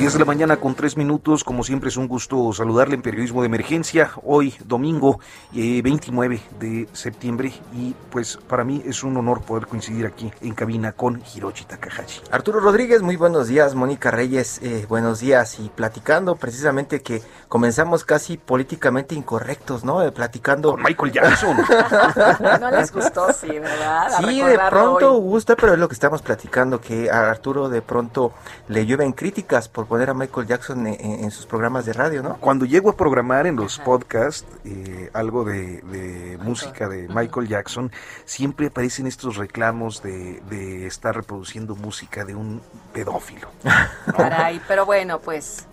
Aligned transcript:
10 0.00 0.14
de 0.14 0.18
la 0.18 0.24
mañana 0.24 0.56
con 0.56 0.74
3 0.74 0.96
minutos, 0.96 1.44
como 1.44 1.62
siempre 1.62 1.90
es 1.90 1.98
un 1.98 2.08
gusto 2.08 2.54
saludarle 2.54 2.94
en 2.94 3.02
Periodismo 3.02 3.42
de 3.42 3.48
Emergencia, 3.48 4.12
hoy 4.24 4.54
domingo 4.64 5.20
eh, 5.54 5.82
29 5.82 6.40
de 6.58 6.88
septiembre 6.94 7.52
y 7.74 7.94
pues 8.10 8.38
para 8.38 8.64
mí 8.64 8.82
es 8.86 9.04
un 9.04 9.18
honor 9.18 9.42
poder 9.42 9.66
coincidir 9.66 10.06
aquí 10.06 10.32
en 10.40 10.54
cabina 10.54 10.92
con 10.92 11.22
Hiroshi 11.34 11.66
Takahashi. 11.66 12.22
Arturo 12.30 12.60
Rodríguez, 12.60 13.02
muy 13.02 13.16
buenos 13.16 13.48
días, 13.48 13.74
Mónica 13.74 14.10
Reyes, 14.10 14.60
eh, 14.62 14.86
buenos 14.88 15.20
días 15.20 15.60
y 15.60 15.68
platicando 15.68 16.34
precisamente 16.34 17.02
que 17.02 17.20
comenzamos 17.48 18.06
casi 18.06 18.38
políticamente 18.38 19.14
incorrectos, 19.14 19.84
¿no? 19.84 20.02
Eh, 20.02 20.12
platicando... 20.12 20.70
Con 20.70 20.82
Michael 20.82 21.12
Jackson. 21.12 21.58
no 22.60 22.70
les 22.70 22.90
gustó, 22.90 23.30
sí, 23.34 23.50
¿verdad? 23.50 24.14
A 24.14 24.22
Sí, 24.22 24.40
de 24.40 24.58
pronto 24.70 25.12
hoy. 25.12 25.20
gusta, 25.20 25.56
pero 25.56 25.74
es 25.74 25.78
lo 25.78 25.88
que 25.88 25.94
estamos 25.94 26.22
platicando, 26.22 26.80
que 26.80 27.10
a 27.10 27.28
Arturo 27.28 27.68
de 27.68 27.82
pronto 27.82 28.32
le 28.68 28.86
llueven 28.86 29.12
críticas 29.12 29.68
por 29.68 29.89
poner 29.90 30.08
a 30.08 30.14
Michael 30.14 30.46
Jackson 30.46 30.86
en, 30.86 30.94
en- 31.00 31.24
en 31.24 31.30
sus 31.32 31.44
programas 31.46 31.84
de 31.84 31.92
radio, 31.92 32.22
¿no? 32.22 32.36
Cuando 32.36 32.64
llego 32.64 32.88
a 32.90 32.96
programar 32.96 33.46
en 33.48 33.56
los 33.56 33.78
podcasts 33.80 34.46
eh, 34.64 35.10
algo 35.12 35.44
de, 35.44 35.82
de 35.82 36.38
música 36.40 36.88
de 36.88 37.08
Michael 37.08 37.48
Jackson, 37.48 37.90
siempre 38.24 38.68
aparecen 38.68 39.06
estos 39.08 39.36
reclamos 39.36 40.00
de, 40.02 40.40
de 40.48 40.86
estar 40.86 41.14
reproduciendo 41.16 41.74
música 41.74 42.24
de 42.24 42.36
un 42.36 42.62
pedófilo. 42.92 43.48
Caray, 44.16 44.62
pero 44.68 44.86
bueno, 44.86 45.18
pues 45.18 45.66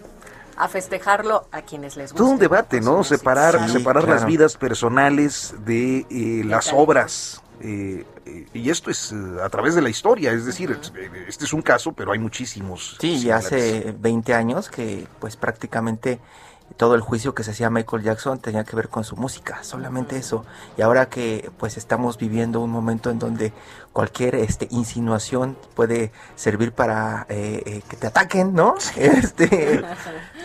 a 0.58 0.68
festejarlo 0.68 1.46
a 1.52 1.62
quienes 1.62 1.96
les 1.96 2.12
gusta. 2.12 2.24
Todo 2.24 2.34
un 2.34 2.40
debate, 2.40 2.82
¿no? 2.82 3.04
Separar, 3.04 3.68
Sí, 3.68 3.74
separar 3.78 4.08
las 4.08 4.26
vidas 4.26 4.58
personales 4.58 5.54
de 5.64 6.08
eh, 6.10 6.42
las 6.44 6.74
obras. 6.74 7.44
Eh, 7.62 8.06
eh, 8.26 8.46
y 8.54 8.70
esto 8.70 8.90
es 8.92 9.12
eh, 9.12 9.16
a 9.44 9.50
través 9.50 9.76
de 9.76 9.82
la 9.82 9.90
historia, 9.90 10.32
es 10.32 10.46
decir, 10.46 10.80
eh, 10.96 11.26
este 11.28 11.46
es 11.46 11.54
un 11.54 11.62
caso, 11.62 11.92
pero 11.94 12.12
hay 12.12 12.20
muchísimos. 12.20 12.98
Sí, 13.00 13.16
y 13.18 13.32
hace 13.32 13.96
20 14.00 14.34
años 14.34 14.70
que 14.70 15.08
pues 15.20 15.36
prácticamente 15.36 16.20
todo 16.76 16.96
el 16.96 17.02
juicio 17.02 17.34
que 17.34 17.44
se 17.44 17.52
hacía 17.52 17.68
a 17.68 17.70
Michael 17.70 18.04
Jackson 18.04 18.40
tenía 18.40 18.64
que 18.66 18.76
ver 18.76 18.90
con 18.90 19.04
su 19.06 19.16
música, 19.16 19.64
solamente 19.64 20.18
eso. 20.18 20.46
Y 20.78 20.82
ahora 20.82 21.08
que 21.10 21.50
pues 21.58 21.78
estamos 21.78 22.18
viviendo 22.18 22.60
un 22.60 22.70
momento 22.70 23.10
en 23.10 23.20
donde 23.20 23.54
cualquier 23.94 24.36
este 24.36 24.68
insinuación 24.70 25.58
puede 25.76 26.12
servir 26.36 26.74
para 26.74 27.26
que 27.30 27.84
te 28.00 28.08
ataquen, 28.08 28.54
¿no? 28.54 28.76
Este, 28.98 29.82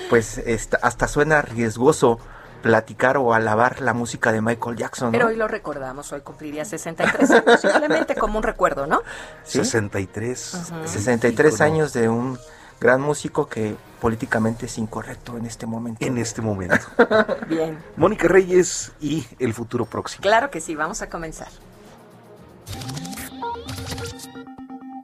pues 0.08 0.38
esta- 0.38 0.78
hasta 0.80 1.08
suena 1.08 1.42
riesgoso 1.42 2.18
platicar 2.62 3.16
o 3.16 3.34
alabar 3.34 3.80
la 3.80 3.92
música 3.92 4.32
de 4.32 4.40
Michael 4.40 4.76
Jackson. 4.76 5.08
¿no? 5.08 5.12
Pero 5.12 5.26
hoy 5.26 5.36
lo 5.36 5.48
recordamos, 5.48 6.12
hoy 6.12 6.20
cumpliría 6.20 6.64
63 6.64 7.30
años, 7.30 7.60
simplemente 7.60 8.14
como 8.14 8.38
un 8.38 8.44
recuerdo, 8.44 8.86
¿no? 8.86 9.02
¿Sí? 9.44 9.58
63. 9.58 10.72
63 10.86 11.54
ícono 11.54 11.64
años 11.64 11.92
de 11.92 12.08
un 12.08 12.38
gran 12.80 13.00
músico 13.00 13.48
que 13.48 13.76
políticamente 14.00 14.66
es 14.66 14.78
incorrecto 14.78 15.36
en 15.36 15.46
este 15.46 15.66
momento. 15.66 16.04
En 16.04 16.18
este 16.18 16.42
momento. 16.42 16.78
Bien, 17.48 17.78
Mónica 17.96 18.26
Reyes 18.26 18.92
y 19.00 19.26
el 19.38 19.54
futuro 19.54 19.84
próximo. 19.84 20.22
claro 20.22 20.50
que 20.50 20.60
sí, 20.60 20.74
vamos 20.74 21.02
a 21.02 21.08
comenzar. 21.08 21.48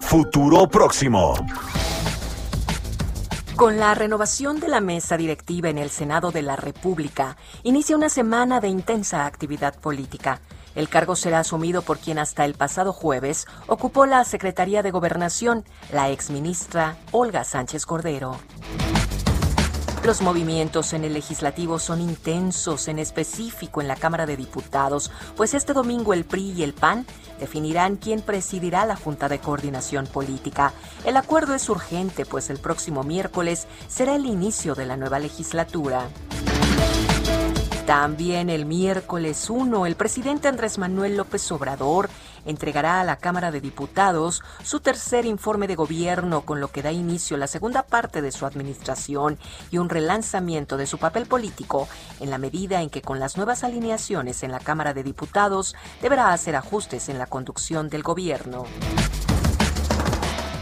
Futuro 0.00 0.66
próximo. 0.69 1.34
Con 3.58 3.80
la 3.80 3.92
renovación 3.92 4.60
de 4.60 4.69
la 4.69 4.80
mesa 4.80 5.16
directiva 5.16 5.69
en 5.69 5.78
el 5.78 5.91
Senado 5.91 6.30
de 6.30 6.42
la 6.42 6.54
República, 6.54 7.36
inicia 7.64 7.96
una 7.96 8.08
semana 8.08 8.60
de 8.60 8.69
intensa 8.69 9.26
actividad 9.26 9.80
política. 9.80 10.41
El 10.76 10.88
cargo 10.88 11.16
será 11.16 11.41
asumido 11.41 11.82
por 11.82 11.98
quien 11.98 12.20
hasta 12.20 12.44
el 12.44 12.54
pasado 12.54 12.92
jueves 12.92 13.46
ocupó 13.66 14.06
la 14.06 14.22
Secretaría 14.22 14.84
de 14.84 14.92
Gobernación, 14.92 15.64
la 15.92 16.08
exministra 16.08 16.98
Olga 17.10 17.42
Sánchez 17.42 17.84
Cordero. 17.84 18.38
Los 20.04 20.22
movimientos 20.22 20.94
en 20.94 21.04
el 21.04 21.12
legislativo 21.12 21.78
son 21.78 22.00
intensos, 22.00 22.88
en 22.88 22.98
específico 22.98 23.82
en 23.82 23.88
la 23.88 23.97
Cámara 23.97 24.25
de 24.25 24.36
Diputados, 24.36 25.10
pues 25.36 25.53
este 25.53 25.75
domingo 25.75 26.14
el 26.14 26.25
PRI 26.25 26.53
y 26.53 26.62
el 26.62 26.72
PAN 26.72 27.04
definirán 27.38 27.97
quién 27.97 28.22
presidirá 28.22 28.87
la 28.87 28.97
Junta 28.97 29.28
de 29.28 29.38
Coordinación 29.38 30.06
Política. 30.06 30.72
El 31.04 31.16
acuerdo 31.16 31.54
es 31.54 31.69
urgente, 31.69 32.25
pues 32.25 32.48
el 32.48 32.58
próximo 32.58 33.03
miércoles 33.03 33.66
será 33.88 34.14
el 34.14 34.25
inicio 34.25 34.75
de 34.75 34.87
la 34.87 34.97
nueva 34.97 35.19
legislatura. 35.19 36.08
También 37.88 38.50
el 38.50 38.66
miércoles 38.66 39.49
1, 39.49 39.87
el 39.87 39.97
presidente 39.97 40.47
Andrés 40.47 40.76
Manuel 40.76 41.16
López 41.16 41.50
Obrador 41.53 42.10
entregará 42.44 43.00
a 43.00 43.04
la 43.04 43.16
Cámara 43.16 43.50
de 43.50 43.62
Diputados 43.62 44.43
su 44.62 44.81
tercer 44.81 45.25
informe 45.25 45.66
de 45.66 45.75
gobierno 45.75 46.43
con 46.43 46.60
lo 46.60 46.69
que 46.69 46.82
da 46.82 46.93
inicio 46.93 47.38
la 47.38 47.47
segunda 47.47 47.82
parte 47.84 48.21
de 48.21 48.31
su 48.31 48.44
administración 48.44 49.38
y 49.71 49.78
un 49.78 49.88
relanzamiento 49.88 50.76
de 50.76 50.87
su 50.87 50.99
papel 50.99 51.25
político 51.25 51.88
en 52.21 52.28
la 52.28 52.37
medida 52.37 52.82
en 52.82 52.91
que 52.91 53.00
con 53.00 53.21
las 53.21 53.38
nuevas 53.38 53.65
alineaciones 53.65 54.43
en 54.43 54.53
la 54.53 54.60
Cámara 54.60 54.93
de 54.93 55.03
Diputados 55.03 55.75
deberá 56.03 56.34
hacer 56.34 56.56
ajustes 56.56 57.09
en 57.09 57.16
la 57.16 57.25
conducción 57.25 57.88
del 57.88 58.03
gobierno. 58.03 58.66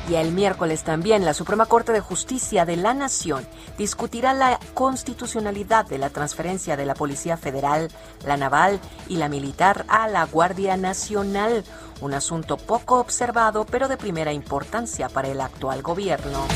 Y 0.08 0.14
el 0.14 0.32
miércoles 0.32 0.84
también 0.84 1.24
la 1.24 1.34
Suprema 1.34 1.66
Corte 1.66 1.92
de 1.92 2.00
Justicia 2.00 2.64
de 2.64 2.76
la 2.76 2.94
Nación 2.94 3.46
discutirá 3.76 4.34
la 4.34 4.60
constitucionalidad 4.72 5.84
de 5.86 5.98
la 5.98 6.10
transferencia 6.10 6.76
de 6.76 6.86
la 6.86 6.94
Policía 6.94 7.36
Federal, 7.36 7.88
la 8.24 8.36
Naval 8.36 8.78
y 9.08 9.16
la 9.16 9.28
Militar 9.28 9.84
a 9.88 10.06
la 10.06 10.24
Guardia 10.24 10.76
Nacional, 10.76 11.64
un 12.00 12.14
asunto 12.14 12.56
poco 12.56 13.00
observado 13.00 13.66
pero 13.66 13.88
de 13.88 13.96
primera 13.96 14.32
importancia 14.32 15.08
para 15.08 15.28
el 15.28 15.40
actual 15.40 15.82
gobierno. 15.82 16.46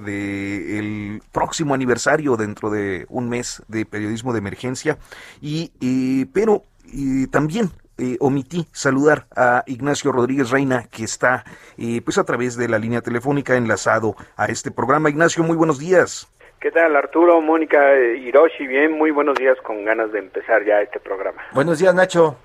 el 0.79 1.23
próximo 1.33 1.75
aniversario 1.75 2.37
dentro 2.37 2.71
de 2.71 3.07
un 3.09 3.29
mes 3.29 3.63
de 3.69 3.85
periodismo 3.85 4.33
de 4.33 4.39
emergencia. 4.39 4.99
Y 5.41 5.73
eh, 5.81 6.27
pero 6.33 6.65
y 6.93 7.27
también 7.29 7.71
eh, 8.01 8.17
omití 8.19 8.67
saludar 8.73 9.27
a 9.37 9.63
Ignacio 9.67 10.11
Rodríguez 10.11 10.49
Reina, 10.49 10.87
que 10.91 11.05
está 11.05 11.45
eh, 11.77 12.01
pues 12.03 12.17
a 12.17 12.25
través 12.25 12.57
de 12.57 12.67
la 12.67 12.79
línea 12.79 13.03
telefónica 13.03 13.57
enlazado 13.57 14.17
a 14.39 14.47
este 14.47 14.71
programa. 14.71 15.11
Ignacio, 15.11 15.45
muy 15.45 15.55
buenos 15.55 15.79
días. 15.79 16.27
¿Qué 16.61 16.71
tal 16.71 16.97
Arturo, 16.97 17.43
Mónica, 17.43 17.93
eh, 17.93 18.17
Hiroshi? 18.17 18.67
Bien, 18.67 18.93
muy 18.93 19.11
buenos 19.11 19.37
días 19.39 19.59
con 19.63 19.85
ganas 19.85 20.13
de 20.13 20.19
empezar 20.21 20.65
ya 20.65 20.81
este 20.81 20.99
programa. 20.99 21.43
Buenos 21.53 21.79
días, 21.79 21.95
Nacho. 21.95 22.37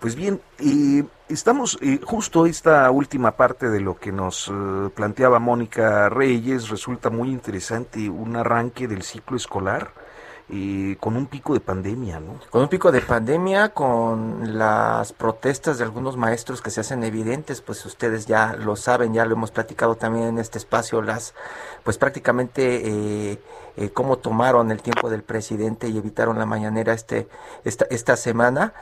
Pues 0.00 0.16
bien, 0.16 0.38
estamos 1.30 1.78
justo 2.04 2.44
esta 2.44 2.90
última 2.90 3.30
parte 3.38 3.70
de 3.70 3.80
lo 3.80 3.96
que 3.96 4.12
nos 4.12 4.52
planteaba 4.94 5.38
Mónica 5.38 6.10
Reyes, 6.10 6.68
resulta 6.68 7.08
muy 7.08 7.30
interesante, 7.30 8.10
un 8.10 8.36
arranque 8.36 8.86
del 8.86 9.00
ciclo 9.00 9.38
escolar 9.38 10.03
y 10.48 10.96
con 10.96 11.16
un 11.16 11.26
pico 11.26 11.54
de 11.54 11.60
pandemia, 11.60 12.20
¿no? 12.20 12.38
Con 12.50 12.62
un 12.62 12.68
pico 12.68 12.92
de 12.92 13.00
pandemia, 13.00 13.70
con 13.70 14.58
las 14.58 15.12
protestas 15.14 15.78
de 15.78 15.84
algunos 15.84 16.16
maestros 16.18 16.60
que 16.60 16.70
se 16.70 16.80
hacen 16.80 17.02
evidentes, 17.02 17.62
pues 17.62 17.84
ustedes 17.86 18.26
ya 18.26 18.54
lo 18.54 18.76
saben, 18.76 19.14
ya 19.14 19.24
lo 19.24 19.34
hemos 19.34 19.50
platicado 19.50 19.96
también 19.96 20.26
en 20.26 20.38
este 20.38 20.58
espacio, 20.58 21.00
las, 21.00 21.34
pues 21.82 21.96
prácticamente 21.96 23.32
eh, 23.32 23.38
eh, 23.76 23.90
cómo 23.90 24.18
tomaron 24.18 24.70
el 24.70 24.82
tiempo 24.82 25.08
del 25.08 25.22
presidente 25.22 25.88
y 25.88 25.96
evitaron 25.96 26.38
la 26.38 26.46
mañanera 26.46 26.92
este, 26.92 27.26
esta, 27.64 27.86
esta 27.90 28.16
semana. 28.16 28.74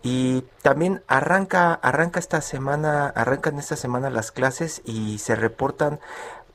Y 0.00 0.44
también 0.62 1.02
arranca, 1.08 1.74
arranca 1.74 2.20
esta 2.20 2.40
semana, 2.40 3.08
arrancan 3.08 3.58
esta 3.58 3.74
semana 3.74 4.10
las 4.10 4.30
clases 4.30 4.80
y 4.84 5.18
se 5.18 5.34
reportan 5.34 5.98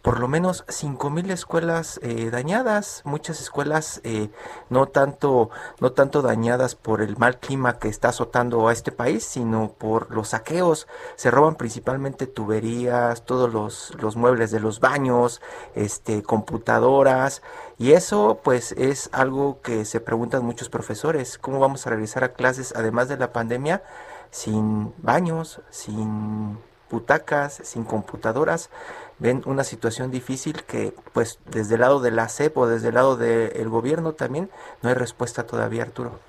por 0.04 0.20
lo 0.20 0.28
menos 0.28 0.66
5.000 0.68 1.32
escuelas 1.32 1.98
eh, 2.04 2.30
dañadas, 2.30 3.02
muchas 3.06 3.40
escuelas 3.40 4.02
eh, 4.04 4.30
no 4.70 4.88
tanto 4.88 5.50
no 5.80 5.94
tanto 5.94 6.22
dañadas 6.22 6.76
por 6.76 7.02
el 7.02 7.18
mal 7.18 7.40
clima 7.40 7.80
que 7.80 7.88
está 7.88 8.10
azotando 8.10 8.68
a 8.68 8.74
este 8.74 8.92
país, 8.92 9.24
sino 9.24 9.72
por 9.72 10.12
los 10.14 10.30
saqueos. 10.30 10.88
Se 11.16 11.32
roban 11.32 11.56
principalmente 11.56 12.28
tuberías, 12.28 13.24
todos 13.24 13.52
los, 13.54 13.94
los 13.98 14.18
muebles 14.18 14.52
de 14.52 14.60
los 14.60 14.82
baños, 14.82 15.42
este 15.74 16.22
computadoras 16.22 17.42
y 17.78 17.94
eso 17.94 18.42
pues 18.44 18.74
es 18.74 19.10
algo 19.14 19.62
que 19.62 19.86
se 19.86 20.02
preguntan 20.02 20.44
muchos 20.46 20.68
profesores, 20.68 21.38
¿cómo 21.38 21.60
vamos 21.60 21.88
a 21.88 21.92
regresar 21.92 22.26
a 22.26 22.34
clases 22.34 22.74
además 22.76 23.08
de 23.08 23.18
la 23.18 23.32
pandemia 23.32 23.84
sin 24.32 24.94
baños, 24.98 25.62
sin 25.70 26.60
butacas, 26.90 27.62
sin 27.64 27.86
computadoras? 27.86 28.70
Ven 29.20 29.42
una 29.46 29.64
situación 29.64 30.12
difícil 30.12 30.64
que 30.64 30.94
pues 31.14 31.40
desde 31.46 31.76
el 31.76 31.82
lado 31.82 32.00
de 32.00 32.12
la 32.12 32.28
CEP 32.30 32.58
o 32.58 32.68
desde 32.68 32.90
el 32.90 32.96
lado 32.96 33.16
del 33.16 33.70
gobierno 33.70 34.14
también 34.14 34.50
no 34.82 34.90
hay 34.90 34.96
respuesta 34.96 35.46
todavía 35.46 35.84
Arturo. 35.84 36.20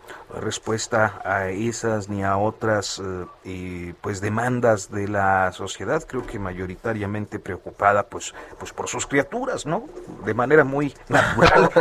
Respuesta 0.41 1.21
a 1.25 1.49
esas 1.49 2.09
ni 2.09 2.23
a 2.23 2.37
otras 2.37 3.01
eh, 3.45 3.95
pues 4.01 4.21
demandas 4.21 4.91
de 4.91 5.09
la 5.09 5.53
sociedad 5.53 6.03
creo 6.07 6.27
que 6.27 6.39
mayoritariamente 6.39 7.39
preocupada 7.39 8.07
pues 8.07 8.35
pues 8.59 8.73
por 8.73 8.89
sus 8.89 9.07
criaturas 9.07 9.67
no 9.67 9.85
de 10.25 10.35
manera 10.35 10.65
muy 10.65 10.95
natural. 11.09 11.71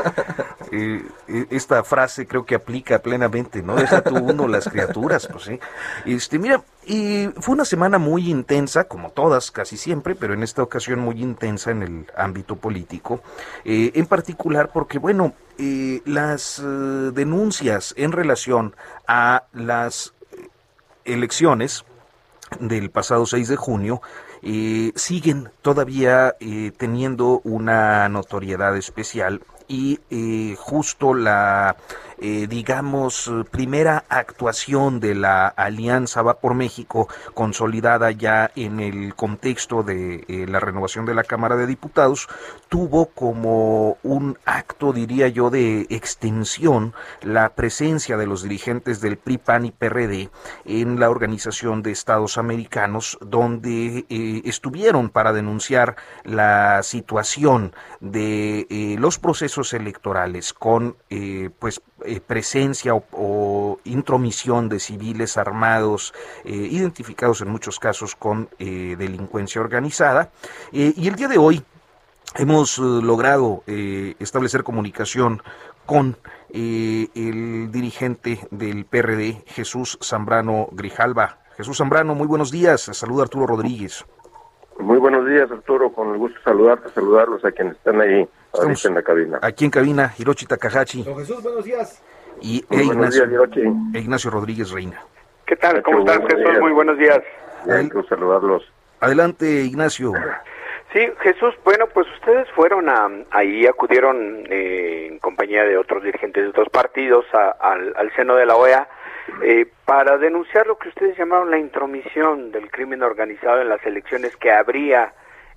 Eh, 0.72 1.06
eh, 1.28 1.46
esta 1.52 1.84
frase 1.84 2.26
creo 2.26 2.46
que 2.46 2.56
aplica 2.56 2.98
plenamente 3.00 3.62
no 3.62 3.76
deja 3.76 4.02
tú 4.02 4.16
uno 4.16 4.48
las 4.48 4.68
criaturas 4.68 5.28
pues 5.28 5.44
sí 5.44 5.60
este 6.06 6.40
mira 6.40 6.64
y 6.86 7.30
fue 7.40 7.54
una 7.54 7.66
semana 7.66 7.98
muy 7.98 8.30
intensa 8.30 8.86
como 8.86 9.12
todas 9.12 9.52
casi 9.52 9.78
siempre 9.78 10.16
pero 10.16 10.34
en 10.34 10.44
esta 10.44 10.64
ocasión 10.64 11.00
muy 11.00 11.22
intensa 11.22 11.72
en 11.72 11.84
el 11.84 12.06
ámbito 12.16 12.56
político 12.56 13.22
en 13.66 14.06
particular 14.06 14.72
porque 14.74 15.00
bueno 15.00 15.34
eh, 15.60 16.02
las 16.06 16.58
eh, 16.58 16.64
denuncias 16.64 17.94
en 17.96 18.12
relación 18.12 18.76
a 19.08 19.44
las 19.54 20.14
elecciones 21.06 21.86
del 22.60 22.90
pasado 22.90 23.28
6 23.28 23.50
de 23.50 23.56
junio 23.56 24.02
eh, 24.42 24.92
siguen 24.96 25.52
todavía 25.62 26.36
teniendo 26.78 27.40
una 27.44 28.10
notoriedad 28.10 28.76
especial 28.76 29.42
y 29.68 30.00
justo 30.58 31.14
la 31.14 31.78
eh, 32.19 32.48
digamos, 32.48 33.31
primera 33.51 34.06
actuación 34.10 35.00
de 35.00 35.15
la 35.15 35.48
Alianza 35.48 36.21
Va 36.21 36.39
por 36.39 36.54
México, 36.54 37.07
consolidada 37.33 38.12
ya 38.12 38.51
en 38.56 38.80
el 38.80 39.15
contexto 39.15 39.83
de 39.83 40.24
eh, 40.27 40.45
la 40.48 40.60
renovación 40.60 41.06
de 41.06 41.13
la 41.13 41.24
Cámara 41.24 41.56
de 41.56 41.68
Diputados, 41.68 42.27
tuvo 42.69 43.07
como 43.07 43.98
un 44.04 44.38
acto, 44.45 44.94
diría 44.94 45.27
yo, 45.27 45.50
de 45.50 45.88
extensión 45.89 46.94
la 47.21 47.50
presencia 47.50 48.18
de 48.18 48.27
los 48.27 48.44
dirigentes 48.44 49.01
del 49.01 49.18
PRI, 49.18 49.38
PAN 49.38 49.65
y 49.65 49.71
PRD 49.71 50.30
en 50.65 51.00
la 51.00 51.10
Organización 51.10 51.81
de 51.81 51.92
Estados 51.92 52.38
Americanos, 52.38 53.18
donde 53.21 54.06
eh, 54.10 54.42
estuvieron 54.45 55.10
para 55.10 55.33
denunciar 55.33 55.95
la 56.24 56.83
situación 56.83 57.75
de 58.00 58.95
los 59.00 59.19
procesos 59.19 59.74
electorales 59.74 60.54
con, 60.54 60.98
pues, 61.60 61.81
eh, 62.06 62.20
presencia 62.20 62.94
o, 62.96 63.80
intromisión 63.86 64.70
de 64.70 64.80
civiles 64.80 65.38
armados, 65.38 66.14
eh, 66.44 66.54
identificados 66.54 67.42
en 67.42 67.50
muchos 67.50 67.80
casos 67.80 68.16
con 68.16 68.50
eh, 68.60 68.96
delincuencia 68.98 69.62
organizada. 69.62 70.32
y 70.72 71.08
el 71.08 71.16
día 71.16 71.28
de 71.28 71.38
hoy 71.38 71.64
hemos 72.36 72.78
logrado 72.78 73.64
establecer 73.68 74.64
comunicación 74.64 75.42
con 75.86 76.18
el 76.54 77.70
dirigente 77.72 78.48
del 78.52 78.86
PRD, 78.86 79.44
Jesús 79.48 79.98
Zambrano 80.02 80.68
Grijalva. 80.72 81.40
Jesús 81.58 81.78
Zambrano, 81.78 82.16
muy 82.16 82.28
buenos 82.28 82.52
días. 82.52 82.82
Saluda 82.82 83.24
Arturo 83.24 83.46
Rodríguez. 83.46 84.06
Muy 84.84 85.00
buenos 85.00 85.26
días, 85.26 85.50
Arturo. 85.50 85.94
Con 85.94 86.12
el 86.12 86.18
gusto 86.18 86.38
de 86.40 86.44
saludarte, 86.44 86.90
saludarlos 86.90 87.44
a 87.46 87.52
quienes 87.52 87.78
están 87.78 88.02
ahí 88.02 88.28
Estamos 88.54 88.86
en 88.86 88.96
la 88.96 89.02
cabina. 89.02 89.40
Aquí 89.42 89.64
en 89.64 89.72
cabina, 89.72 90.14
Hirochi 90.18 90.46
Takahashi. 90.46 91.04
Don 91.04 91.18
Jesús, 91.18 91.42
buenos 91.42 91.64
días. 91.64 92.04
Y 92.42 92.66
e 92.70 92.84
Ignacio, 92.84 93.24
e 93.94 94.00
Ignacio 94.00 94.30
Rodríguez 94.30 94.72
Reina. 94.72 95.02
¿Qué 95.46 95.56
tal? 95.56 95.82
¿Cómo 95.84 96.00
estás, 96.00 96.20
Jesús? 96.30 96.60
Muy 96.60 96.74
buenos 96.74 96.98
días. 96.98 97.22
Bien, 97.66 97.90
saludarlos. 98.10 98.63
Adelante, 99.00 99.46
Ignacio. 99.62 100.12
Sí, 100.92 101.08
Jesús, 101.22 101.56
bueno, 101.63 101.88
pues 101.94 102.06
ustedes 102.20 102.48
fueron 102.52 102.90
a, 102.90 103.10
ahí, 103.32 103.66
acudieron 103.66 104.46
eh, 104.50 105.08
en 105.12 105.20
compañía 105.20 105.63
de 105.63 105.78
otros 105.78 106.04
dirigentes 106.04 106.44
de 106.44 106.50
otros 106.50 106.68
partidos 106.70 107.25
al, 107.34 107.94
al, 107.96 108.13
seno 108.16 108.36
de 108.36 108.46
la 108.46 108.56
OEA 108.56 108.88
eh, 109.44 109.68
para 109.86 110.18
denunciar 110.18 110.68
lo 110.68 110.77
que 110.77 110.89
ustedes 110.89 111.18
llamaron 111.18 111.51
la 111.51 111.58
intromisión 111.58 112.51
del 112.51 112.70
crimen 112.70 113.03
organizado 113.03 113.62
en 113.62 113.70
las 113.70 113.86
elecciones 113.86 114.36
que 114.38 114.51
habría 114.51 115.13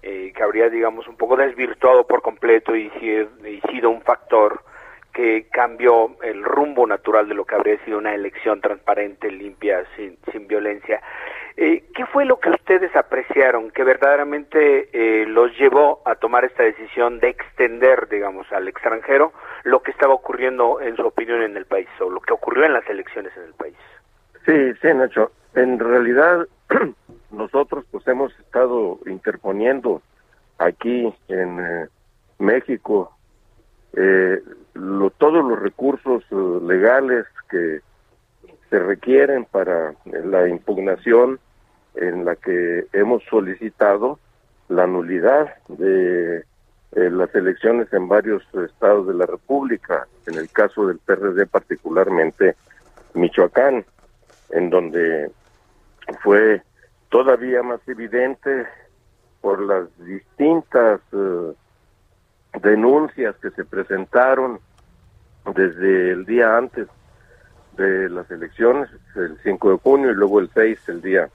eh, 0.08 0.32
que 0.36 0.42
habría, 0.42 0.68
digamos, 0.68 1.08
un 1.08 1.16
poco 1.16 1.36
desvirtuado 1.36 2.06
por 2.06 2.22
completo 2.22 2.76
y, 2.76 2.88
sido 3.68 3.90
un 3.90 4.02
factor 4.02 4.62
que 5.12 5.48
cambió 5.50 6.16
el 6.22 6.44
rumbo 6.44 6.86
natural 6.86 7.28
de 7.28 7.34
lo 7.34 7.44
que 7.44 7.56
habría 7.56 7.84
sido 7.84 7.98
una 7.98 8.14
elección 8.14 8.60
transparente, 8.60 9.30
limpia, 9.32 9.84
sin, 9.96 10.16
sin 10.30 10.46
violencia. 10.46 11.02
Eh, 11.56 11.84
¿Qué 11.92 12.06
fue 12.06 12.24
lo 12.26 12.38
que 12.38 12.50
ustedes 12.50 12.94
apreciaron 12.94 13.70
que 13.70 13.82
verdaderamente 13.82 14.90
eh, 14.92 15.24
los 15.26 15.50
llevó 15.58 16.02
a 16.04 16.14
tomar 16.14 16.44
esta 16.44 16.62
decisión 16.62 17.18
de 17.18 17.30
extender, 17.30 18.08
digamos, 18.08 18.46
al 18.52 18.68
extranjero 18.68 19.32
lo 19.66 19.82
que 19.82 19.90
estaba 19.90 20.14
ocurriendo, 20.14 20.80
en 20.80 20.94
su 20.94 21.02
opinión, 21.02 21.42
en 21.42 21.56
el 21.56 21.66
país 21.66 21.88
o 22.00 22.08
lo 22.08 22.20
que 22.20 22.32
ocurrió 22.32 22.64
en 22.64 22.72
las 22.72 22.88
elecciones 22.88 23.32
en 23.36 23.42
el 23.42 23.54
país? 23.54 23.76
Sí, 24.46 24.72
sí, 24.80 24.94
Nacho. 24.94 25.32
En 25.56 25.80
realidad, 25.80 26.46
nosotros 27.32 27.84
pues 27.90 28.06
hemos 28.06 28.32
estado 28.38 29.00
interponiendo 29.06 30.02
aquí 30.58 31.12
en 31.26 31.58
eh, 31.58 31.88
México 32.38 33.12
eh, 33.94 34.40
todos 35.18 35.44
los 35.44 35.58
recursos 35.58 36.22
eh, 36.30 36.64
legales 36.64 37.26
que 37.50 37.80
se 38.70 38.78
requieren 38.78 39.46
para 39.46 39.94
la 40.04 40.46
impugnación 40.46 41.40
en 41.96 42.24
la 42.24 42.36
que 42.36 42.86
hemos 42.92 43.24
solicitado 43.24 44.20
la 44.68 44.86
nulidad 44.86 45.56
de 45.68 46.44
las 46.92 47.34
elecciones 47.34 47.92
en 47.92 48.08
varios 48.08 48.42
estados 48.54 49.06
de 49.06 49.14
la 49.14 49.26
República, 49.26 50.06
en 50.26 50.36
el 50.36 50.50
caso 50.50 50.86
del 50.86 50.98
PRD 50.98 51.46
particularmente 51.46 52.56
Michoacán, 53.14 53.84
en 54.50 54.70
donde 54.70 55.30
fue 56.22 56.62
todavía 57.08 57.62
más 57.62 57.80
evidente 57.86 58.66
por 59.40 59.60
las 59.60 59.86
distintas 60.04 61.00
eh, 61.12 61.52
denuncias 62.62 63.36
que 63.36 63.50
se 63.50 63.64
presentaron 63.64 64.60
desde 65.54 66.10
el 66.10 66.24
día 66.24 66.56
antes 66.56 66.88
de 67.76 68.08
las 68.08 68.30
elecciones, 68.30 68.88
el 69.14 69.38
5 69.42 69.70
de 69.70 69.78
junio 69.78 70.10
y 70.10 70.14
luego 70.14 70.40
el 70.40 70.50
6, 70.52 70.88
el 70.88 71.02
día 71.02 71.28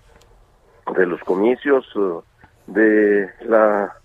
de 0.96 1.06
los 1.06 1.22
comicios, 1.22 1.86
eh, 1.96 2.20
de 2.68 3.30
la 3.46 4.01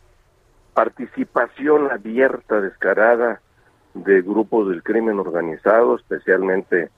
participación 0.76 1.90
abierta, 1.90 2.60
descarada 2.60 3.40
de 3.94 4.20
grupos 4.20 4.68
del 4.68 4.82
crimen 4.82 5.18
organizado, 5.18 5.96
especialmente 5.96 6.90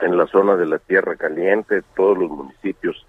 en 0.00 0.16
la 0.16 0.26
zona 0.28 0.56
de 0.56 0.64
la 0.64 0.78
Tierra 0.78 1.14
Caliente, 1.16 1.82
todos 1.94 2.16
los 2.16 2.30
municipios 2.30 3.06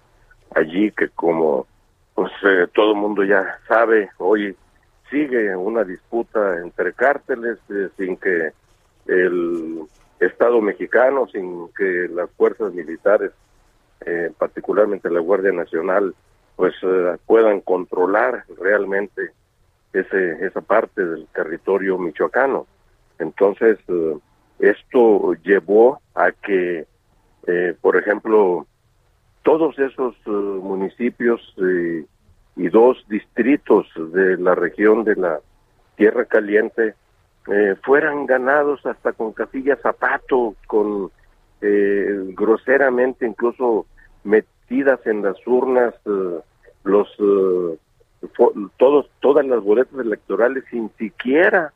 allí 0.54 0.92
que 0.92 1.08
como 1.08 1.66
pues 2.14 2.30
eh, 2.44 2.66
todo 2.74 2.92
el 2.92 2.98
mundo 2.98 3.24
ya 3.24 3.58
sabe, 3.66 4.10
hoy 4.18 4.54
sigue 5.10 5.56
una 5.56 5.84
disputa 5.84 6.58
entre 6.58 6.92
cárteles 6.92 7.58
eh, 7.70 7.88
sin 7.96 8.18
que 8.18 8.52
el 9.06 9.84
Estado 10.20 10.60
mexicano, 10.60 11.26
sin 11.28 11.68
que 11.72 12.08
las 12.12 12.30
fuerzas 12.32 12.74
militares, 12.74 13.32
eh, 14.04 14.30
particularmente 14.36 15.08
la 15.08 15.20
Guardia 15.20 15.52
Nacional, 15.52 16.14
pues 16.56 16.74
puedan 17.26 17.62
controlar 17.62 18.44
realmente 18.60 19.32
ese, 19.94 20.44
esa 20.44 20.60
parte 20.60 21.04
del 21.04 21.26
territorio 21.28 21.98
michoacano. 21.98 22.66
Entonces, 23.18 23.78
esto 24.58 25.34
llevó 25.42 26.00
a 26.14 26.32
que, 26.32 26.86
por 27.80 27.96
ejemplo, 27.96 28.66
todos 29.44 29.78
esos 29.78 30.14
eh, 30.26 30.30
municipios 30.30 31.40
eh, 31.58 32.04
y 32.56 32.68
dos 32.68 33.04
distritos 33.08 33.86
de 34.12 34.36
la 34.38 34.54
región 34.54 35.04
de 35.04 35.14
la 35.16 35.38
Tierra 35.96 36.24
Caliente 36.24 36.94
eh, 37.46 37.76
fueran 37.84 38.26
ganados 38.26 38.84
hasta 38.86 39.12
con 39.12 39.32
Casilla 39.32 39.76
Zapato, 39.76 40.56
con 40.66 41.10
groseramente 42.36 43.24
incluso 43.24 43.86
metidas 44.22 45.00
en 45.06 45.22
las 45.22 45.36
urnas 45.46 45.94
los 46.82 47.08
todos 48.76 49.10
todas 49.20 49.46
las 49.46 49.62
boletas 49.62 49.98
electorales 49.98 50.64
sin 50.70 50.90
siquiera 50.96 51.72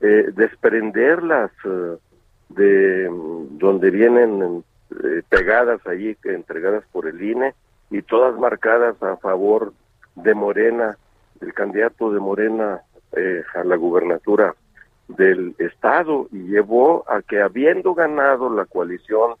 desprenderlas 0.00 1.50
de 2.48 3.08
donde 3.50 3.90
vienen 3.90 4.64
eh, 4.90 5.22
pegadas 5.28 5.84
allí, 5.86 6.16
entregadas 6.24 6.84
por 6.92 7.06
el 7.06 7.20
INE, 7.22 7.54
y 7.90 8.02
todas 8.02 8.38
marcadas 8.38 9.00
a 9.02 9.16
favor 9.16 9.72
de 10.14 10.34
Morena, 10.34 10.96
el 11.40 11.52
candidato 11.52 12.12
de 12.12 12.20
Morena 12.20 12.80
eh, 13.16 13.42
a 13.54 13.64
la 13.64 13.76
gubernatura 13.76 14.54
del 15.08 15.54
estado, 15.58 16.28
y 16.32 16.48
llevó 16.48 17.04
a 17.08 17.22
que 17.22 17.40
habiendo 17.40 17.94
ganado 17.94 18.50
la 18.50 18.64
coalición 18.64 19.34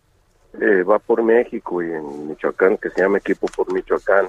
eh, 0.60 0.84
Va 0.84 1.00
por 1.00 1.20
México 1.22 1.82
y 1.82 1.90
en 1.90 2.28
Michoacán, 2.28 2.76
que 2.76 2.88
se 2.90 3.02
llama 3.02 3.18
Equipo 3.18 3.48
por 3.48 3.72
Michoacán, 3.72 4.28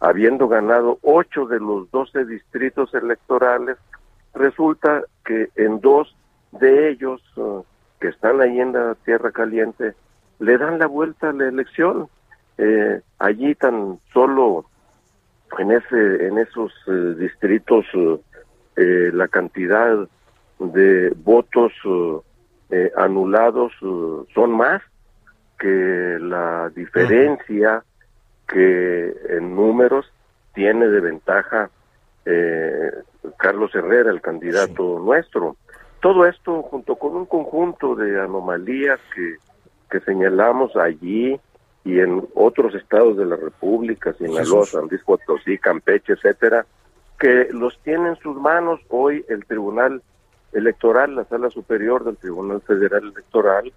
habiendo 0.00 0.48
ganado 0.48 0.98
ocho 1.02 1.46
de 1.46 1.58
los 1.58 1.90
doce 1.90 2.24
distritos 2.24 2.94
electorales, 2.94 3.76
resulta 4.34 5.02
que 5.24 5.48
en 5.56 5.80
dos 5.80 6.14
de 6.52 6.90
ellos 6.90 7.22
que 8.00 8.08
están 8.08 8.40
ahí 8.40 8.60
en 8.60 8.72
la 8.72 8.94
Tierra 9.04 9.32
Caliente, 9.32 9.94
le 10.38 10.56
dan 10.56 10.78
la 10.78 10.86
vuelta 10.86 11.30
a 11.30 11.32
la 11.32 11.48
elección. 11.48 12.08
Eh, 12.56 13.00
allí 13.18 13.54
tan 13.54 14.00
solo 14.12 14.64
en 15.58 15.70
ese 15.70 16.26
en 16.26 16.38
esos 16.38 16.72
eh, 16.88 17.14
distritos 17.16 17.86
eh, 18.76 19.10
la 19.12 19.28
cantidad 19.28 20.08
de 20.58 21.12
votos 21.16 21.72
anulados 22.96 23.72
son 24.34 24.50
más 24.52 24.82
que 25.58 26.18
la 26.20 26.68
diferencia 26.70 27.84
que 28.48 29.14
en 29.28 29.54
números 29.54 30.10
tiene 30.54 30.88
de 30.88 31.00
ventaja 31.00 31.70
Carlos 33.38 33.74
Herrera, 33.74 34.10
el 34.10 34.20
candidato 34.20 34.98
nuestro. 34.98 35.56
Todo 36.00 36.26
esto 36.26 36.62
junto 36.62 36.96
con 36.96 37.16
un 37.16 37.24
conjunto 37.24 37.94
de 37.94 38.20
anomalías 38.20 39.00
que 39.14 39.36
que 39.90 40.00
señalamos 40.00 40.76
allí 40.76 41.38
y 41.84 42.00
en 42.00 42.26
otros 42.34 42.74
estados 42.74 43.16
de 43.16 43.24
la 43.24 43.36
República, 43.36 44.12
Sinaloa, 44.14 44.66
San 44.66 44.88
Luis 44.88 45.02
Potosí, 45.02 45.58
Campeche, 45.58 46.14
etcétera, 46.14 46.66
que 47.18 47.48
los 47.52 47.78
tiene 47.82 48.10
en 48.10 48.16
sus 48.16 48.36
manos 48.36 48.80
hoy 48.88 49.24
el 49.28 49.44
Tribunal 49.46 50.02
Electoral, 50.52 51.14
la 51.14 51.24
Sala 51.24 51.50
Superior 51.50 52.04
del 52.04 52.16
Tribunal 52.16 52.60
Federal 52.62 53.04
Electoral, 53.04 53.72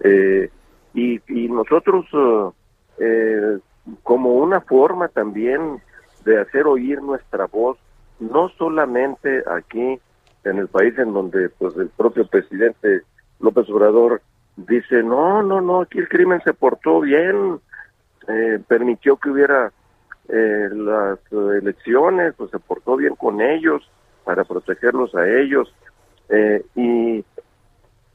eh, 0.00 0.50
y, 0.92 1.20
y, 1.28 1.48
nosotros 1.48 2.06
eh, 2.12 2.50
eh, 2.98 3.58
como 4.02 4.34
una 4.34 4.60
forma 4.60 5.08
también 5.08 5.80
de 6.24 6.40
hacer 6.40 6.66
oír 6.66 7.02
nuestra 7.02 7.46
voz, 7.46 7.78
no 8.18 8.48
solamente 8.50 9.42
aquí 9.46 9.98
en 10.44 10.58
el 10.58 10.68
país 10.68 10.98
en 10.98 11.12
donde 11.12 11.48
pues 11.50 11.76
el 11.76 11.88
propio 11.88 12.26
presidente 12.26 13.02
López 13.40 13.68
Obrador 13.70 14.22
dice, 14.56 15.02
no, 15.02 15.42
no, 15.42 15.60
no, 15.60 15.82
aquí 15.82 15.98
el 15.98 16.08
crimen 16.08 16.40
se 16.44 16.54
portó 16.54 17.00
bien, 17.00 17.60
eh, 18.28 18.58
permitió 18.66 19.16
que 19.16 19.30
hubiera 19.30 19.72
eh, 20.28 20.68
las 20.72 21.18
elecciones, 21.32 22.34
pues 22.36 22.50
se 22.50 22.58
portó 22.58 22.96
bien 22.96 23.14
con 23.16 23.40
ellos 23.40 23.88
para 24.24 24.44
protegerlos 24.44 25.14
a 25.14 25.28
ellos 25.28 25.74
eh, 26.30 26.64
y 26.74 27.24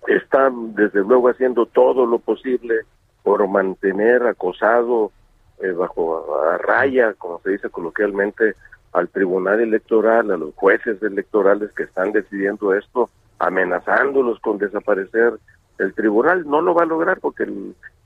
están 0.08 0.74
desde 0.74 1.02
luego 1.02 1.30
haciendo 1.30 1.66
todo 1.68 2.06
lo 2.06 2.20
posible 2.20 2.82
por 3.22 3.48
mantener 3.48 4.26
acosado 4.26 5.12
bajo 5.78 6.42
a 6.42 6.58
raya, 6.58 7.14
como 7.14 7.40
se 7.42 7.52
dice 7.52 7.70
coloquialmente, 7.70 8.56
al 8.94 9.10
tribunal 9.10 9.60
electoral, 9.60 10.32
a 10.32 10.38
los 10.38 10.54
jueces 10.56 11.02
electorales 11.04 11.72
que 11.74 11.84
están 11.84 12.12
decidiendo 12.12 12.74
esto, 12.74 13.10
amenazándolos 13.40 14.40
con 14.40 14.58
desaparecer 14.58 15.40
el 15.80 15.94
tribunal 15.94 16.46
no 16.46 16.62
lo 16.62 16.74
va 16.74 16.84
a 16.84 16.88
lograr 16.88 17.20
porque 17.20 17.48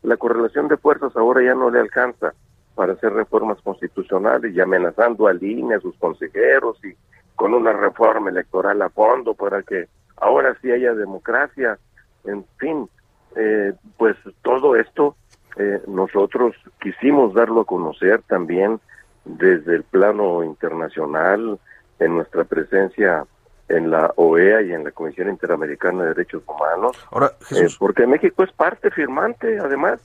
la 0.04 0.18
correlación 0.18 0.68
de 0.68 0.78
fuerzas 0.78 1.16
ahora 1.16 1.44
ya 1.44 1.56
no 1.56 1.70
le 1.70 1.80
alcanza 1.80 2.34
para 2.76 2.94
hacer 2.94 3.14
reformas 3.14 3.60
constitucionales 3.62 4.56
y 4.56 4.62
amenazando 4.62 5.28
al 5.28 5.44
INE, 5.44 5.76
a 5.76 5.80
sus 5.80 5.96
consejeros 5.98 6.78
y 6.86 6.94
con 7.36 7.54
una 7.54 7.74
reforma 7.74 8.30
electoral 8.30 8.82
a 8.82 8.90
fondo 8.90 9.34
para 9.34 9.64
que 9.64 9.88
ahora 10.18 10.56
sí 10.62 10.72
haya 10.72 10.94
democracia. 10.94 11.78
En 12.26 12.46
fin, 12.58 12.88
eh, 13.36 13.74
pues 13.98 14.16
todo 14.44 14.76
esto 14.76 15.16
eh, 15.58 15.82
nosotros 15.88 16.56
quisimos 16.82 17.34
darlo 17.34 17.62
a 17.62 17.66
conocer 17.66 18.22
también 18.24 18.80
desde 19.26 19.76
el 19.76 19.84
plano 19.84 20.44
internacional 20.44 21.60
en 22.00 22.16
nuestra 22.16 22.44
presencia 22.44 23.26
en 23.70 23.92
la 23.92 24.12
OEA 24.18 24.62
y 24.62 24.74
en 24.74 24.84
la 24.84 24.92
Comisión 24.92 25.30
Interamericana 25.30 26.04
de 26.04 26.10
Derechos 26.10 26.44
Humanos. 26.46 26.98
Ahora, 27.12 27.32
eh, 27.52 27.68
porque 27.80 28.06
México 28.06 28.44
es 28.44 28.52
parte 28.52 28.92
firmante, 28.92 29.58
además, 29.60 30.02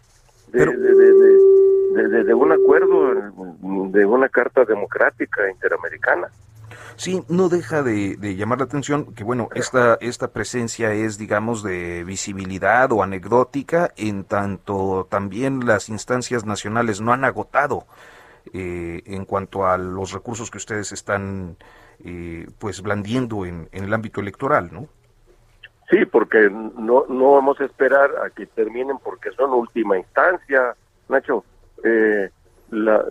de, 0.49 0.65
de, 0.67 2.25
de, 2.25 2.35
un 2.35 2.53
acuerdo, 2.53 3.15
de 3.91 4.07
una 4.07 4.29
Carta 4.29 4.65
Democrática 4.65 5.51
Interamericana. 5.51 6.29
Sí, 6.99 7.23
no 7.29 7.49
deja 7.49 7.85
de, 7.85 8.17
llamar 8.37 8.59
la 8.59 8.65
atención 8.65 9.15
que, 9.15 9.23
bueno, 9.23 9.49
esta, 9.55 9.97
esta 10.01 10.33
presencia 10.33 10.93
es, 10.93 11.17
digamos, 11.17 11.63
de 11.63 12.03
visibilidad 12.03 12.91
o 12.91 13.05
anecdótica, 13.05 13.93
en 13.97 14.25
tanto 14.25 15.07
también 15.09 15.65
las 15.65 15.89
instancias 15.91 16.45
nacionales 16.45 17.01
no 17.01 17.13
han 17.13 17.25
agotado 17.25 17.85
eh, 18.53 19.03
en 19.07 19.25
cuanto 19.27 19.65
a 19.65 19.79
los 19.79 20.13
recursos 20.13 20.51
que 20.51 20.59
ustedes 20.59 20.91
están 20.91 21.57
eh, 22.05 22.49
pues 22.59 22.83
blandiendo 22.83 23.47
en, 23.47 23.69
el 23.71 23.95
ámbito 23.95 24.21
electoral, 24.21 24.71
¿no? 24.73 24.89
Sí, 25.91 26.05
porque 26.05 26.51
no, 26.51 27.05
no 27.09 27.33
vamos 27.33 27.61
a 27.61 27.65
esperar 27.65 28.11
a 28.27 28.31
que 28.31 28.47
terminen 28.47 28.99
porque 28.99 29.31
son 29.37 29.53
última 29.53 29.97
instancia, 29.97 30.75
Nacho. 31.09 31.45
Eh, 31.85 32.29
la, 32.71 33.05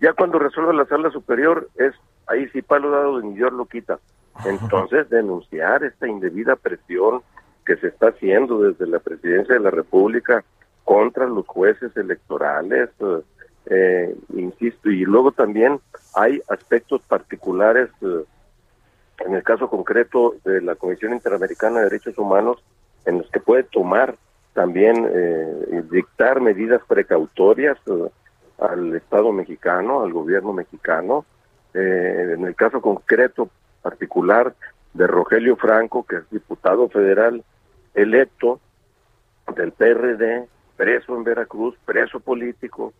ya 0.00 0.12
cuando 0.14 0.40
resuelva 0.40 0.72
la 0.72 0.84
sala 0.86 1.10
superior 1.10 1.68
es 1.76 1.94
ahí 2.28 2.48
sí 2.48 2.62
palo 2.62 2.90
dado 2.90 3.20
ni 3.20 3.34
Dios 3.34 3.52
lo 3.52 3.66
quita. 3.66 3.98
Entonces 4.44 5.08
denunciar 5.10 5.82
esta 5.82 6.06
indebida 6.06 6.56
presión 6.56 7.22
que 7.66 7.76
se 7.76 7.88
está 7.88 8.08
haciendo 8.08 8.62
desde 8.62 8.86
la 8.86 8.98
presidencia 8.98 9.54
de 9.54 9.60
la 9.60 9.70
República 9.70 10.44
contra 10.84 11.26
los 11.26 11.46
jueces 11.46 11.94
electorales, 11.96 12.88
eh, 13.66 14.16
insisto, 14.34 14.90
y 14.90 15.04
luego 15.04 15.32
también 15.32 15.80
hay 16.14 16.40
aspectos 16.48 17.02
particulares, 17.02 17.90
eh, 18.00 18.24
en 19.26 19.34
el 19.34 19.42
caso 19.42 19.68
concreto 19.68 20.36
de 20.44 20.62
la 20.62 20.76
Comisión 20.76 21.12
Interamericana 21.12 21.78
de 21.80 21.84
Derechos 21.84 22.16
Humanos, 22.16 22.64
en 23.04 23.18
los 23.18 23.30
que 23.30 23.40
puede 23.40 23.64
tomar 23.64 24.16
también, 24.54 25.06
eh, 25.12 25.82
dictar 25.90 26.40
medidas 26.40 26.80
precautorias 26.88 27.76
al 28.58 28.94
Estado 28.94 29.30
mexicano, 29.32 30.00
al 30.02 30.12
gobierno 30.12 30.52
mexicano. 30.52 31.26
Eh, 31.74 32.34
en 32.36 32.44
el 32.44 32.54
caso 32.54 32.80
concreto 32.80 33.50
particular 33.82 34.54
de 34.94 35.06
Rogelio 35.06 35.56
Franco, 35.56 36.04
que 36.04 36.16
es 36.16 36.30
diputado 36.30 36.88
federal 36.88 37.44
electo 37.94 38.60
del 39.54 39.72
PRD, 39.72 40.46
preso 40.76 41.16
en 41.16 41.24
Veracruz, 41.24 41.76
preso 41.84 42.20
político 42.20 42.92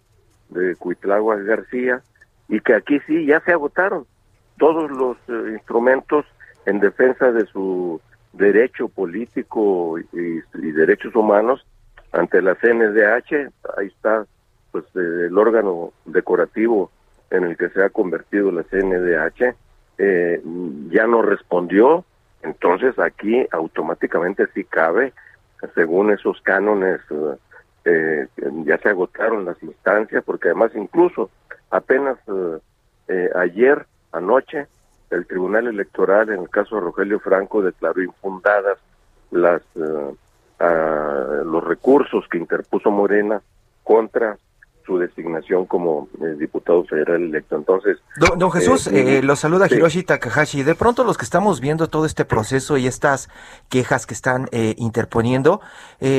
de 0.49 0.77
Cuitlagua 0.77 1.37
García, 1.37 2.03
y 2.49 2.61
que 2.61 2.75
aquí 2.75 2.99
sí 3.07 3.27
ya 3.27 3.41
se 3.41 3.53
agotaron 3.53 4.07
todos 4.59 4.91
los 4.91 5.17
eh, 5.29 5.53
instrumentos 5.53 6.27
en 6.67 6.81
defensa 6.81 7.33
de 7.33 7.47
su 7.47 8.01
derecho 8.33 8.89
político 8.89 9.99
y, 9.99 10.41
derechos 10.73 11.15
humanos 11.15 11.65
ante 12.13 12.43
la 12.43 12.55
CNDH. 12.55 13.51
Ahí 13.77 13.87
está 13.87 14.27
pues 14.71 14.85
el 14.95 15.37
órgano 15.37 15.93
decorativo 16.05 16.91
en 17.31 17.45
el 17.45 17.57
que 17.57 17.69
se 17.71 17.83
ha 17.83 17.91
convertido 17.91 18.51
la 18.51 18.63
CNDH. 18.65 19.55
Eh, 19.99 20.41
ya 20.91 21.07
no 21.07 21.23
respondió, 21.23 22.05
entonces 22.43 22.99
aquí 22.99 23.47
automáticamente 23.51 24.47
sí 24.55 24.65
cabe, 24.65 25.13
según 25.75 26.13
esos 26.13 26.41
cánones, 26.43 27.01
eh, 27.85 28.29
ya 28.65 28.79
se 28.79 28.89
agotaron 28.91 29.45
las 29.45 29.61
instancias, 29.63 30.23
porque 30.25 30.49
además 30.49 30.71
incluso 30.77 31.31
apenas 31.71 32.17
eh, 33.09 33.31
ayer, 33.35 33.87
anoche, 34.13 34.67
el 35.11 35.27
Tribunal 35.27 35.67
Electoral, 35.67 36.29
en 36.29 36.43
el 36.43 36.51
caso 36.51 36.77
de 36.77 36.83
Rogelio 36.83 37.19
Franco, 37.19 37.63
declaró 37.63 38.03
infundadas 38.03 38.79
las 39.31 39.63
los 41.45 41.63
recursos 41.65 42.27
que 42.29 42.37
interpuso 42.37 42.91
Morena 42.91 43.41
contra 43.85 44.37
su 44.89 44.99
designación 44.99 45.67
como 45.67 46.09
eh, 46.21 46.35
diputado 46.39 46.83
federal 46.85 47.23
electo. 47.23 47.57
Entonces, 47.57 47.99
don, 48.17 48.51
Jesús, 48.51 48.87
eh, 48.87 49.19
eh, 49.19 49.23
lo 49.23 49.37
saluda 49.37 49.67
Hiroshi 49.71 50.03
Takahashi. 50.03 50.63
De 50.63 50.75
pronto 50.75 51.05
los 51.05 51.19
que 51.19 51.25
estamos 51.25 51.61
viendo 51.61 51.89
todo 51.89 52.07
este 52.07 52.25
proceso 52.25 52.79
y 52.79 52.87
estas 52.87 53.29
quejas 53.69 54.07
que 54.07 54.15
están 54.15 54.49
interponiendo, 54.77 55.61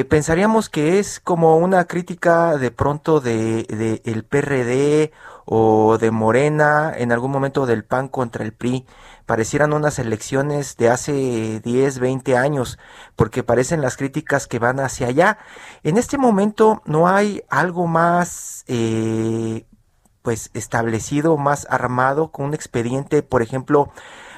pensaríamos 0.08 0.70
que 0.70 1.00
es 1.00 1.20
como 1.20 1.58
una 1.58 1.86
crítica 1.86 2.58
de 2.58 2.70
pronto 2.70 3.20
de, 3.20 3.64
de 3.64 4.02
el 4.06 4.24
PRD 4.24 5.12
o 5.46 5.98
de 5.98 6.12
Morena, 6.12 6.94
en 6.96 7.12
algún 7.12 7.32
momento 7.32 7.66
del 7.66 7.84
PAN 7.84 8.08
contra 8.08 8.46
el 8.46 8.54
PRI 8.54 8.86
parecieran 9.30 9.74
unas 9.74 10.00
elecciones 10.00 10.76
de 10.76 10.90
hace 10.90 11.60
10, 11.60 12.00
20 12.00 12.36
años, 12.36 12.80
porque 13.16 13.44
parecen 13.44 13.80
las 13.80 13.96
críticas 13.96 14.48
que 14.48 14.58
van 14.58 14.80
hacia 14.80 15.06
allá. 15.06 15.38
En 15.84 15.98
este 15.98 16.18
momento 16.18 16.82
no 16.86 17.08
hay 17.08 17.44
algo 17.48 17.86
más 17.86 18.64
eh, 18.68 19.68
pues 20.24 20.50
establecido, 20.56 21.38
más 21.38 21.68
armado, 21.70 22.32
con 22.32 22.48
un 22.48 22.54
expediente, 22.56 23.22
por 23.22 23.44
ejemplo, 23.44 23.92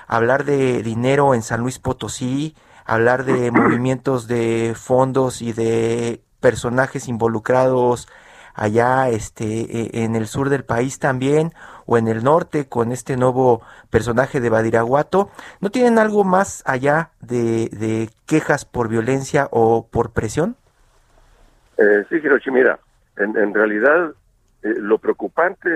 hablar 0.08 0.44
de 0.44 0.84
dinero 0.84 1.36
en 1.36 1.42
San 1.42 1.62
Luis 1.62 1.80
Potosí, 1.80 2.54
hablar 2.84 3.24
de 3.24 3.50
movimientos 3.52 4.28
de 4.28 4.76
fondos 4.76 5.42
y 5.42 5.54
de 5.54 6.22
personajes 6.42 7.08
involucrados 7.08 8.10
allá 8.54 9.08
este 9.08 9.46
e, 10.00 10.04
en 10.04 10.18
el 10.18 10.28
sur 10.28 10.50
del 10.50 10.66
país 10.66 11.00
también 11.00 11.54
o 11.92 11.98
en 11.98 12.08
el 12.08 12.24
norte 12.24 12.70
con 12.70 12.94
este 12.94 13.18
nuevo 13.18 13.62
personaje 13.90 14.40
de 14.40 14.50
Badiraguato, 14.50 15.30
¿no 15.60 15.72
tienen 15.72 16.00
algo 16.00 16.24
más 16.24 16.64
allá 16.66 17.10
de, 17.20 18.10
quejas 18.26 18.64
por 18.64 18.88
violencia 18.88 19.50
o 19.52 19.90
por 19.92 20.12
presión? 20.12 20.56
Eh, 21.78 22.06
sí, 22.08 22.16
Hiroshi, 22.16 22.50
mira, 22.50 22.80
en, 23.18 23.54
realidad 23.54 24.14
eh, 24.64 24.74
lo 24.78 25.00
preocupante, 25.00 25.70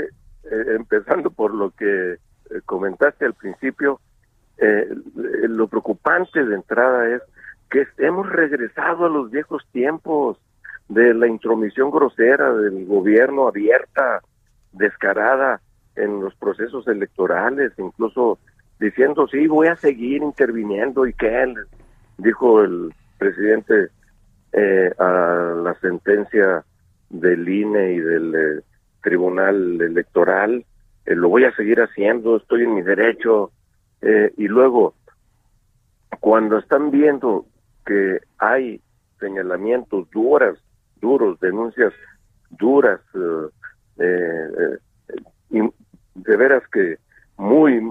eh, 0.45 0.65
empezando 0.77 1.31
por 1.31 1.53
lo 1.53 1.71
que 1.71 2.13
eh, 2.13 2.17
comentaste 2.65 3.25
al 3.25 3.33
principio, 3.33 3.99
lo 4.57 5.67
preocupante 5.67 6.45
de 6.45 6.55
entrada 6.55 7.09
es 7.13 7.21
que 7.69 7.85
hemos 7.97 8.31
regresado 8.31 9.05
a 9.05 9.09
los 9.09 9.29
viejos 9.29 9.67
tiempos 9.73 10.37
de 10.87 11.13
la 11.13 11.27
intromisión 11.27 11.91
grosera 11.91 12.53
del 12.53 12.85
gobierno 12.85 13.49
abierta, 13.49 14.21
descarada 14.71 15.59
en 15.95 16.21
los 16.21 16.35
procesos 16.35 16.87
electorales, 16.87 17.71
incluso 17.77 18.39
diciendo, 18.79 19.27
sí, 19.27 19.47
voy 19.47 19.67
a 19.67 19.75
seguir 19.75 20.21
interviniendo 20.21 21.05
y 21.05 21.13
que 21.13 21.53
dijo 22.17 22.61
el 22.61 22.93
presidente 23.17 23.89
eh, 24.51 24.91
a 24.99 25.53
la 25.63 25.73
sentencia 25.81 26.63
del 27.09 27.47
INE 27.47 27.93
y 27.93 27.99
del 27.99 28.35
eh, 28.35 28.61
Tribunal 29.01 29.81
Electoral, 29.81 30.65
eh, 31.05 31.15
lo 31.15 31.29
voy 31.29 31.45
a 31.45 31.55
seguir 31.55 31.79
haciendo, 31.81 32.37
estoy 32.37 32.63
en 32.63 32.75
mi 32.75 32.81
derecho, 32.81 33.51
y 34.37 34.47
luego, 34.47 34.93
cuando 36.19 36.59
están 36.59 36.91
viendo 36.91 37.47
que 37.87 38.19
hay 38.37 38.79
señalamientos 39.19 40.07
duras 40.11 40.59
duros, 41.05 41.39
denuncias 41.39 41.93
duras, 42.49 42.99
eh, 43.97 44.77
de 46.15 46.37
veras 46.37 46.63
que 46.71 46.97
muy 47.37 47.81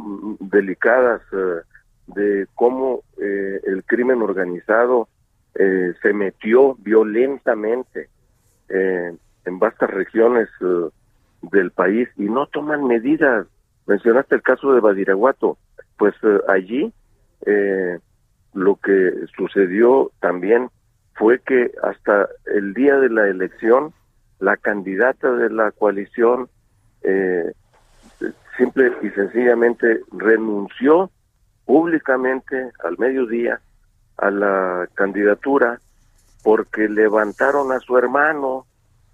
delicadas 0.41 1.23
eh, 1.33 1.61
de 2.07 2.47
cómo 2.55 3.03
el 3.17 3.83
crimen 3.87 4.21
organizado 4.21 5.09
se 5.55 6.13
metió 6.13 6.75
violentamente 6.75 8.11
en 8.69 9.59
vastas 9.59 9.89
regiones 9.89 10.51
del 11.41 11.71
país 11.71 12.07
y 12.19 12.25
no 12.25 12.47
toman 12.47 12.87
medidas. 12.87 13.47
Mencionaste 13.87 14.35
el 14.35 14.43
caso 14.43 14.75
de 14.75 14.81
Badiraguato, 14.81 15.57
pues 15.97 16.15
allí 16.47 16.93
lo 18.55 18.77
que 18.77 19.13
sucedió 19.35 20.11
también 20.21 20.69
fue 21.15 21.41
que 21.41 21.73
hasta 21.83 22.29
el 22.47 22.75
día 22.75 22.97
de 22.97 23.11
la 23.11 23.29
elección 23.29 23.93
la 24.41 24.57
candidata 24.57 25.33
de 25.33 25.51
la 25.51 25.71
coalición 25.73 26.49
eh, 27.03 27.53
simple 28.57 28.93
y 29.03 29.11
sencillamente 29.11 30.01
renunció 30.13 31.11
públicamente 31.65 32.71
al 32.85 32.99
mediodía 32.99 33.61
a 34.17 34.31
la 34.31 34.89
candidatura 34.95 35.81
porque 36.43 36.89
levantaron 36.89 37.73
a 37.73 37.81
su 37.81 37.97
hermano, 37.97 38.67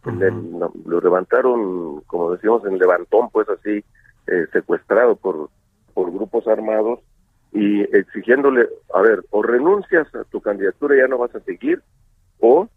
lo 0.05 1.01
levantaron, 1.01 2.01
como 2.03 2.33
decíamos, 2.33 2.65
en 2.67 2.79
levantón, 2.79 3.31
pues 3.31 3.49
así, 3.49 3.85
eh, 4.27 4.47
secuestrado 4.53 5.17
por, 5.17 5.49
por 5.95 6.13
grupos 6.13 6.47
armados 6.49 7.01
y 7.53 7.83
exigiéndole, 7.97 8.69
a 8.95 9.01
ver, 9.01 9.25
o 9.31 9.43
renuncias 9.43 10.13
a 10.15 10.25
tu 10.25 10.41
candidatura 10.41 10.97
y 10.97 10.99
ya 10.99 11.09
no 11.09 11.19
vas 11.19 11.35
a 11.35 11.41
seguir, 11.41 11.83
o 12.41 12.69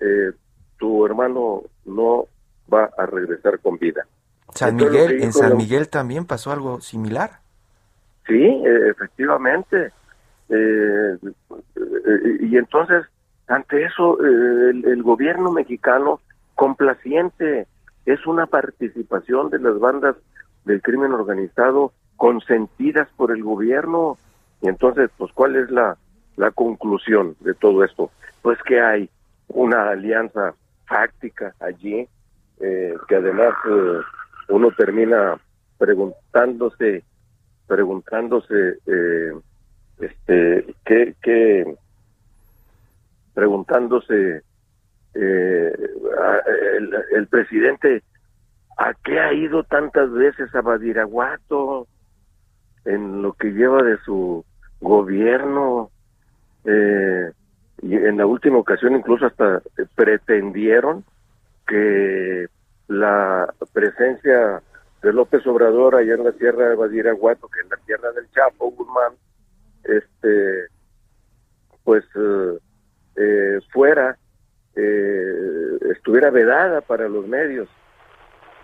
eh, 0.00 0.32
tu 0.78 1.04
hermano 1.04 1.62
no 1.84 2.24
va 2.72 2.90
a 2.96 3.06
regresar 3.06 3.58
con 3.60 3.78
vida. 3.78 4.06
San 4.54 4.76
Miguel, 4.76 5.22
en 5.22 5.32
San 5.32 5.56
Miguel 5.56 5.88
también 5.88 6.24
pasó 6.24 6.52
algo 6.52 6.80
similar. 6.80 7.40
Sí, 8.26 8.42
e, 8.42 8.88
efectivamente. 8.90 9.92
Eh, 10.48 11.18
y 12.40 12.56
entonces, 12.56 13.04
ante 13.46 13.84
eso, 13.84 14.18
el, 14.20 14.84
el, 14.84 15.02
gobierno 15.02 15.52
mexicano 15.52 16.20
complaciente 16.54 17.66
es 18.06 18.26
una 18.26 18.46
participación 18.46 19.50
de 19.50 19.60
las 19.60 19.78
bandas 19.78 20.16
del 20.64 20.82
crimen 20.82 21.12
organizado 21.12 21.92
consentidas 22.16 23.08
por 23.16 23.30
el 23.30 23.42
gobierno. 23.42 24.18
Y 24.60 24.68
entonces, 24.68 25.10
pues, 25.16 25.32
¿cuál 25.32 25.56
es 25.56 25.70
la, 25.70 25.96
la 26.36 26.50
conclusión 26.50 27.36
de 27.40 27.54
todo 27.54 27.84
esto? 27.84 28.10
Pues 28.42 28.58
que 28.62 28.80
hay 28.80 29.08
una 29.48 29.90
alianza 29.90 30.54
fáctica 30.86 31.54
allí, 31.60 32.06
eh, 32.60 32.94
que 33.08 33.16
además 33.16 33.54
eh, 33.70 34.00
uno 34.50 34.70
termina 34.72 35.40
preguntándose, 35.78 37.04
preguntándose, 37.66 38.78
eh, 38.86 39.32
este, 40.00 40.74
qué, 40.84 41.76
preguntándose 43.34 44.42
el, 45.14 45.74
el, 47.12 47.26
presidente 47.28 48.02
a 48.76 48.94
qué 49.04 49.18
ha 49.18 49.32
ido 49.32 49.62
tantas 49.64 50.10
veces 50.12 50.54
a 50.54 50.60
Badiraguato, 50.60 51.86
en 52.84 53.22
lo 53.22 53.32
que 53.34 53.52
lleva 53.52 53.82
de 53.82 53.98
su 53.98 54.44
gobierno, 54.80 55.90
eh, 56.64 57.30
y 57.82 57.94
en 57.94 58.16
la 58.18 58.26
última 58.26 58.58
ocasión 58.58 58.94
incluso 58.94 59.26
hasta 59.26 59.62
pretendieron 59.94 61.04
que 61.66 62.48
la 62.90 63.54
presencia 63.72 64.60
de 65.00 65.12
López 65.12 65.46
Obrador 65.46 65.94
allá 65.94 66.14
en 66.14 66.24
la 66.24 66.32
tierra 66.32 66.68
de 66.68 66.74
Badiraguato, 66.74 67.46
que 67.48 67.60
en 67.60 67.68
la 67.68 67.76
tierra 67.78 68.10
del 68.10 68.28
Chapo 68.32 68.72
Guzmán, 68.72 69.12
este, 69.84 70.66
pues 71.84 72.04
eh, 72.16 72.58
eh 73.16 73.60
fuera, 73.72 74.18
eh, 74.74 75.78
estuviera 75.92 76.30
vedada 76.30 76.80
para 76.80 77.08
los 77.08 77.26
medios. 77.26 77.68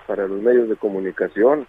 para 0.06 0.26
los 0.28 0.40
medios 0.40 0.68
de 0.68 0.76
comunicación. 0.76 1.66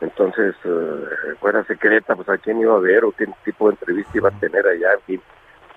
Entonces, 0.00 0.54
eh, 0.64 1.04
fuera 1.38 1.64
secreta, 1.64 2.16
pues 2.16 2.28
a 2.28 2.38
quién 2.38 2.58
iba 2.60 2.74
a 2.74 2.80
ver 2.80 3.04
o 3.04 3.12
qué 3.12 3.26
tipo 3.44 3.68
de 3.68 3.74
entrevista 3.74 4.12
iba 4.14 4.28
a 4.30 4.40
tener 4.40 4.66
allá, 4.66 4.94
en 4.94 5.00
fin. 5.00 5.22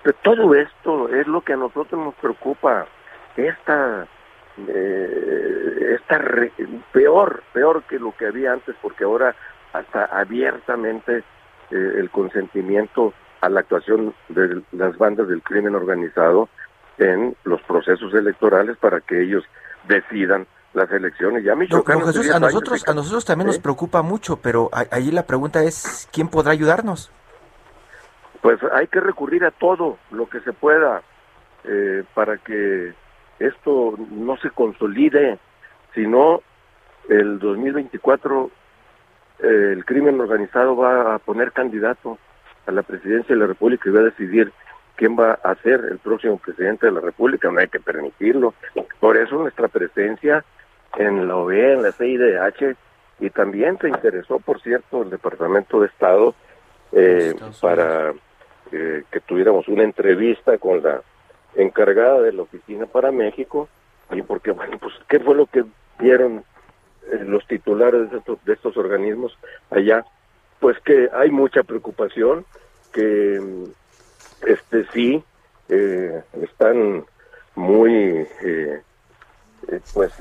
Pero 0.04 0.16
todo 0.24 0.56
esto 0.56 1.10
es 1.10 1.28
lo 1.28 1.42
que 1.42 1.54
a 1.54 1.58
nosotros 1.58 2.02
nos 2.02 2.16
preocupa. 2.16 2.88
Esta, 3.36 4.08
eh, 4.68 5.98
esta 6.00 6.20
peor, 6.92 7.44
peor 7.54 7.84
que 7.84 8.00
lo 8.00 8.16
que 8.16 8.28
había 8.28 8.54
antes, 8.54 8.76
porque 8.82 9.04
ahora 9.04 9.36
hasta 9.74 10.06
abiertamente 10.06 11.24
eh, 11.72 11.94
el 11.98 12.10
consentimiento 12.10 13.14
a 13.42 13.50
la 13.50 13.60
actuación 13.60 14.16
de 14.30 14.64
las 14.72 14.98
bandas 14.98 15.28
del 15.28 15.44
crimen 15.44 15.76
organizado 15.76 16.50
en 16.98 17.36
los 17.44 17.62
procesos 17.64 18.14
electorales 18.14 18.78
para 18.78 19.02
que 19.02 19.22
ellos 19.22 19.44
decidan 19.88 20.48
las 20.74 20.90
elecciones. 20.92 21.44
Ya 21.44 21.56
Jesús, 21.56 22.32
a 22.32 22.40
nosotros, 22.40 22.88
a 22.88 22.94
nosotros 22.94 23.26
también 23.26 23.48
nos 23.48 23.60
preocupa 23.60 24.02
mucho, 24.02 24.38
pero 24.38 24.70
ahí 24.92 25.12
la 25.12 25.26
pregunta 25.26 25.64
es, 25.64 26.10
¿quién 26.12 26.30
podrá 26.30 26.52
ayudarnos? 26.52 27.12
Pues 28.42 28.60
hay 28.74 28.88
que 28.88 29.00
recurrir 29.00 29.44
a 29.46 29.52
todo 29.52 29.98
lo 30.12 30.30
que 30.30 30.40
se 30.42 30.54
pueda 30.54 31.02
eh, 31.64 32.04
para 32.14 32.38
que 32.38 32.94
esto 33.40 33.96
no 34.12 34.38
se 34.38 34.50
consolide, 34.50 35.38
sino 35.94 36.42
el 37.10 37.40
2024 37.40 38.52
eh, 39.40 39.74
el 39.74 39.86
crimen 39.86 40.20
organizado 40.20 40.76
va 40.76 41.16
a 41.16 41.20
poner 41.20 41.52
candidato 41.52 42.18
a 42.66 42.72
la 42.72 42.82
presidencia 42.82 43.36
de 43.36 43.42
la 43.42 43.48
República 43.48 43.90
y 43.90 43.94
va 43.94 44.00
a 44.00 44.04
decidir 44.04 44.52
quién 44.96 45.16
va 45.18 45.34
a 45.44 45.56
ser 45.56 45.86
el 45.92 46.00
próximo 46.00 46.38
presidente 46.38 46.88
de 46.88 46.92
la 46.92 47.02
República, 47.02 47.52
no 47.52 47.60
hay 47.60 47.68
que 47.68 47.80
permitirlo. 47.80 48.56
Por 49.00 49.16
eso 49.18 49.36
nuestra 49.36 49.68
presencia 49.68 50.44
en 50.98 51.28
la 51.28 51.36
OEA, 51.36 51.74
en 51.74 51.84
la 51.84 51.92
CIDH, 51.92 52.76
y 53.20 53.30
también 53.30 53.78
se 53.80 53.90
interesó, 53.90 54.40
por 54.40 54.60
cierto, 54.62 55.04
el 55.04 55.10
Departamento 55.10 55.80
de 55.80 55.88
Estado 55.88 56.36
eh, 56.92 57.36
para 57.62 58.14
eh, 58.72 59.04
que 59.12 59.20
tuviéramos 59.22 59.68
una 59.68 59.84
entrevista 59.84 60.58
con 60.58 60.82
la 60.82 61.02
encargada 61.58 62.22
de 62.22 62.32
la 62.32 62.44
Oficina 62.44 62.86
para 62.86 63.12
México, 63.12 63.68
y 64.12 64.22
porque, 64.22 64.52
bueno, 64.60 64.78
pues, 64.80 64.94
¿qué 65.10 65.20
fue 65.20 65.36
lo 65.36 65.46
que 65.48 65.66
vieron 66.00 66.44
eh, 67.12 67.24
los 67.26 67.46
titulares 67.48 68.10
de 68.12 68.20
estos, 68.20 68.44
de 68.46 68.54
estos 68.54 68.78
organismos 68.78 69.38
allá? 69.70 70.06
Pues 70.60 70.80
que 70.80 71.10
hay 71.14 71.30
mucha 71.30 71.64
preocupación, 71.64 72.46
que 72.92 73.40
este 74.46 74.86
sí 74.94 75.24
eh, 75.70 76.24
están 76.42 77.06
muy 77.56 77.94
eh, 77.94 78.82
eh, 79.68 79.80
pues 79.94 80.14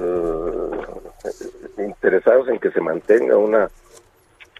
interesados 1.78 2.48
en 2.48 2.58
que 2.58 2.70
se 2.70 2.80
mantenga 2.80 3.36
una 3.36 3.68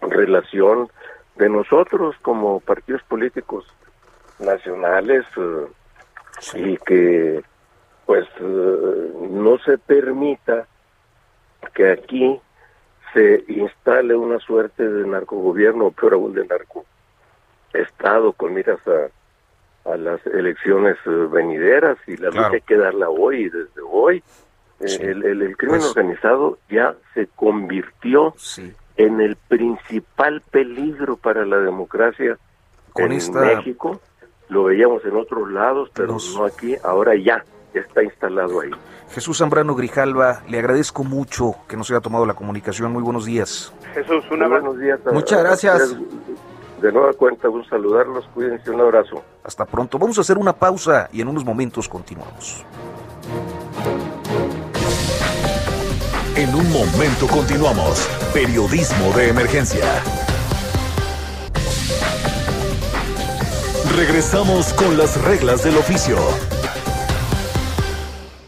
relación 0.01 0.89
de 1.35 1.49
nosotros 1.49 2.15
como 2.21 2.59
partidos 2.59 3.03
políticos 3.03 3.65
nacionales 4.39 5.25
y 6.53 6.77
que 6.77 7.41
pues 8.05 8.27
no 8.41 9.57
se 9.59 9.77
permita 9.77 10.67
que 11.73 11.91
aquí 11.91 12.39
se 13.13 13.43
instale 13.47 14.15
una 14.15 14.39
suerte 14.39 14.87
de 14.87 15.07
narcogobierno 15.07 15.87
o 15.87 15.91
peor 15.91 16.13
aún 16.13 16.33
de 16.33 16.45
narco 16.45 16.85
estado 17.73 18.33
con 18.33 18.53
miras 18.53 18.79
a 18.87 19.09
a 19.87 19.97
las 19.97 20.25
elecciones 20.27 20.97
eh, 21.05 21.09
venideras 21.31 21.97
y 22.07 22.17
la 22.17 22.29
lucha 22.29 22.49
hay 22.53 22.61
que 22.61 22.77
darla 22.77 23.09
hoy, 23.09 23.49
desde 23.49 23.81
hoy. 23.89 24.23
Eh, 24.79 24.97
el, 24.99 25.23
el, 25.23 25.57
crimen 25.57 25.79
pues 25.79 25.89
organizado 25.89 26.59
ya 26.69 26.95
se 27.13 27.27
convirtió 27.27 28.35
en 28.97 29.21
el 29.21 29.35
principal 29.35 30.41
peligro 30.51 31.17
para 31.17 31.45
la 31.45 31.57
democracia 31.57 32.37
en 32.95 33.09
México. 33.09 34.01
Lo 34.49 34.63
veíamos 34.65 35.03
en 35.05 35.15
otros 35.15 35.51
lados, 35.51 35.89
pero 35.93 36.17
no 36.35 36.45
aquí, 36.45 36.75
ahora 36.83 37.15
ya 37.15 37.43
está 37.73 38.03
instalado 38.03 38.61
ahí. 38.61 38.71
Jesús 39.11 39.37
Zambrano 39.37 39.75
Grijalva, 39.75 40.41
le 40.47 40.59
agradezco 40.59 41.03
mucho 41.03 41.55
que 41.67 41.77
nos 41.77 41.89
haya 41.91 42.01
tomado 42.01 42.25
la 42.25 42.33
comunicación. 42.33 42.91
Muy 42.91 43.03
buenos 43.03 43.25
días. 43.25 43.73
Jesús, 43.93 44.23
una 44.31 44.47
buenos 44.47 44.79
días. 44.79 44.99
Muchas 45.11 45.43
gracias 45.43 45.97
de 46.81 46.91
nueva 46.91 47.13
cuenta, 47.13 47.49
un 47.49 47.65
saludarlos, 47.67 48.25
cuídense, 48.33 48.69
un 48.71 48.81
abrazo. 48.81 49.23
Hasta 49.43 49.65
pronto, 49.65 49.97
vamos 49.97 50.17
a 50.17 50.21
hacer 50.21 50.37
una 50.37 50.53
pausa 50.53 51.09
y 51.11 51.21
en 51.21 51.27
unos 51.27 51.43
momentos 51.43 51.89
continuamos. 51.89 52.63
En 56.35 56.53
un 56.53 56.71
momento 56.71 57.25
continuamos. 57.27 58.07
Periodismo 58.31 59.11
de 59.15 59.29
emergencia. 59.29 60.03
Regresamos 63.95 64.73
con 64.73 64.97
las 64.97 65.19
reglas 65.23 65.63
del 65.63 65.77
oficio. 65.77 66.17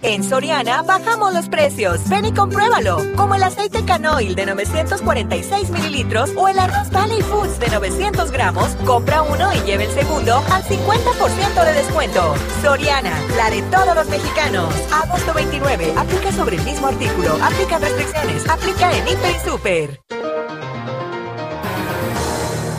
En 0.01 0.23
Soriana 0.23 0.81
bajamos 0.83 1.33
los 1.33 1.49
precios. 1.49 2.07
Ven 2.07 2.25
y 2.25 2.33
compruébalo. 2.33 3.01
Como 3.15 3.35
el 3.35 3.43
aceite 3.43 3.83
canoil 3.83 4.33
de 4.33 4.45
946 4.45 5.69
mililitros 5.71 6.31
o 6.37 6.47
el 6.47 6.57
arroz 6.57 6.89
Valley 6.91 7.21
Foods 7.21 7.59
de 7.59 7.69
900 7.69 8.31
gramos. 8.31 8.69
Compra 8.85 9.21
uno 9.21 9.53
y 9.53 9.59
lleve 9.65 9.85
el 9.85 9.91
segundo 9.91 10.41
al 10.51 10.63
50% 10.63 11.65
de 11.65 11.73
descuento. 11.73 12.33
Soriana, 12.61 13.13
la 13.35 13.49
de 13.49 13.61
todos 13.63 13.93
los 13.95 14.07
mexicanos. 14.07 14.73
Agosto 14.91 15.33
29. 15.33 15.93
Aplica 15.97 16.31
sobre 16.31 16.55
el 16.57 16.63
mismo 16.63 16.87
artículo. 16.87 17.37
Aplica 17.43 17.77
restricciones. 17.79 18.47
Aplica 18.49 18.91
en 18.95 19.07
Hiper 19.07 19.35
y 19.35 19.49
Super. 19.49 20.18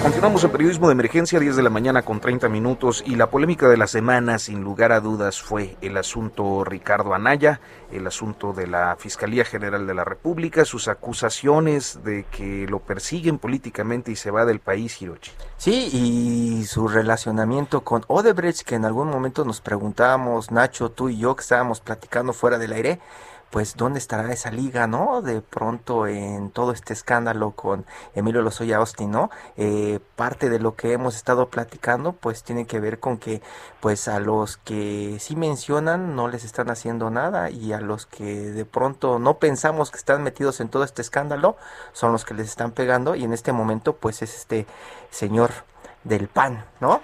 Continuamos 0.02 0.42
en 0.44 0.50
periodismo 0.50 0.88
de 0.88 0.92
emergencia, 0.92 1.38
10 1.38 1.56
de 1.56 1.62
la 1.62 1.68
mañana 1.68 2.02
con 2.02 2.20
30 2.20 2.48
minutos 2.48 3.04
y 3.06 3.16
la 3.16 3.28
polémica 3.28 3.68
de 3.68 3.76
la 3.76 3.86
semana 3.86 4.38
sin 4.38 4.62
lugar 4.62 4.92
a 4.92 5.00
dudas 5.00 5.42
fue 5.42 5.76
el 5.82 5.98
asunto 5.98 6.64
Ricardo 6.64 7.12
Anaya, 7.12 7.60
el 7.92 8.06
asunto 8.06 8.54
de 8.54 8.66
la 8.66 8.96
Fiscalía 8.98 9.44
General 9.44 9.86
de 9.86 9.92
la 9.92 10.04
República, 10.04 10.64
sus 10.64 10.88
acusaciones 10.88 12.02
de 12.02 12.24
que 12.30 12.66
lo 12.66 12.78
persiguen 12.80 13.38
políticamente 13.38 14.10
y 14.10 14.16
se 14.16 14.30
va 14.30 14.46
del 14.46 14.60
país, 14.60 15.02
Hirochi. 15.02 15.32
Sí, 15.58 15.90
y 15.92 16.64
su 16.64 16.88
relacionamiento 16.88 17.82
con 17.82 18.02
Odebrecht, 18.06 18.62
que 18.62 18.76
en 18.76 18.86
algún 18.86 19.10
momento 19.10 19.44
nos 19.44 19.60
preguntábamos, 19.60 20.50
Nacho, 20.50 20.90
tú 20.90 21.10
y 21.10 21.18
yo, 21.18 21.36
que 21.36 21.42
estábamos 21.42 21.80
platicando 21.80 22.32
fuera 22.32 22.56
del 22.56 22.72
aire, 22.72 23.00
pues 23.50 23.76
dónde 23.76 23.98
estará 23.98 24.32
esa 24.32 24.50
liga, 24.50 24.86
¿no? 24.86 25.22
De 25.22 25.42
pronto 25.42 26.06
en 26.06 26.50
todo 26.50 26.72
este 26.72 26.92
escándalo 26.92 27.50
con 27.52 27.84
Emilio 28.14 28.42
Lozoya 28.42 28.78
Austin, 28.78 29.10
¿no? 29.10 29.30
Eh, 29.56 30.00
parte 30.16 30.48
de 30.50 30.60
lo 30.60 30.76
que 30.76 30.92
hemos 30.92 31.16
estado 31.16 31.48
platicando, 31.48 32.12
pues 32.12 32.44
tiene 32.44 32.66
que 32.66 32.80
ver 32.80 33.00
con 33.00 33.18
que, 33.18 33.42
pues 33.80 34.08
a 34.08 34.20
los 34.20 34.56
que 34.58 35.16
sí 35.20 35.36
mencionan 35.36 36.14
no 36.14 36.28
les 36.28 36.44
están 36.44 36.70
haciendo 36.70 37.10
nada 37.10 37.50
y 37.50 37.72
a 37.72 37.80
los 37.80 38.06
que 38.06 38.24
de 38.24 38.64
pronto 38.64 39.18
no 39.18 39.38
pensamos 39.38 39.90
que 39.90 39.98
están 39.98 40.22
metidos 40.22 40.60
en 40.60 40.68
todo 40.68 40.84
este 40.84 41.02
escándalo 41.02 41.56
son 41.92 42.12
los 42.12 42.24
que 42.24 42.34
les 42.34 42.48
están 42.48 42.72
pegando 42.72 43.14
y 43.14 43.24
en 43.24 43.32
este 43.32 43.52
momento, 43.52 43.96
pues 43.96 44.22
es 44.22 44.36
este 44.36 44.66
señor 45.10 45.50
del 46.04 46.28
PAN, 46.28 46.64
¿no? 46.80 47.00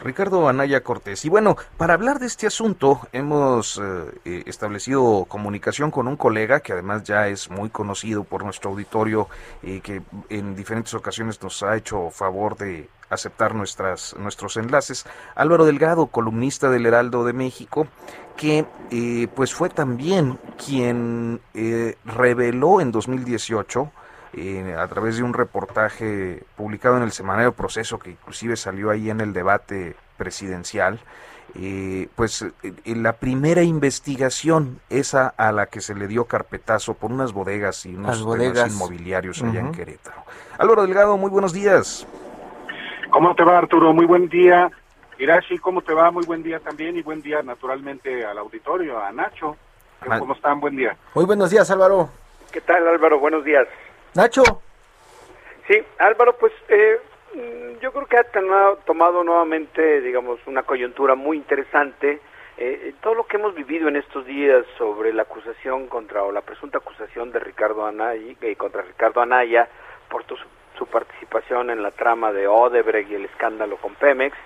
Ricardo 0.00 0.48
Anaya 0.48 0.82
Cortés. 0.82 1.24
Y 1.24 1.28
bueno, 1.28 1.56
para 1.76 1.94
hablar 1.94 2.18
de 2.18 2.26
este 2.26 2.46
asunto 2.46 3.00
hemos 3.12 3.78
eh, 3.78 4.20
eh, 4.24 4.42
establecido 4.46 5.24
comunicación 5.26 5.90
con 5.90 6.08
un 6.08 6.16
colega 6.16 6.60
que 6.60 6.72
además 6.72 7.02
ya 7.04 7.28
es 7.28 7.50
muy 7.50 7.68
conocido 7.70 8.24
por 8.24 8.44
nuestro 8.44 8.70
auditorio 8.70 9.28
y 9.62 9.76
eh, 9.76 9.80
que 9.80 10.02
en 10.28 10.54
diferentes 10.54 10.94
ocasiones 10.94 11.42
nos 11.42 11.62
ha 11.62 11.76
hecho 11.76 12.10
favor 12.10 12.56
de 12.56 12.88
aceptar 13.10 13.54
nuestras, 13.54 14.14
nuestros 14.18 14.56
enlaces. 14.56 15.04
Álvaro 15.34 15.64
Delgado, 15.64 16.06
columnista 16.06 16.70
del 16.70 16.86
Heraldo 16.86 17.24
de 17.24 17.32
México, 17.32 17.86
que 18.36 18.66
pues 19.34 19.52
fue 19.52 19.68
también 19.68 20.38
quien 20.64 21.40
reveló 22.04 22.80
en 22.80 22.92
2018 22.92 23.90
a 24.76 24.86
través 24.88 25.16
de 25.16 25.22
un 25.22 25.34
reportaje 25.34 26.42
publicado 26.56 26.96
en 26.96 27.02
el 27.02 27.12
semanario 27.12 27.52
Proceso, 27.52 27.98
que 27.98 28.10
inclusive 28.10 28.56
salió 28.56 28.90
ahí 28.90 29.10
en 29.10 29.20
el 29.20 29.32
debate 29.32 29.96
presidencial, 30.16 31.00
eh, 31.54 32.08
pues 32.14 32.44
en 32.62 33.02
la 33.02 33.14
primera 33.14 33.62
investigación, 33.62 34.80
esa 34.90 35.28
a 35.28 35.50
la 35.52 35.66
que 35.66 35.80
se 35.80 35.94
le 35.94 36.06
dio 36.06 36.26
carpetazo 36.26 36.94
por 36.94 37.10
unas 37.10 37.32
bodegas 37.32 37.86
y 37.86 37.94
unos 37.94 38.22
bodegas. 38.22 38.72
inmobiliarios 38.72 39.42
allá 39.42 39.60
en 39.60 39.72
Querétaro. 39.72 40.22
Álvaro 40.58 40.82
Delgado, 40.82 41.16
muy 41.16 41.30
buenos 41.30 41.52
días. 41.52 42.06
¿Cómo 43.10 43.34
te 43.34 43.42
va 43.42 43.58
Arturo? 43.58 43.94
Muy 43.94 44.04
buen 44.04 44.28
día. 44.28 44.70
Irashi, 45.18 45.58
¿cómo 45.58 45.80
te 45.80 45.94
va? 45.94 46.10
Muy 46.10 46.24
buen 46.26 46.42
día 46.42 46.60
también 46.60 46.96
y 46.96 47.02
buen 47.02 47.22
día 47.22 47.42
naturalmente 47.42 48.24
al 48.24 48.38
auditorio, 48.38 49.02
a 49.02 49.10
Nacho. 49.10 49.56
¿Cómo 50.18 50.34
están? 50.34 50.60
Buen 50.60 50.76
día. 50.76 50.96
Muy 51.14 51.24
buenos 51.24 51.50
días 51.50 51.70
Álvaro. 51.70 52.10
¿Qué 52.52 52.60
tal 52.60 52.86
Álvaro? 52.86 53.18
Buenos 53.18 53.44
días. 53.44 53.66
Nacho. 54.18 54.42
Sí, 55.68 55.80
Álvaro, 55.98 56.36
pues 56.38 56.52
eh, 56.68 56.98
mm, 57.34 57.78
yo 57.78 57.92
creo 57.92 58.06
que 58.06 58.16
ha 58.16 58.24
tomado, 58.84 59.22
nuevamente, 59.22 60.00
digamos, 60.00 60.40
una 60.46 60.64
coyuntura 60.64 61.14
muy 61.14 61.36
interesante 61.36 62.20
eh, 62.56 62.94
todo 63.00 63.14
lo 63.14 63.26
que 63.28 63.36
hemos 63.36 63.54
vivido 63.54 63.86
en 63.86 63.94
estos 63.94 64.26
días 64.26 64.64
sobre 64.76 65.12
la 65.12 65.22
acusación 65.22 65.86
contra 65.86 66.24
o 66.24 66.32
la 66.32 66.40
presunta 66.40 66.78
acusación 66.78 67.30
de 67.30 67.38
Ricardo 67.38 67.86
Anaya 67.86 68.34
eh, 68.42 68.56
contra 68.56 68.82
Ricardo 68.82 69.20
Anaya 69.20 69.68
por 70.10 70.26
su, 70.26 70.36
su, 70.76 70.86
participación 70.86 71.70
en 71.70 71.80
la 71.80 71.92
trama 71.92 72.32
de 72.32 72.48
Odebrecht 72.48 73.12
y 73.12 73.14
el 73.14 73.26
escándalo 73.26 73.76
con 73.76 73.94
Pemex 73.94 74.36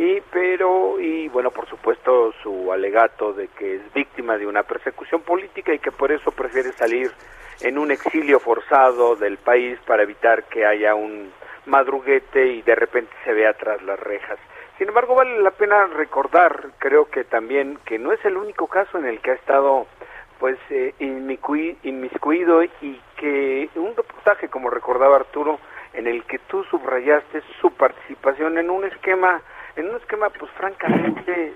y 0.00 0.22
pero 0.32 0.98
y 0.98 1.28
bueno 1.28 1.50
por 1.50 1.68
supuesto 1.68 2.32
su 2.42 2.72
alegato 2.72 3.34
de 3.34 3.48
que 3.48 3.74
es 3.74 3.92
víctima 3.92 4.38
de 4.38 4.46
una 4.46 4.62
persecución 4.62 5.20
política 5.20 5.74
y 5.74 5.78
que 5.78 5.92
por 5.92 6.10
eso 6.10 6.30
prefiere 6.30 6.72
salir 6.72 7.12
en 7.60 7.76
un 7.76 7.90
exilio 7.90 8.40
forzado 8.40 9.14
del 9.16 9.36
país 9.36 9.78
para 9.86 10.04
evitar 10.04 10.44
que 10.44 10.64
haya 10.64 10.94
un 10.94 11.30
madruguete 11.66 12.46
y 12.46 12.62
de 12.62 12.74
repente 12.76 13.12
se 13.24 13.34
vea 13.34 13.52
tras 13.52 13.82
las 13.82 14.00
rejas. 14.00 14.38
Sin 14.78 14.88
embargo, 14.88 15.14
vale 15.14 15.42
la 15.42 15.50
pena 15.50 15.86
recordar, 15.88 16.70
creo 16.78 17.10
que 17.10 17.24
también, 17.24 17.78
que 17.84 17.98
no 17.98 18.12
es 18.12 18.24
el 18.24 18.38
único 18.38 18.68
caso 18.68 18.96
en 18.96 19.04
el 19.04 19.20
que 19.20 19.32
ha 19.32 19.34
estado 19.34 19.86
pues 20.38 20.56
eh, 20.70 20.94
inmiscuido 20.98 22.62
y 22.62 22.98
que 23.18 23.68
un 23.74 23.94
reportaje, 23.94 24.48
como 24.48 24.70
recordaba 24.70 25.16
Arturo, 25.16 25.60
en 25.92 26.06
el 26.06 26.24
que 26.24 26.38
tú 26.38 26.64
subrayaste 26.64 27.42
su 27.60 27.70
participación 27.72 28.56
en 28.56 28.70
un 28.70 28.86
esquema, 28.86 29.42
en 29.76 29.88
un 29.88 29.96
esquema 29.96 30.30
pues 30.30 30.50
francamente 30.52 31.54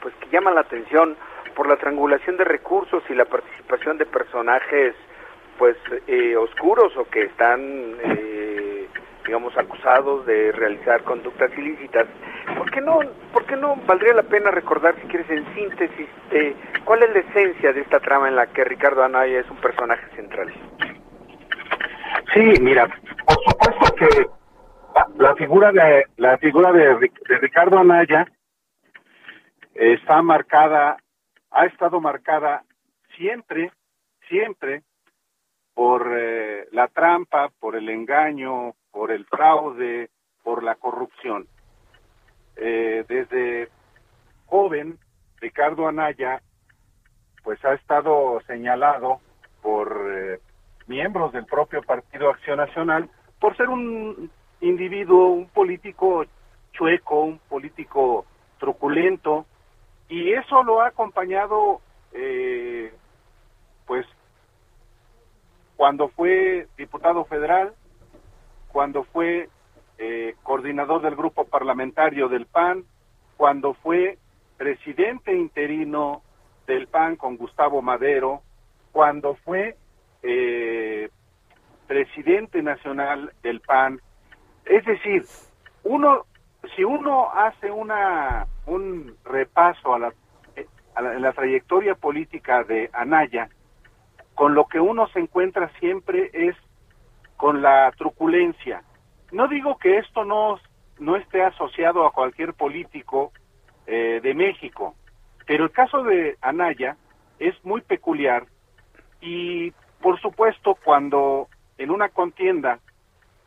pues 0.00 0.14
que 0.16 0.28
llama 0.30 0.50
la 0.50 0.60
atención 0.60 1.16
por 1.54 1.68
la 1.68 1.76
triangulación 1.76 2.36
de 2.36 2.44
recursos 2.44 3.02
y 3.08 3.14
la 3.14 3.24
participación 3.24 3.98
de 3.98 4.06
personajes 4.06 4.94
pues 5.58 5.76
eh, 6.06 6.36
oscuros 6.36 6.96
o 6.96 7.04
que 7.04 7.22
están 7.22 7.96
eh, 8.04 8.86
digamos, 9.26 9.56
acusados 9.58 10.24
de 10.26 10.52
realizar 10.52 11.02
conductas 11.02 11.50
ilícitas. 11.58 12.06
¿Por 12.56 12.70
qué 12.70 12.80
no, 12.80 13.00
por 13.32 13.44
qué 13.44 13.56
no 13.56 13.76
valdría 13.86 14.14
la 14.14 14.22
pena 14.22 14.50
recordar, 14.50 14.94
si 15.00 15.08
quieres, 15.08 15.28
en 15.28 15.44
síntesis, 15.54 16.08
cuál 16.84 17.02
es 17.02 17.12
la 17.12 17.18
esencia 17.18 17.72
de 17.72 17.80
esta 17.80 17.98
trama 17.98 18.28
en 18.28 18.36
la 18.36 18.46
que 18.46 18.64
Ricardo 18.64 19.02
Anaya 19.02 19.40
es 19.40 19.50
un 19.50 19.56
personaje 19.56 20.06
central? 20.14 20.52
Sí, 22.32 22.52
mira, 22.60 22.86
por 23.26 23.36
supuesto 23.44 23.94
que 23.96 24.35
la, 25.16 25.34
figura 25.34 25.72
de 25.72 26.04
la 26.16 26.38
figura 26.38 26.72
de, 26.72 27.10
Ricardo 27.40 27.78
Anaya 27.78 28.26
está 29.74 30.22
marcada, 30.22 30.96
ha 31.50 31.66
estado 31.66 32.00
marcada 32.00 32.64
siempre, 33.16 33.72
siempre 34.28 34.82
por 35.74 36.10
eh, 36.16 36.68
la 36.72 36.88
trampa, 36.88 37.50
por 37.60 37.76
el 37.76 37.88
engaño, 37.88 38.74
por 38.90 39.10
el 39.10 39.26
fraude, 39.26 40.08
por 40.42 40.62
la 40.62 40.76
corrupción. 40.76 41.46
Eh, 42.56 43.04
desde 43.06 43.68
joven, 44.46 44.98
Ricardo 45.40 45.86
Anaya, 45.86 46.40
pues 47.42 47.62
ha 47.64 47.74
estado 47.74 48.40
señalado 48.46 49.20
por 49.60 49.94
eh, 50.10 50.40
miembros 50.86 51.32
del 51.32 51.44
propio 51.44 51.82
Partido 51.82 52.30
Acción 52.30 52.56
Nacional 52.56 53.10
por 53.38 53.54
ser 53.56 53.68
un 53.68 54.30
individuo, 54.66 55.28
un 55.28 55.48
político 55.48 56.24
chueco, 56.72 57.20
un 57.22 57.38
político 57.48 58.26
truculento, 58.58 59.46
y 60.08 60.32
eso 60.32 60.62
lo 60.62 60.80
ha 60.80 60.88
acompañado, 60.88 61.80
eh, 62.12 62.92
pues, 63.86 64.06
cuando 65.76 66.08
fue 66.08 66.68
diputado 66.76 67.24
federal, 67.24 67.74
cuando 68.72 69.04
fue 69.04 69.48
eh, 69.98 70.34
coordinador 70.42 71.02
del 71.02 71.16
grupo 71.16 71.44
parlamentario 71.44 72.28
del 72.28 72.46
PAN, 72.46 72.84
cuando 73.36 73.74
fue 73.74 74.18
presidente 74.56 75.34
interino 75.34 76.22
del 76.66 76.86
PAN 76.88 77.16
con 77.16 77.36
Gustavo 77.36 77.82
Madero, 77.82 78.42
cuando 78.92 79.34
fue 79.36 79.76
eh, 80.22 81.10
presidente 81.86 82.62
nacional 82.62 83.32
del 83.42 83.60
PAN. 83.60 84.00
Es 84.66 84.84
decir, 84.84 85.24
uno, 85.84 86.26
si 86.74 86.84
uno 86.84 87.30
hace 87.32 87.70
una, 87.70 88.46
un 88.66 89.16
repaso 89.24 89.94
a 89.94 89.98
la, 89.98 90.12
a 90.94 91.02
la, 91.02 91.18
la 91.18 91.32
trayectoria 91.32 91.94
política 91.94 92.64
de 92.64 92.90
Anaya, 92.92 93.48
con 94.34 94.54
lo 94.54 94.66
que 94.66 94.78
uno 94.78 95.08
se 95.08 95.20
encuentra 95.20 95.70
siempre 95.80 96.30
es 96.32 96.54
con 97.36 97.62
la 97.62 97.92
truculencia. 97.96 98.82
No 99.32 99.48
digo 99.48 99.78
que 99.78 99.98
esto 99.98 100.24
no, 100.24 100.58
no 100.98 101.16
esté 101.16 101.42
asociado 101.42 102.06
a 102.06 102.12
cualquier 102.12 102.54
político 102.54 103.32
eh, 103.86 104.20
de 104.22 104.34
México, 104.34 104.94
pero 105.46 105.64
el 105.64 105.70
caso 105.70 106.02
de 106.02 106.36
Anaya 106.40 106.96
es 107.38 107.54
muy 107.64 107.80
peculiar 107.82 108.46
y 109.20 109.72
por 110.00 110.20
supuesto 110.20 110.76
cuando 110.84 111.48
en 111.78 111.90
una 111.90 112.08
contienda 112.08 112.78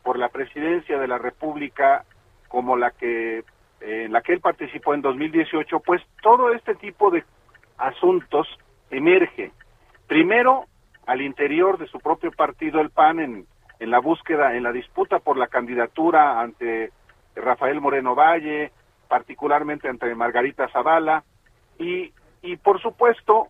por 0.10 0.18
la 0.18 0.30
presidencia 0.30 0.98
de 0.98 1.08
la 1.08 1.20
República 1.20 2.04
como 2.48 2.76
la 2.76 2.90
que 2.90 3.44
eh, 3.80 4.06
en 4.06 4.12
la 4.12 4.22
que 4.22 4.34
él 4.34 4.40
participó 4.40 4.96
en 4.96 5.04
2018, 5.04 5.82
pues 5.82 6.02
todo 6.24 6.52
este 6.52 6.74
tipo 6.74 7.12
de 7.12 7.24
asuntos 7.78 8.48
emerge. 8.90 9.52
Primero, 10.08 10.66
al 11.06 11.22
interior 11.22 11.78
de 11.78 11.86
su 11.86 12.00
propio 12.00 12.32
partido, 12.32 12.82
el 12.82 12.90
PAN, 12.90 13.20
en 13.20 13.46
en 13.80 13.92
la 13.92 14.00
búsqueda, 14.00 14.56
en 14.56 14.64
la 14.64 14.72
disputa 14.72 15.20
por 15.20 15.38
la 15.38 15.46
candidatura 15.46 16.42
ante 16.42 16.92
Rafael 17.36 17.80
Moreno 17.80 18.16
Valle, 18.16 18.72
particularmente 19.08 19.90
ante 19.90 20.16
Margarita 20.16 20.70
Zavala, 20.70 21.24
y, 21.78 22.12
y 22.42 22.58
por 22.58 22.82
supuesto 22.82 23.48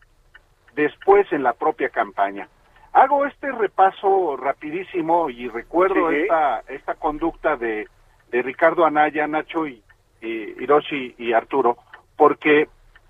después 0.75 1.25
en 1.31 1.41
la 1.41 1.53
propia 1.53 1.87
campaña. 1.87 2.49
Hago 2.93 3.25
este 3.25 3.51
repaso 3.51 4.35
rapidísimo 4.37 5.29
y 5.29 5.47
recuerdo 5.47 6.11
esta, 6.11 6.63
esta 6.67 6.95
conducta 6.95 7.55
de, 7.55 7.87
de 8.31 8.41
Ricardo 8.41 8.85
Anaya, 8.85 9.27
Nacho 9.27 9.67
y, 9.67 9.83
Hiroshi 10.21 11.15
y 11.17 11.33
Arturo, 11.33 11.77
porque 12.17 12.67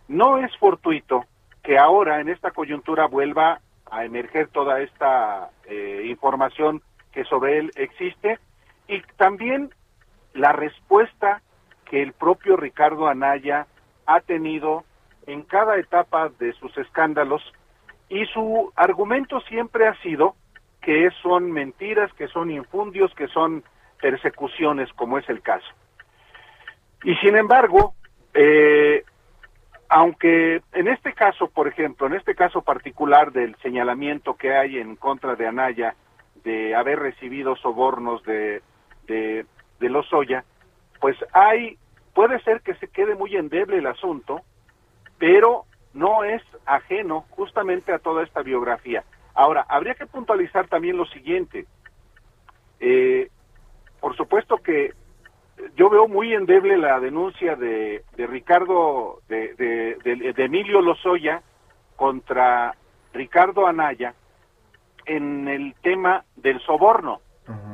no 0.07 0.37
es 0.37 0.55
fortuito 0.57 1.25
que 1.63 1.77
ahora 1.77 2.19
en 2.21 2.29
esta 2.29 2.51
coyuntura 2.51 3.07
vuelva 3.07 3.61
a 3.89 4.05
emerger 4.05 4.47
toda 4.49 4.81
esta 4.81 5.49
eh, 5.65 6.03
información 6.05 6.81
que 7.11 7.23
sobre 7.23 7.57
él 7.57 7.71
existe 7.75 8.37
y 8.87 9.01
también 9.17 9.73
la 10.33 10.51
respuesta 10.51 11.41
que 11.85 12.03
el 12.03 12.13
propio 12.13 12.55
Ricardo 12.55 13.07
Anaya 13.07 13.65
ha 14.05 14.21
tenido 14.21 14.83
en 15.25 15.41
cada 15.43 15.77
etapa 15.77 16.29
de 16.39 16.53
sus 16.53 16.77
escándalos 16.77 17.41
y 18.09 18.25
su 18.27 18.71
argumento 18.75 19.39
siempre 19.41 19.87
ha 19.87 19.95
sido 20.01 20.35
que 20.81 21.09
son 21.21 21.51
mentiras, 21.51 22.11
que 22.13 22.27
son 22.27 22.49
infundios, 22.49 23.13
que 23.13 23.27
son 23.27 23.63
persecuciones, 24.01 24.91
como 24.93 25.17
es 25.17 25.29
el 25.29 25.41
caso. 25.41 25.67
Y 27.03 27.15
sin 27.17 27.37
embargo, 27.37 27.93
eh, 28.33 29.03
aunque 29.89 30.61
en 30.73 30.87
este 30.87 31.13
caso, 31.13 31.47
por 31.47 31.67
ejemplo, 31.67 32.07
en 32.07 32.13
este 32.13 32.35
caso 32.35 32.61
particular 32.61 33.31
del 33.31 33.55
señalamiento 33.57 34.35
que 34.35 34.55
hay 34.55 34.77
en 34.77 34.95
contra 34.95 35.35
de 35.35 35.47
Anaya 35.47 35.95
de 36.43 36.75
haber 36.75 36.99
recibido 36.99 37.55
sobornos 37.57 38.23
de, 38.23 38.61
de, 39.07 39.45
de 39.79 39.89
Lozoya, 39.89 40.43
pues 40.99 41.17
hay, 41.33 41.77
puede 42.13 42.39
ser 42.41 42.61
que 42.61 42.75
se 42.75 42.87
quede 42.87 43.15
muy 43.15 43.35
endeble 43.35 43.77
el 43.77 43.87
asunto, 43.87 44.41
pero 45.17 45.65
no 45.93 46.23
es 46.23 46.41
ajeno 46.65 47.25
justamente 47.31 47.93
a 47.93 47.99
toda 47.99 48.23
esta 48.23 48.41
biografía. 48.41 49.03
Ahora, 49.33 49.65
habría 49.69 49.95
que 49.95 50.05
puntualizar 50.05 50.67
también 50.67 50.97
lo 50.97 51.05
siguiente. 51.05 51.65
Eh, 52.79 53.29
por 53.99 54.15
supuesto 54.15 54.57
que 54.57 54.93
yo 55.75 55.89
veo 55.89 56.07
muy 56.07 56.33
endeble 56.33 56.77
la 56.77 56.99
denuncia 56.99 57.55
de, 57.55 58.03
de 58.15 58.27
Ricardo, 58.27 59.19
de, 59.27 59.53
de, 59.55 60.33
de, 60.33 60.43
Emilio 60.43 60.81
Lozoya 60.81 61.41
contra 61.95 62.75
Ricardo 63.13 63.67
Anaya, 63.67 64.13
en 65.05 65.47
el 65.47 65.73
tema 65.81 66.23
del 66.35 66.59
soborno. 66.61 67.21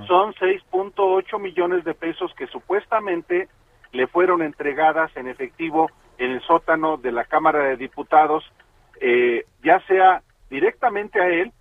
Son 0.07 0.33
6.8 0.35 1.39
millones 1.39 1.83
de 1.83 1.93
pesos 1.93 2.33
que 2.35 2.47
supuestamente 2.47 3.49
le 3.91 4.07
fueron 4.07 4.41
entregadas 4.41 5.15
en 5.17 5.27
efectivo 5.27 5.89
en 6.17 6.31
el 6.31 6.41
sótano 6.41 6.97
de 6.97 7.11
la 7.11 7.25
Cámara 7.25 7.63
de 7.63 7.77
Diputados, 7.77 8.43
eh, 9.01 9.45
ya 9.63 9.79
sea 9.87 10.21
directamente 10.49 11.21
a 11.21 11.27
él, 11.27 11.51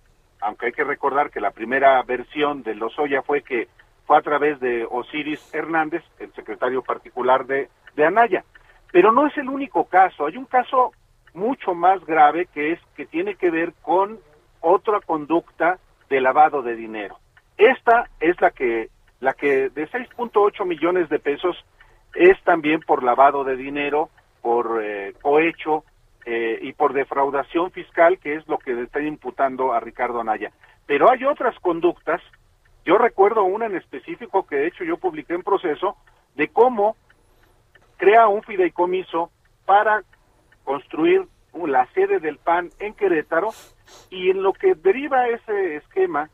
aunque 0.41 0.67
hay 0.67 0.71
que 0.71 0.83
recordar 0.83 1.31
que 1.31 1.41
la 1.41 1.51
primera 1.51 2.01
versión 2.03 2.63
de 2.63 2.75
Lozoya 2.75 3.21
fue 3.21 3.41
que 3.41 3.67
fue 4.05 4.17
a 4.17 4.21
través 4.21 4.59
de 4.59 4.87
Osiris 4.89 5.53
Hernández, 5.53 6.03
el 6.19 6.31
secretario 6.33 6.83
particular 6.83 7.45
de, 7.45 7.69
de 7.95 8.05
Anaya. 8.05 8.43
Pero 8.91 9.11
no 9.11 9.25
es 9.27 9.35
el 9.37 9.49
único 9.49 9.85
caso, 9.85 10.27
hay 10.27 10.37
un 10.37 10.45
caso 10.45 10.91
mucho 11.33 11.73
más 11.73 12.03
grave 12.05 12.47
que 12.53 12.71
es 12.71 12.79
que 12.95 13.05
tiene 13.05 13.35
que 13.35 13.51
ver 13.51 13.73
con 13.81 14.19
otra 14.61 14.99
conducta 15.01 15.79
de 16.09 16.21
lavado 16.21 16.61
de 16.61 16.75
dinero. 16.75 17.17
Esta 17.57 18.09
es 18.19 18.39
la 18.41 18.51
que, 18.51 18.89
la 19.19 19.33
que 19.33 19.69
de 19.69 19.87
6.8 19.89 20.65
millones 20.65 21.09
de 21.09 21.19
pesos 21.19 21.57
es 22.13 22.41
también 22.43 22.79
por 22.81 23.03
lavado 23.03 23.43
de 23.43 23.55
dinero, 23.55 24.09
por 24.45 24.79
eh, 24.83 25.15
cohecho 25.23 25.85
eh, 26.23 26.59
y 26.61 26.73
por 26.73 26.93
defraudación 26.93 27.71
fiscal, 27.71 28.19
que 28.19 28.35
es 28.35 28.47
lo 28.47 28.59
que 28.59 28.75
le 28.75 28.83
están 28.83 29.07
imputando 29.07 29.73
a 29.73 29.79
Ricardo 29.79 30.21
Anaya. 30.21 30.51
Pero 30.85 31.09
hay 31.09 31.25
otras 31.25 31.57
conductas, 31.61 32.21
yo 32.85 32.99
recuerdo 32.99 33.43
una 33.43 33.65
en 33.65 33.75
específico 33.75 34.45
que 34.45 34.57
de 34.57 34.67
hecho 34.67 34.83
yo 34.83 34.97
publiqué 34.97 35.33
en 35.33 35.41
proceso, 35.41 35.97
de 36.35 36.49
cómo 36.49 36.95
crea 37.97 38.27
un 38.27 38.43
fideicomiso 38.43 39.31
para 39.65 40.03
construir 40.63 41.25
la 41.65 41.87
sede 41.95 42.19
del 42.19 42.37
PAN 42.37 42.69
en 42.77 42.93
Querétaro 42.93 43.49
y 44.11 44.29
en 44.29 44.43
lo 44.43 44.53
que 44.53 44.75
deriva 44.75 45.27
ese 45.27 45.77
esquema 45.77 46.29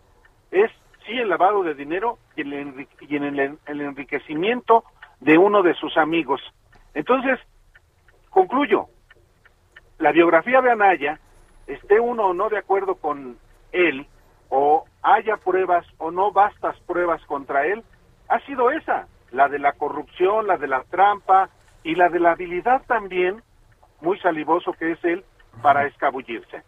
es 0.52 0.70
sí 1.06 1.14
el 1.14 1.30
lavado 1.30 1.64
de 1.64 1.76
dinero 1.76 2.18
y, 2.36 2.42
el, 2.42 3.58
el 3.66 3.82
enriquecimiento 3.82 4.84
de 5.22 5.38
uno 5.38 5.64
de 5.64 5.76
sus 5.76 5.96
amigos. 5.96 6.42
Entonces, 6.94 7.40
concluyo, 8.32 8.88
la 10.00 10.12
biografía 10.12 10.62
de 10.62 10.72
Anaya, 10.72 11.20
esté 11.68 12.00
uno 12.00 12.28
o 12.28 12.34
no 12.34 12.50
de 12.50 12.58
acuerdo 12.58 12.96
con 12.96 13.38
él, 13.72 14.08
o 14.50 14.86
haya 15.04 15.38
pruebas 15.38 15.86
o 16.00 16.10
no 16.10 16.32
bastas 16.32 16.76
pruebas 16.88 17.24
contra 17.26 17.68
él, 17.68 17.84
ha 18.28 18.40
sido 18.42 18.72
esa, 18.72 19.08
la 19.32 19.48
de 19.48 19.60
la 19.60 19.74
corrupción, 19.74 20.48
la 20.48 20.58
de 20.58 20.68
la 20.68 20.84
trampa 20.84 21.50
y 21.84 21.96
la 21.96 22.10
de 22.10 22.20
la 22.20 22.32
habilidad 22.32 22.82
también, 22.88 23.44
muy 24.02 24.20
salivoso 24.20 24.74
que 24.74 24.94
es 24.94 25.06
él, 25.06 25.24
para 25.62 25.86
escabullirse. 25.86 26.64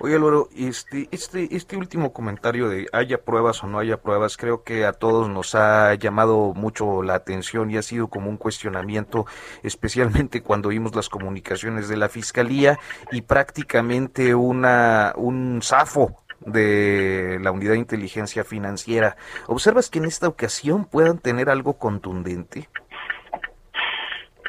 Oye, 0.00 0.14
Álvaro, 0.14 0.48
este, 0.56 1.08
este, 1.10 1.56
este 1.56 1.76
último 1.76 2.12
comentario 2.12 2.68
de 2.68 2.86
haya 2.92 3.18
pruebas 3.24 3.64
o 3.64 3.66
no 3.66 3.80
haya 3.80 3.96
pruebas, 3.96 4.36
creo 4.36 4.62
que 4.62 4.84
a 4.84 4.92
todos 4.92 5.28
nos 5.28 5.56
ha 5.56 5.92
llamado 5.94 6.54
mucho 6.54 7.02
la 7.02 7.14
atención 7.14 7.68
y 7.68 7.78
ha 7.78 7.82
sido 7.82 8.06
como 8.06 8.30
un 8.30 8.36
cuestionamiento, 8.36 9.26
especialmente 9.64 10.40
cuando 10.40 10.68
vimos 10.68 10.94
las 10.94 11.08
comunicaciones 11.08 11.88
de 11.88 11.96
la 11.96 12.08
Fiscalía 12.08 12.78
y 13.10 13.22
prácticamente 13.22 14.36
una, 14.36 15.14
un 15.16 15.62
zafo 15.64 16.22
de 16.46 17.38
la 17.42 17.50
Unidad 17.50 17.72
de 17.72 17.78
Inteligencia 17.78 18.44
Financiera. 18.44 19.16
¿Observas 19.48 19.90
que 19.90 19.98
en 19.98 20.04
esta 20.04 20.28
ocasión 20.28 20.84
puedan 20.84 21.18
tener 21.18 21.50
algo 21.50 21.76
contundente? 21.76 22.68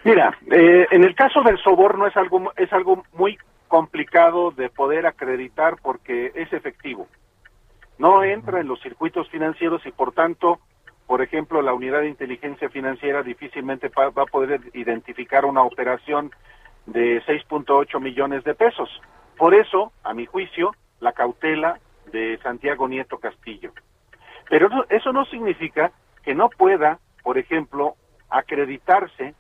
Mira, 0.04 0.38
eh, 0.52 0.86
en 0.92 1.04
el 1.04 1.16
caso 1.16 1.42
del 1.42 1.58
soborno 1.58 2.06
es 2.06 2.16
algo, 2.16 2.54
es 2.56 2.72
algo 2.72 3.04
muy 3.14 3.38
complicado 3.70 4.52
de 4.52 4.70
poder 4.70 5.06
acreditar 5.06 5.78
porque 5.82 6.34
es 6.36 6.52
efectivo. 6.52 7.08
No 7.98 8.24
entra 8.24 8.60
en 8.60 8.68
los 8.68 8.82
circuitos 8.82 9.30
financieros 9.30 9.86
y 9.86 9.92
por 9.92 10.12
tanto, 10.12 10.60
por 11.08 11.22
ejemplo, 11.22 11.62
la 11.62 11.74
unidad 11.74 12.02
de 12.02 12.10
inteligencia 12.10 12.70
financiera 12.70 13.24
difícilmente 13.24 13.90
va 13.90 14.08
a 14.08 14.26
poder 14.26 14.60
identificar 14.74 15.46
una 15.46 15.64
operación 15.64 16.32
de 16.86 17.22
6.8 17.24 18.02
millones 18.02 18.44
de 18.44 18.56
pesos. 18.56 18.90
Por 19.38 19.54
eso, 19.54 19.94
a 20.04 20.14
mi 20.14 20.26
juicio, 20.26 20.72
la 21.00 21.14
cautela 21.14 21.80
de 22.12 22.38
Santiago 22.44 22.88
Nieto 22.88 23.20
Castillo. 23.20 23.72
Pero 24.50 24.68
eso 24.90 25.14
no 25.14 25.26
significa 25.26 25.92
que 26.24 26.34
no 26.34 26.50
pueda, 26.50 27.00
por 27.24 27.38
ejemplo, 27.38 27.96
acreditarse 28.30 29.36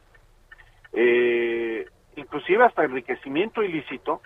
eh, 0.93 1.85
inclusive 2.19 2.63
hasta 2.63 2.83
enriquecimiento 2.83 3.63
ilícito, 3.63 4.21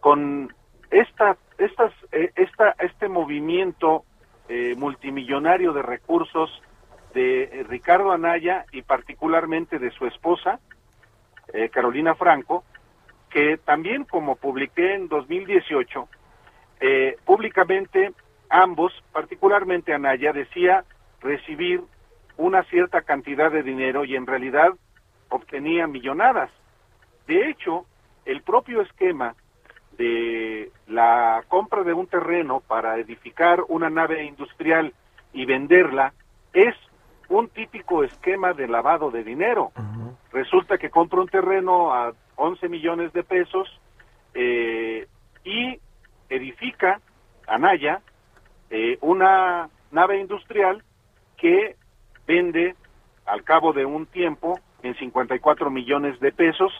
con 0.00 0.54
esta, 0.90 1.36
estas, 1.58 1.92
eh, 2.12 2.30
esta, 2.36 2.76
este 2.78 3.08
movimiento 3.08 4.04
eh, 4.48 4.74
multimillonario 4.76 5.72
de 5.72 5.82
recursos 5.82 6.62
de 7.12 7.64
Ricardo 7.68 8.12
Anaya 8.12 8.66
y 8.72 8.82
particularmente 8.82 9.78
de 9.78 9.90
su 9.90 10.06
esposa, 10.06 10.60
eh, 11.52 11.70
Carolina 11.70 12.14
Franco, 12.14 12.64
que 13.30 13.56
también 13.56 14.04
como 14.04 14.36
publiqué 14.36 14.94
en 14.94 15.08
2018, 15.08 16.08
públicamente 17.24 18.12
ambos, 18.50 18.92
particularmente 19.12 19.94
Anaya, 19.94 20.32
decía 20.32 20.84
recibir 21.20 21.82
una 22.36 22.62
cierta 22.64 23.02
cantidad 23.02 23.50
de 23.50 23.62
dinero 23.62 24.04
y 24.04 24.14
en 24.14 24.26
realidad 24.26 24.70
obtenía 25.28 25.86
millonadas. 25.86 26.50
De 27.26 27.48
hecho, 27.48 27.86
el 28.24 28.42
propio 28.42 28.82
esquema 28.82 29.34
de 29.96 30.70
la 30.86 31.42
compra 31.48 31.82
de 31.82 31.92
un 31.92 32.06
terreno 32.06 32.60
para 32.60 32.98
edificar 32.98 33.62
una 33.68 33.88
nave 33.88 34.24
industrial 34.24 34.92
y 35.32 35.44
venderla 35.46 36.12
es 36.52 36.74
un 37.28 37.48
típico 37.48 38.04
esquema 38.04 38.52
de 38.52 38.68
lavado 38.68 39.10
de 39.10 39.24
dinero. 39.24 39.72
Resulta 40.32 40.78
que 40.78 40.90
compra 40.90 41.20
un 41.20 41.28
terreno 41.28 41.92
a 41.94 42.12
11 42.36 42.68
millones 42.68 43.12
de 43.12 43.24
pesos 43.24 43.68
eh, 44.34 45.06
y 45.44 45.80
edifica, 46.28 47.00
Anaya, 47.46 48.00
eh, 48.70 48.98
una 49.00 49.68
nave 49.90 50.20
industrial 50.20 50.82
que 51.36 51.76
vende 52.26 52.74
al 53.24 53.44
cabo 53.44 53.72
de 53.72 53.86
un 53.86 54.06
tiempo 54.06 54.58
en 54.82 54.94
54 54.96 55.70
millones 55.70 56.18
de 56.20 56.32
pesos 56.32 56.72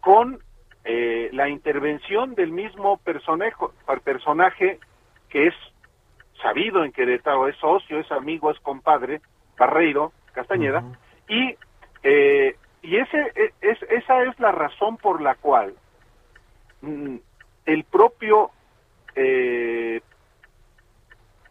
con 0.00 0.38
eh, 0.84 1.28
la 1.32 1.48
intervención 1.48 2.34
del 2.34 2.52
mismo 2.52 2.96
personaje, 2.98 3.54
personaje 4.02 4.78
que 5.28 5.48
es 5.48 5.54
sabido 6.42 6.84
en 6.84 6.92
Querétaro, 6.92 7.48
es 7.48 7.56
socio, 7.56 7.98
es 7.98 8.10
amigo, 8.10 8.50
es 8.50 8.58
compadre, 8.60 9.20
Barreiro 9.58 10.12
Castañeda, 10.32 10.82
y, 11.28 11.54
eh, 12.02 12.56
y 12.82 12.96
ese, 12.96 13.18
e, 13.34 13.52
es, 13.60 13.82
esa 13.90 14.22
es 14.24 14.38
la 14.40 14.52
razón 14.52 14.96
por 14.96 15.20
la 15.20 15.34
cual 15.34 15.74
mm, 16.80 17.16
el 17.66 17.84
propio 17.84 18.50
eh, 19.14 20.00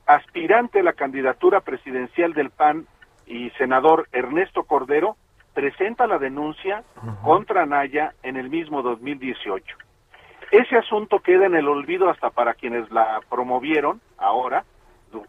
aspirante 0.06 0.80
a 0.80 0.84
la 0.84 0.94
candidatura 0.94 1.62
presidencial 1.62 2.34
del 2.34 2.50
PAN 2.50 2.88
y 3.28 3.52
senador 3.52 4.08
Ernesto 4.12 4.64
Cordero 4.64 5.18
presenta 5.54 6.08
la 6.08 6.18
denuncia 6.18 6.84
contra 7.24 7.66
Naya 7.66 8.14
en 8.24 8.38
el 8.38 8.50
mismo 8.50 8.82
2018. 8.82 9.78
Ese 10.52 10.78
asunto 10.78 11.20
queda 11.20 11.46
en 11.46 11.56
el 11.56 11.68
olvido 11.68 12.10
hasta 12.10 12.30
para 12.32 12.54
quienes 12.54 12.90
la 12.92 13.22
promovieron 13.30 14.02
ahora. 14.18 14.64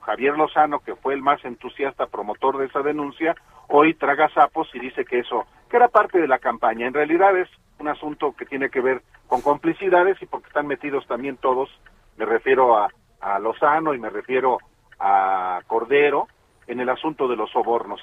Javier 0.03 0.37
Lozano, 0.37 0.81
que 0.81 0.95
fue 0.95 1.15
el 1.15 1.23
más 1.23 1.45
entusiasta 1.45 2.07
promotor 2.07 2.59
de 2.59 2.67
esa 2.67 2.81
denuncia, 2.81 3.35
hoy 3.69 3.95
traga 3.95 4.29
sapos 4.31 4.69
y 4.75 4.79
dice 4.79 5.05
que 5.05 5.21
eso, 5.21 5.47
que 5.69 5.77
era 5.77 5.89
parte 5.89 6.21
de 6.21 6.29
la 6.29 6.39
campaña. 6.39 6.87
En 6.87 6.95
realidad 6.95 7.37
es 7.37 7.49
un 7.79 7.89
asunto 7.89 8.35
que 8.37 8.47
tiene 8.47 8.69
que 8.71 8.81
ver 8.81 9.03
con 9.27 9.41
complicidades 9.41 10.21
y 10.23 10.27
porque 10.27 10.49
están 10.49 10.67
metidos 10.67 11.07
también 11.07 11.37
todos, 11.37 11.71
me 12.17 12.25
refiero 12.25 12.77
a, 12.77 12.89
a 13.21 13.39
Lozano 13.39 13.95
y 13.95 13.99
me 13.99 14.11
refiero 14.11 14.59
a 14.99 15.61
Cordero, 15.67 16.29
en 16.67 16.81
el 16.81 16.89
asunto 16.89 17.27
de 17.27 17.37
los 17.37 17.51
sobornos. 17.51 18.01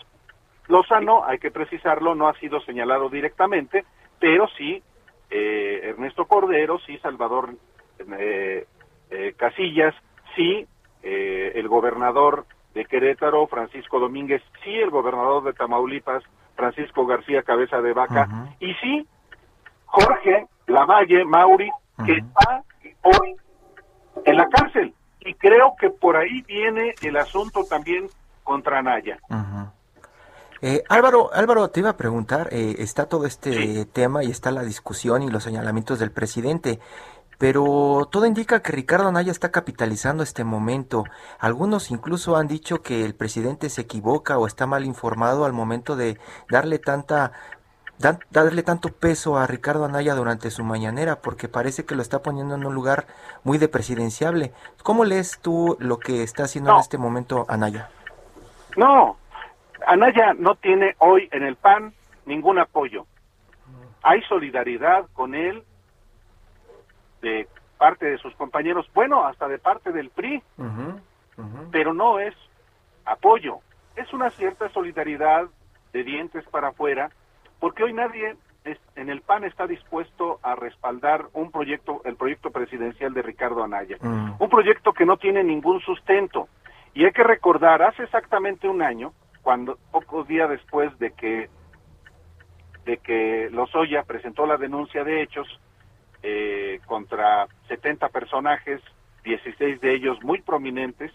Lozano, 0.67 1.23
hay 1.25 1.39
que 1.39 1.51
precisarlo, 1.51 2.15
no 2.15 2.27
ha 2.27 2.34
sido 2.39 2.60
señalado 2.62 3.10
directamente, 3.10 3.86
pero 4.19 4.47
sí 4.58 4.82
eh, 5.30 5.82
Ernesto 5.84 6.25
Cordero, 6.25 6.80
sí 6.80 6.97
Salvador 6.99 7.53
eh, 8.19 8.65
eh, 9.10 9.34
Casillas, 9.38 9.95
sí 10.36 10.67
el 11.03 11.69
gobernador 11.69 12.45
de 12.73 12.84
Querétaro, 12.84 13.47
Francisco 13.47 13.97
Domínguez, 13.97 14.41
sí 14.62 14.75
el 14.75 14.89
gobernador 14.89 15.41
de 15.43 15.53
Tamaulipas, 15.53 16.21
Francisco 16.53 17.06
García 17.06 17.43
Cabeza 17.43 17.82
de 17.82 17.93
Vaca, 17.93 18.27
y 18.60 18.73
sí 18.73 19.08
Jorge 19.86 20.47
Lavalle 20.65 21.23
Mauri, 21.23 21.69
que 22.06 22.13
está 22.13 22.62
hoy 23.03 23.36
en 24.25 24.36
la 24.36 24.49
cárcel. 24.49 24.93
Y 25.21 25.34
creo 25.36 25.75
que 25.80 25.89
por 25.91 26.17
ahí 26.17 26.41
viene 26.41 26.93
el 27.01 27.15
asunto 27.15 27.63
también 27.69 28.08
contra 28.43 28.82
Naya. 28.82 29.17
Eh, 30.61 30.83
Álvaro, 30.89 31.29
Álvaro, 31.33 31.69
te 31.69 31.81
iba 31.81 31.91
a 31.91 31.97
preguntar, 31.97 32.49
eh, 32.51 32.77
está 32.79 33.05
todo 33.05 33.25
este 33.25 33.85
tema 33.85 34.23
y 34.23 34.31
está 34.31 34.51
la 34.51 34.63
discusión 34.63 35.21
y 35.21 35.29
los 35.29 35.43
señalamientos 35.43 35.99
del 35.99 36.11
presidente, 36.11 36.79
pero 37.37 38.07
todo 38.11 38.25
indica 38.25 38.61
que 38.61 38.71
Ricardo 38.71 39.07
Anaya 39.07 39.31
está 39.31 39.51
capitalizando 39.51 40.23
este 40.23 40.43
momento. 40.43 41.03
Algunos 41.39 41.91
incluso 41.91 42.35
han 42.35 42.47
dicho 42.47 42.81
que 42.81 43.05
el 43.05 43.13
presidente 43.13 43.69
se 43.69 43.81
equivoca 43.81 44.39
o 44.39 44.47
está 44.47 44.65
mal 44.65 44.85
informado 44.85 45.45
al 45.45 45.53
momento 45.53 45.95
de 45.95 46.17
darle 46.49 46.79
tanta 46.79 47.33
darle 48.29 48.62
tanto 48.62 48.89
peso 48.89 49.37
a 49.37 49.47
Ricardo 49.47 49.85
Anaya 49.85 50.13
durante 50.13 50.51
su 50.51 50.63
mañanera, 50.63 51.19
porque 51.19 51.47
parece 51.47 51.83
que 51.83 51.95
lo 51.95 52.03
está 52.03 52.21
poniendo 52.21 52.53
en 52.53 52.63
un 52.63 52.75
lugar 52.75 53.08
muy 53.43 53.58
de 53.58 53.67
presidenciable. 53.69 54.53
¿Cómo 54.83 55.03
lees 55.03 55.39
tú 55.41 55.77
lo 55.79 55.97
que 55.97 56.21
está 56.21 56.43
haciendo 56.43 56.73
en 56.73 56.79
este 56.79 56.99
momento 56.99 57.47
Anaya? 57.49 57.89
No, 58.75 59.17
Anaya 59.88 60.33
no 60.33 60.56
tiene 60.56 60.96
hoy 61.00 61.29
en 61.31 61.44
el 61.44 61.56
PAN 61.56 61.94
ningún 62.25 62.60
apoyo. 62.60 63.06
Hay 64.04 64.21
solidaridad 64.23 65.06
con 65.13 65.33
él 65.33 65.63
de 67.21 67.48
parte 67.77 68.06
de 68.06 68.17
sus 68.17 68.35
compañeros, 68.35 68.90
bueno, 68.94 69.25
hasta 69.25 69.48
de 69.48 69.60
parte 69.60 69.94
del 69.94 70.10
PRI, 70.10 70.44
pero 71.71 71.94
no 71.94 72.19
es 72.19 72.35
apoyo. 73.06 73.60
Es 73.96 74.12
una 74.12 74.29
cierta 74.31 74.69
solidaridad 74.69 75.48
de 75.94 76.04
dientes 76.04 76.44
para 76.50 76.69
afuera, 76.69 77.10
porque 77.60 77.83
hoy 77.83 77.94
nadie 77.94 78.35
en 78.98 79.10
el 79.10 79.21
PAN 79.21 79.46
está 79.46 79.67
dispuesto 79.67 80.40
a 80.44 80.56
respaldar 80.56 81.27
un 81.31 81.50
proyecto, 81.50 82.02
el 82.04 82.17
proyecto 82.17 82.52
presidencial 82.52 83.13
de 83.13 83.21
Ricardo 83.21 83.63
Anaya, 83.63 83.96
mm. 84.02 84.33
un 84.40 84.50
proyecto 84.50 84.92
que 84.92 85.06
no 85.06 85.15
tiene 85.15 85.46
ningún 85.46 85.79
sustento. 85.79 86.50
Y 86.94 87.06
hay 87.06 87.12
que 87.13 87.23
recordar, 87.23 87.81
hace 87.81 88.04
exactamente 88.04 88.67
un 88.67 88.81
año, 88.81 89.13
cuando 89.48 89.77
pocos 89.93 90.27
días 90.27 90.50
después 90.50 91.00
de 91.00 91.12
que 91.12 91.50
de 92.83 92.98
que 92.98 93.48
Lozoya 93.50 94.04
presentó 94.04 94.45
la 94.45 94.58
denuncia 94.58 95.06
de 95.06 95.21
hechos 95.21 95.48
eh, 96.21 96.81
contra 96.85 97.48
70 97.69 98.10
personajes, 98.10 98.81
16 99.23 99.79
de 99.79 99.95
ellos 99.95 100.21
muy 100.21 100.41
prominentes, 100.41 101.13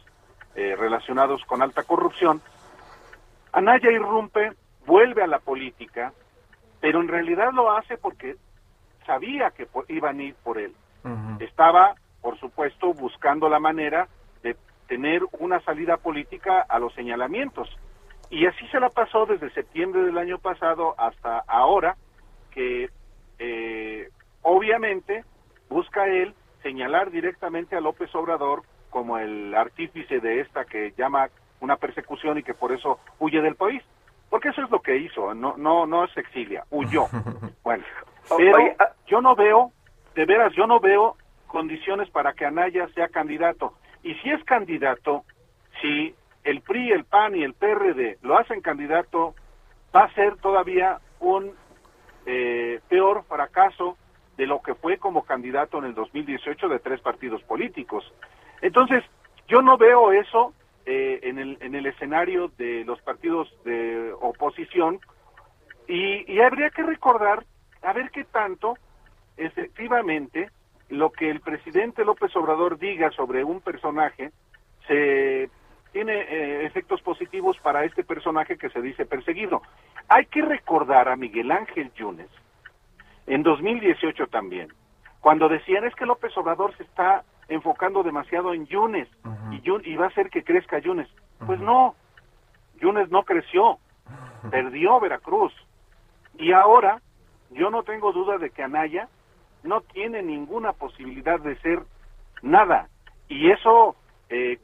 eh, 0.55 0.74
relacionados 0.78 1.45
con 1.45 1.61
alta 1.61 1.83
corrupción, 1.83 2.41
Anaya 3.53 3.91
irrumpe, 3.91 4.53
vuelve 4.87 5.22
a 5.22 5.26
la 5.26 5.41
política, 5.41 6.14
pero 6.80 7.03
en 7.03 7.09
realidad 7.09 7.53
lo 7.53 7.70
hace 7.70 7.99
porque 7.99 8.37
sabía 9.05 9.51
que 9.51 9.68
iban 9.89 10.20
a 10.20 10.22
ir 10.22 10.37
por 10.37 10.57
él. 10.57 10.74
Estaba, 11.39 11.97
por 12.22 12.41
supuesto, 12.41 12.95
buscando 12.95 13.51
la 13.51 13.59
manera 13.59 14.09
de 14.43 14.57
tener 14.89 15.20
una 15.39 15.61
salida 15.61 15.99
política 15.99 16.64
a 16.66 16.78
los 16.78 16.95
señalamientos. 16.95 17.68
Y 18.33 18.47
así 18.47 18.66
se 18.68 18.80
la 18.80 18.89
pasó 18.89 19.26
desde 19.26 19.51
septiembre 19.51 20.03
del 20.03 20.18
año 20.18 20.39
pasado 20.39 20.95
hasta 20.99 21.45
ahora, 21.47 21.97
que 22.51 22.89
eh, 23.39 24.09
obviamente 24.43 25.24
busca 25.68 26.07
él 26.07 26.35
señalar 26.62 27.11
directamente 27.11 27.76
a 27.76 27.80
López 27.80 28.12
Obrador 28.14 28.62
como 28.91 29.18
el 29.18 29.55
artífice 29.55 30.18
de 30.18 30.41
esta 30.41 30.64
que 30.64 30.93
llama 30.97 31.28
una 31.61 31.76
persecución 31.76 32.39
y 32.39 32.43
que 32.43 32.55
por 32.55 32.72
eso 32.72 32.99
huye 33.20 33.41
del 33.41 33.55
país 33.55 33.83
porque 34.33 34.49
eso 34.49 34.62
es 34.62 34.70
lo 34.70 34.80
que 34.80 34.97
hizo, 34.97 35.35
no 35.35 35.59
no 35.59 35.85
no 35.85 36.07
se 36.09 36.20
exilia, 36.20 36.64
huyó. 36.70 37.05
Bueno, 37.62 37.85
pero 38.35 38.59
ah, 38.78 38.93
yo 39.07 39.20
no 39.20 39.37
veo, 39.37 39.70
de 40.14 40.24
veras, 40.24 40.55
yo 40.55 40.66
no 40.66 40.80
veo 40.80 41.16
condiciones 41.47 42.09
para 42.09 42.33
que 42.33 42.47
Anaya 42.47 42.89
sea 42.95 43.09
candidato. 43.09 43.74
Y 44.03 44.14
si 44.14 44.30
es 44.30 44.43
candidato, 44.45 45.24
si 45.80 46.14
el 46.45 46.61
PRI, 46.61 46.93
el 46.93 47.05
PAN 47.05 47.36
y 47.36 47.45
el 47.45 47.55
PRD 47.55 48.18
lo 48.22 48.36
hacen 48.36 48.61
candidato, 48.61 49.34
va 49.95 50.05
a 50.05 50.14
ser 50.14 50.36
todavía 50.36 50.99
un 51.20 51.53
eh, 52.26 52.80
peor 52.88 53.24
fracaso 53.28 53.97
de 54.36 54.47
lo 54.47 54.62
que 54.62 54.74
fue 54.74 54.99
como 54.99 55.24
candidato 55.24 55.78
en 55.78 55.84
el 55.84 55.95
2018 55.95 56.68
de 56.68 56.78
tres 56.78 57.01
partidos 57.01 57.43
políticos. 57.43 58.05
Entonces, 58.61 59.05
yo 59.49 59.61
no 59.62 59.76
veo 59.76 60.12
eso 60.12 60.55
eh, 60.86 61.20
en, 61.22 61.38
el, 61.38 61.59
en 61.61 61.74
el 61.74 61.86
escenario 61.86 62.49
de 62.59 62.84
los 62.84 63.01
partidos 63.03 63.49
de 63.64 64.12
oposición 64.20 65.01
y, 65.86 66.40
habría 66.40 66.70
que 66.70 66.82
recordar 66.82 67.45
a 67.82 67.93
ver 67.93 68.11
qué 68.11 68.24
tanto 68.24 68.76
efectivamente 69.36 70.51
lo 70.88 71.11
que 71.11 71.30
el 71.30 71.40
presidente 71.40 72.05
López 72.05 72.34
Obrador 72.36 72.78
diga 72.78 73.11
sobre 73.11 73.45
un 73.45 73.61
personaje 73.61 74.32
se 74.86 75.51
tiene 75.93 76.14
eh, 76.14 76.66
efectos 76.66 77.01
positivos 77.03 77.57
para 77.62 77.84
este 77.84 78.03
personaje 78.03 78.57
que 78.57 78.70
se 78.70 78.80
dice 78.80 79.07
perseguido. 79.07 79.62
Hay 80.09 80.26
que 80.26 80.43
recordar 80.43 81.09
a 81.09 81.16
Miguel 81.16 81.51
Ángel 81.51 81.93
Yunes 81.95 82.28
en 83.26 83.43
2018 83.43 84.26
también, 84.28 84.72
cuando 85.20 85.49
decían 85.49 85.84
es 85.84 85.95
que 85.95 86.07
López 86.07 86.36
Obrador 86.36 86.76
se 86.76 86.82
está 86.82 87.22
enfocando 87.49 88.03
demasiado 88.03 88.55
en 88.55 88.66
Yunes 88.66 89.09
y, 89.51 89.97
va 89.97 90.07
a 90.07 90.09
hacer 90.09 90.30
que 90.30 90.43
crezca 90.43 90.78
Yunes. 90.78 91.09
Pues 91.47 91.61
no, 91.61 91.95
Yunes 92.80 93.11
no 93.11 93.22
creció, 93.22 93.78
perdió 94.51 94.99
Veracruz. 94.99 95.53
Y 96.38 96.53
ahora 96.53 97.01
yo 97.51 97.70
no 97.70 97.82
tengo 97.82 98.12
duda 98.12 98.38
de 98.38 98.51
que 98.51 98.62
Anaya 98.62 99.09
no 99.62 99.82
tiene 99.82 100.22
ninguna 100.22 100.72
posibilidad 100.72 101.38
de 101.38 101.57
ser 101.61 101.82
nada. 102.43 102.88
Y 103.28 103.51
eso, 103.51 103.95
eh, 104.28 104.59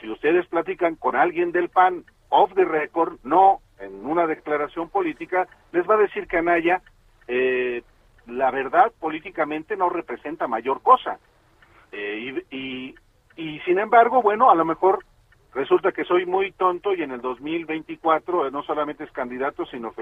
si 0.00 0.08
ustedes 0.10 0.46
platican 0.46 0.96
con 0.96 1.16
alguien 1.16 1.52
del 1.52 1.68
PAN 1.68 2.04
off 2.28 2.52
the 2.54 2.64
record, 2.64 3.18
no 3.22 3.60
en 3.78 4.04
una 4.06 4.26
declaración 4.26 4.88
política, 4.88 5.46
les 5.72 5.88
va 5.88 5.94
a 5.94 5.98
decir 5.98 6.26
que 6.26 6.38
Anaya, 6.38 6.82
eh, 7.26 7.82
la 8.26 8.50
verdad, 8.50 8.92
políticamente 8.98 9.76
no 9.76 9.88
representa 9.88 10.48
mayor 10.48 10.82
cosa. 10.82 11.18
Eh, 11.92 12.44
y, 12.50 12.94
y, 13.36 13.60
sin 13.60 13.78
embargo, 13.78 14.20
bueno, 14.20 14.50
a 14.50 14.54
lo 14.54 14.64
mejor 14.64 15.04
resulta 15.54 15.92
que 15.92 16.04
soy 16.04 16.26
muy 16.26 16.52
tonto 16.52 16.92
y 16.94 17.02
en 17.02 17.12
el 17.12 17.20
2024 17.20 18.46
eh, 18.46 18.50
no 18.50 18.62
solamente 18.62 19.04
es 19.04 19.12
candidato, 19.12 19.64
sino 19.66 19.94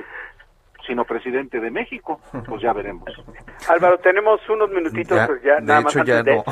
sino 0.87 1.05
presidente 1.05 1.59
de 1.59 1.71
México, 1.71 2.21
pues 2.47 2.63
ya 2.63 2.73
veremos. 2.73 3.11
Álvaro, 3.69 3.99
tenemos 3.99 4.41
unos 4.49 4.71
minutitos, 4.71 5.17
ya, 5.17 5.27
pues 5.27 5.43
ya 5.43 5.61
nada 5.61 5.81
más. 5.81 5.95
Ya 6.05 6.23
no. 6.23 6.45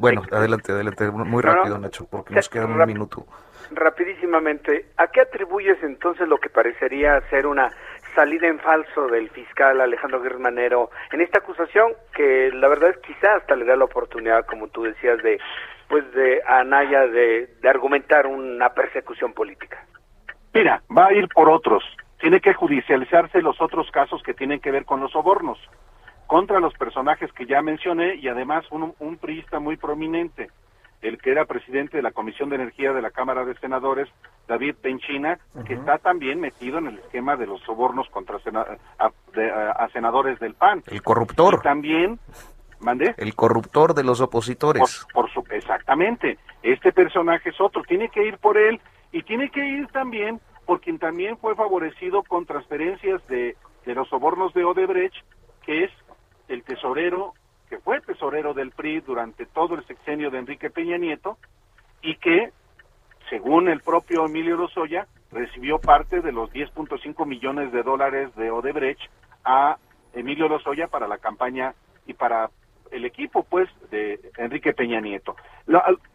Bueno, 0.00 0.22
adelante, 0.32 0.72
adelante, 0.72 1.10
muy 1.10 1.42
rápido, 1.42 1.76
Nacho, 1.76 2.06
porque 2.10 2.34
nos 2.34 2.48
queda 2.48 2.64
un 2.64 2.86
minuto. 2.86 3.26
Rapidísimamente, 3.70 4.86
¿a 4.96 5.08
qué 5.08 5.20
atribuyes 5.20 5.76
entonces 5.82 6.26
lo 6.26 6.38
que 6.38 6.48
parecería 6.48 7.20
ser 7.28 7.46
una 7.46 7.70
salida 8.14 8.48
en 8.48 8.58
falso 8.60 9.08
del 9.08 9.28
fiscal 9.28 9.78
Alejandro 9.78 10.22
Manero 10.38 10.90
en 11.12 11.20
esta 11.20 11.40
acusación 11.40 11.92
que 12.14 12.50
la 12.50 12.68
verdad 12.68 12.90
es 12.90 12.96
quizás 13.06 13.42
hasta 13.42 13.54
le 13.54 13.66
da 13.66 13.76
la 13.76 13.84
oportunidad, 13.84 14.46
como 14.46 14.68
tú 14.68 14.84
decías, 14.84 15.22
de 15.22 15.38
pues 15.86 16.10
de 16.14 16.40
Anaya 16.46 17.06
de, 17.06 17.54
de 17.60 17.68
argumentar 17.68 18.26
una 18.26 18.70
persecución 18.70 19.34
política. 19.34 19.84
Mira, 20.54 20.82
va 20.96 21.08
a 21.08 21.12
ir 21.12 21.28
por 21.28 21.50
otros. 21.50 21.84
Tiene 22.18 22.40
que 22.40 22.54
judicializarse 22.54 23.42
los 23.42 23.60
otros 23.60 23.90
casos 23.90 24.22
que 24.22 24.32
tienen 24.32 24.60
que 24.60 24.70
ver 24.70 24.86
con 24.86 25.00
los 25.00 25.12
sobornos 25.12 25.58
contra 26.30 26.60
los 26.60 26.72
personajes 26.74 27.32
que 27.32 27.44
ya 27.44 27.60
mencioné 27.60 28.14
y 28.14 28.28
además 28.28 28.64
un, 28.70 28.94
un 29.00 29.16
priista 29.16 29.58
muy 29.58 29.76
prominente 29.76 30.48
el 31.02 31.18
que 31.18 31.32
era 31.32 31.44
presidente 31.44 31.96
de 31.96 32.04
la 32.04 32.12
Comisión 32.12 32.50
de 32.50 32.54
Energía 32.54 32.92
de 32.92 33.02
la 33.02 33.10
Cámara 33.10 33.44
de 33.44 33.56
Senadores, 33.56 34.08
David 34.46 34.76
Penchina, 34.80 35.40
que 35.66 35.74
está 35.74 35.98
también 35.98 36.38
metido 36.38 36.78
en 36.78 36.86
el 36.86 36.98
esquema 36.98 37.36
de 37.36 37.46
los 37.46 37.60
sobornos 37.62 38.08
contra 38.10 38.36
a, 38.36 39.88
senadores 39.92 40.38
del 40.38 40.54
PAN. 40.54 40.84
El 40.86 41.02
corruptor. 41.02 41.62
también, 41.62 42.20
¿mandé? 42.78 43.12
El 43.16 43.34
corruptor 43.34 43.94
de 43.94 44.04
los 44.04 44.20
opositores. 44.20 45.04
Por, 45.12 45.28
su, 45.32 45.42
exactamente. 45.50 46.38
Este 46.62 46.92
personaje 46.92 47.48
es 47.48 47.60
otro. 47.60 47.82
Tiene 47.82 48.08
que 48.08 48.24
ir 48.24 48.38
por 48.38 48.56
él 48.56 48.80
y 49.10 49.24
tiene 49.24 49.50
que 49.50 49.66
ir 49.66 49.88
también 49.88 50.38
por 50.64 50.80
quien 50.80 51.00
también 51.00 51.38
fue 51.38 51.56
favorecido 51.56 52.22
con 52.22 52.46
transferencias 52.46 53.26
de, 53.26 53.56
de 53.84 53.94
los 53.96 54.08
sobornos 54.08 54.54
de 54.54 54.64
Odebrecht, 54.64 55.16
que 55.64 55.84
es 55.84 55.90
el 56.50 56.64
tesorero 56.64 57.32
que 57.68 57.78
fue 57.78 58.00
tesorero 58.00 58.52
del 58.52 58.72
PRI 58.72 59.00
durante 59.00 59.46
todo 59.46 59.76
el 59.76 59.86
sexenio 59.86 60.30
de 60.30 60.38
Enrique 60.38 60.70
Peña 60.70 60.98
Nieto 60.98 61.38
y 62.02 62.16
que, 62.16 62.50
según 63.30 63.68
el 63.68 63.80
propio 63.80 64.26
Emilio 64.26 64.56
Lozoya, 64.56 65.06
recibió 65.30 65.78
parte 65.78 66.20
de 66.20 66.32
los 66.32 66.50
10.5 66.52 67.24
millones 67.26 67.72
de 67.72 67.84
dólares 67.84 68.34
de 68.34 68.50
Odebrecht 68.50 69.00
a 69.44 69.78
Emilio 70.12 70.48
Lozoya 70.48 70.88
para 70.88 71.06
la 71.06 71.18
campaña 71.18 71.74
y 72.06 72.14
para 72.14 72.50
el 72.90 73.04
equipo, 73.04 73.44
pues, 73.44 73.68
de 73.90 74.18
Enrique 74.36 74.72
Peña 74.72 75.00
Nieto. 75.00 75.36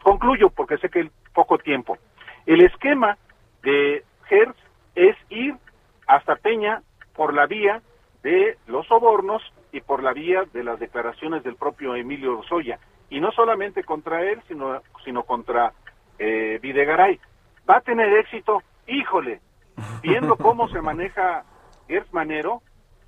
concluyo, 0.03 0.49
porque 0.49 0.77
sé 0.77 0.89
que 0.89 0.99
el 0.99 1.11
poco 1.33 1.57
tiempo. 1.57 1.97
El 2.45 2.61
esquema 2.61 3.17
de 3.63 4.03
Hertz 4.29 4.59
es 4.95 5.15
ir 5.29 5.55
hasta 6.05 6.35
Peña 6.35 6.81
por 7.15 7.33
la 7.33 7.45
vía 7.45 7.81
de 8.23 8.57
los 8.67 8.85
sobornos 8.87 9.41
y 9.75 9.81
por 9.81 10.01
la 10.01 10.13
vía 10.13 10.45
de 10.53 10.63
las 10.63 10.79
declaraciones 10.79 11.43
del 11.43 11.57
propio 11.57 11.95
Emilio 11.95 12.37
Rosoya. 12.37 12.79
Y 13.09 13.19
no 13.19 13.31
solamente 13.33 13.83
contra 13.83 14.23
él, 14.23 14.41
sino, 14.47 14.81
sino 15.03 15.23
contra 15.23 15.73
eh, 16.17 16.59
Videgaray. 16.61 17.19
¿Va 17.69 17.77
a 17.77 17.81
tener 17.81 18.07
éxito? 18.13 18.63
Híjole, 18.87 19.41
viendo 20.01 20.37
cómo 20.37 20.69
se 20.69 20.81
maneja 20.81 21.43
Gertz 21.89 22.13
Manero, 22.13 22.61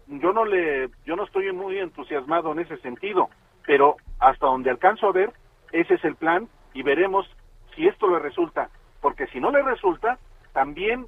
yo 0.08 0.34
no 0.34 0.44
le, 0.44 0.90
yo 1.06 1.16
no 1.16 1.24
estoy 1.24 1.54
muy 1.54 1.80
entusiasmado 1.80 2.52
en 2.52 2.60
ese 2.60 2.76
sentido, 2.80 3.30
pero 3.66 3.96
hasta 4.20 4.48
donde 4.48 4.70
alcanzo 4.70 5.08
a 5.08 5.14
ver, 5.14 5.32
ese 5.72 5.94
es 5.94 6.04
el 6.04 6.16
plan 6.16 6.50
y 6.74 6.84
veremos 6.84 7.30
si 7.76 7.88
esto 7.88 8.10
le 8.10 8.20
resulta, 8.20 8.70
porque 9.00 9.28
si 9.28 9.40
no 9.40 9.52
le 9.52 9.62
resulta, 9.62 10.18
también 10.52 11.08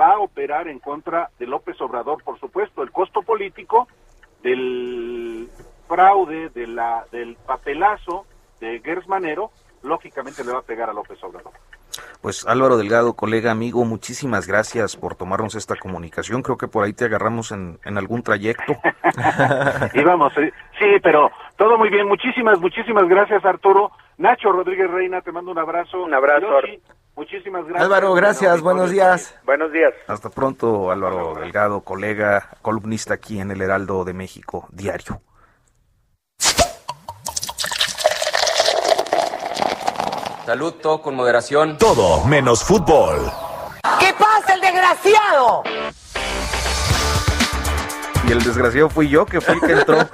va 0.00 0.12
a 0.14 0.20
operar 0.20 0.68
en 0.68 0.78
contra 0.78 1.30
de 1.40 1.46
López 1.48 1.80
Obrador, 1.80 2.22
por 2.22 2.38
supuesto, 2.38 2.84
el 2.84 2.92
costo 2.92 3.22
político 3.22 3.88
del 4.42 5.48
fraude, 5.88 6.48
de 6.50 6.66
la, 6.66 7.04
del 7.10 7.36
papelazo 7.36 8.26
de 8.60 8.80
Gers 8.80 9.08
Manero, 9.08 9.50
lógicamente 9.82 10.44
le 10.44 10.52
va 10.52 10.60
a 10.60 10.62
pegar 10.62 10.88
a 10.88 10.92
López 10.92 11.22
Obrador. 11.22 11.52
Pues 12.22 12.46
Álvaro 12.46 12.76
Delgado, 12.76 13.14
colega, 13.14 13.50
amigo, 13.50 13.84
muchísimas 13.84 14.46
gracias 14.46 14.96
por 14.96 15.16
tomarnos 15.16 15.54
esta 15.56 15.76
comunicación. 15.76 16.42
Creo 16.42 16.56
que 16.56 16.68
por 16.68 16.84
ahí 16.84 16.92
te 16.92 17.04
agarramos 17.04 17.50
en, 17.50 17.78
en 17.84 17.98
algún 17.98 18.22
trayecto. 18.22 18.72
y 19.92 20.02
vamos, 20.02 20.32
sí, 20.34 20.86
pero 21.02 21.30
todo 21.56 21.76
muy 21.76 21.90
bien. 21.90 22.06
Muchísimas, 22.06 22.60
muchísimas 22.60 23.08
gracias, 23.08 23.44
Arturo. 23.44 23.90
Nacho 24.18 24.52
Rodríguez 24.52 24.90
Reina, 24.90 25.20
te 25.20 25.32
mando 25.32 25.50
un 25.50 25.58
abrazo. 25.58 26.02
Un 26.02 26.14
abrazo. 26.14 26.46
Muchísimas 27.14 27.64
gracias. 27.64 27.84
Álvaro, 27.84 28.14
gracias, 28.14 28.60
buenos 28.62 28.90
días. 28.90 29.34
Buenos 29.44 29.70
días. 29.72 29.92
Hasta 30.06 30.30
pronto, 30.30 30.90
Álvaro 30.90 31.34
Delgado, 31.34 31.82
colega, 31.82 32.48
columnista 32.62 33.14
aquí 33.14 33.38
en 33.38 33.50
el 33.50 33.60
Heraldo 33.60 34.04
de 34.04 34.14
México, 34.14 34.66
diario. 34.70 35.20
Salud, 40.46 40.74
todo 40.82 41.02
con 41.02 41.14
moderación. 41.14 41.78
Todo 41.78 42.24
menos 42.24 42.64
fútbol. 42.64 43.30
¿Qué 44.00 44.12
pasa, 44.18 44.54
el 44.54 44.60
desgraciado? 44.60 45.62
Y 48.26 48.32
el 48.32 48.42
desgraciado 48.42 48.88
fui 48.88 49.08
yo, 49.08 49.26
que 49.26 49.40
fue 49.40 49.54
el 49.54 49.60
que 49.60 49.72
entró. 49.72 49.98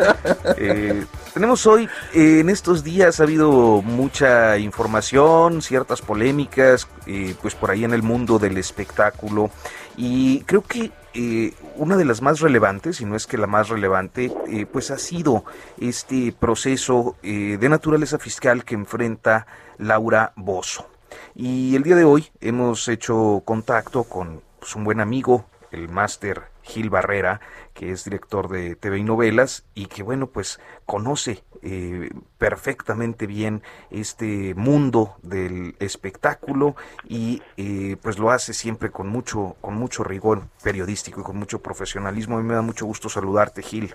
Eh, 0.61 1.04
tenemos 1.34 1.66
hoy, 1.66 1.88
eh, 2.14 2.40
en 2.40 2.48
estos 2.48 2.82
días 2.82 3.20
ha 3.20 3.24
habido 3.24 3.82
mucha 3.82 4.59
información, 4.59 5.62
ciertas 5.62 6.00
polémicas, 6.00 6.88
eh, 7.06 7.34
pues 7.40 7.54
por 7.54 7.70
ahí 7.70 7.84
en 7.84 7.92
el 7.92 8.02
mundo 8.02 8.38
del 8.38 8.56
espectáculo. 8.56 9.50
Y 9.96 10.40
creo 10.40 10.62
que 10.62 10.90
eh, 11.20 11.54
una 11.74 11.96
de 11.96 12.04
las 12.04 12.22
más 12.22 12.40
relevantes, 12.40 13.00
y 13.00 13.04
no 13.04 13.16
es 13.16 13.26
que 13.26 13.38
la 13.38 13.48
más 13.48 13.68
relevante, 13.70 14.32
eh, 14.46 14.66
pues 14.66 14.92
ha 14.92 14.98
sido 14.98 15.44
este 15.80 16.32
proceso 16.32 17.16
eh, 17.24 17.56
de 17.59 17.68
naturaleza 17.68 18.18
fiscal 18.18 18.64
que 18.64 18.74
enfrenta 18.74 19.46
Laura 19.78 20.32
Bozo. 20.36 20.88
Y 21.34 21.74
el 21.74 21.82
día 21.82 21.96
de 21.96 22.04
hoy 22.04 22.28
hemos 22.40 22.86
hecho 22.86 23.42
contacto 23.44 24.04
con 24.04 24.42
pues, 24.61 24.76
un 24.76 24.84
buen 24.84 25.00
amigo, 25.00 25.46
el 25.72 25.88
máster 25.88 26.47
Gil 26.68 26.90
Barrera, 26.90 27.40
que 27.74 27.90
es 27.90 28.04
director 28.04 28.48
de 28.48 28.76
TV 28.76 28.98
y 28.98 29.02
novelas 29.02 29.64
y 29.74 29.86
que 29.86 30.02
bueno 30.02 30.28
pues 30.28 30.60
conoce 30.86 31.42
eh, 31.62 32.10
perfectamente 32.38 33.26
bien 33.26 33.62
este 33.90 34.54
mundo 34.54 35.16
del 35.22 35.74
espectáculo 35.80 36.76
y 37.08 37.42
eh, 37.56 37.96
pues 38.02 38.18
lo 38.18 38.30
hace 38.30 38.52
siempre 38.52 38.90
con 38.90 39.08
mucho 39.08 39.56
con 39.60 39.74
mucho 39.74 40.04
rigor 40.04 40.42
periodístico 40.62 41.20
y 41.22 41.24
con 41.24 41.36
mucho 41.36 41.60
profesionalismo. 41.60 42.36
A 42.36 42.40
mí 42.40 42.46
me 42.46 42.54
da 42.54 42.62
mucho 42.62 42.86
gusto 42.86 43.08
saludarte, 43.08 43.62
Gil. 43.62 43.94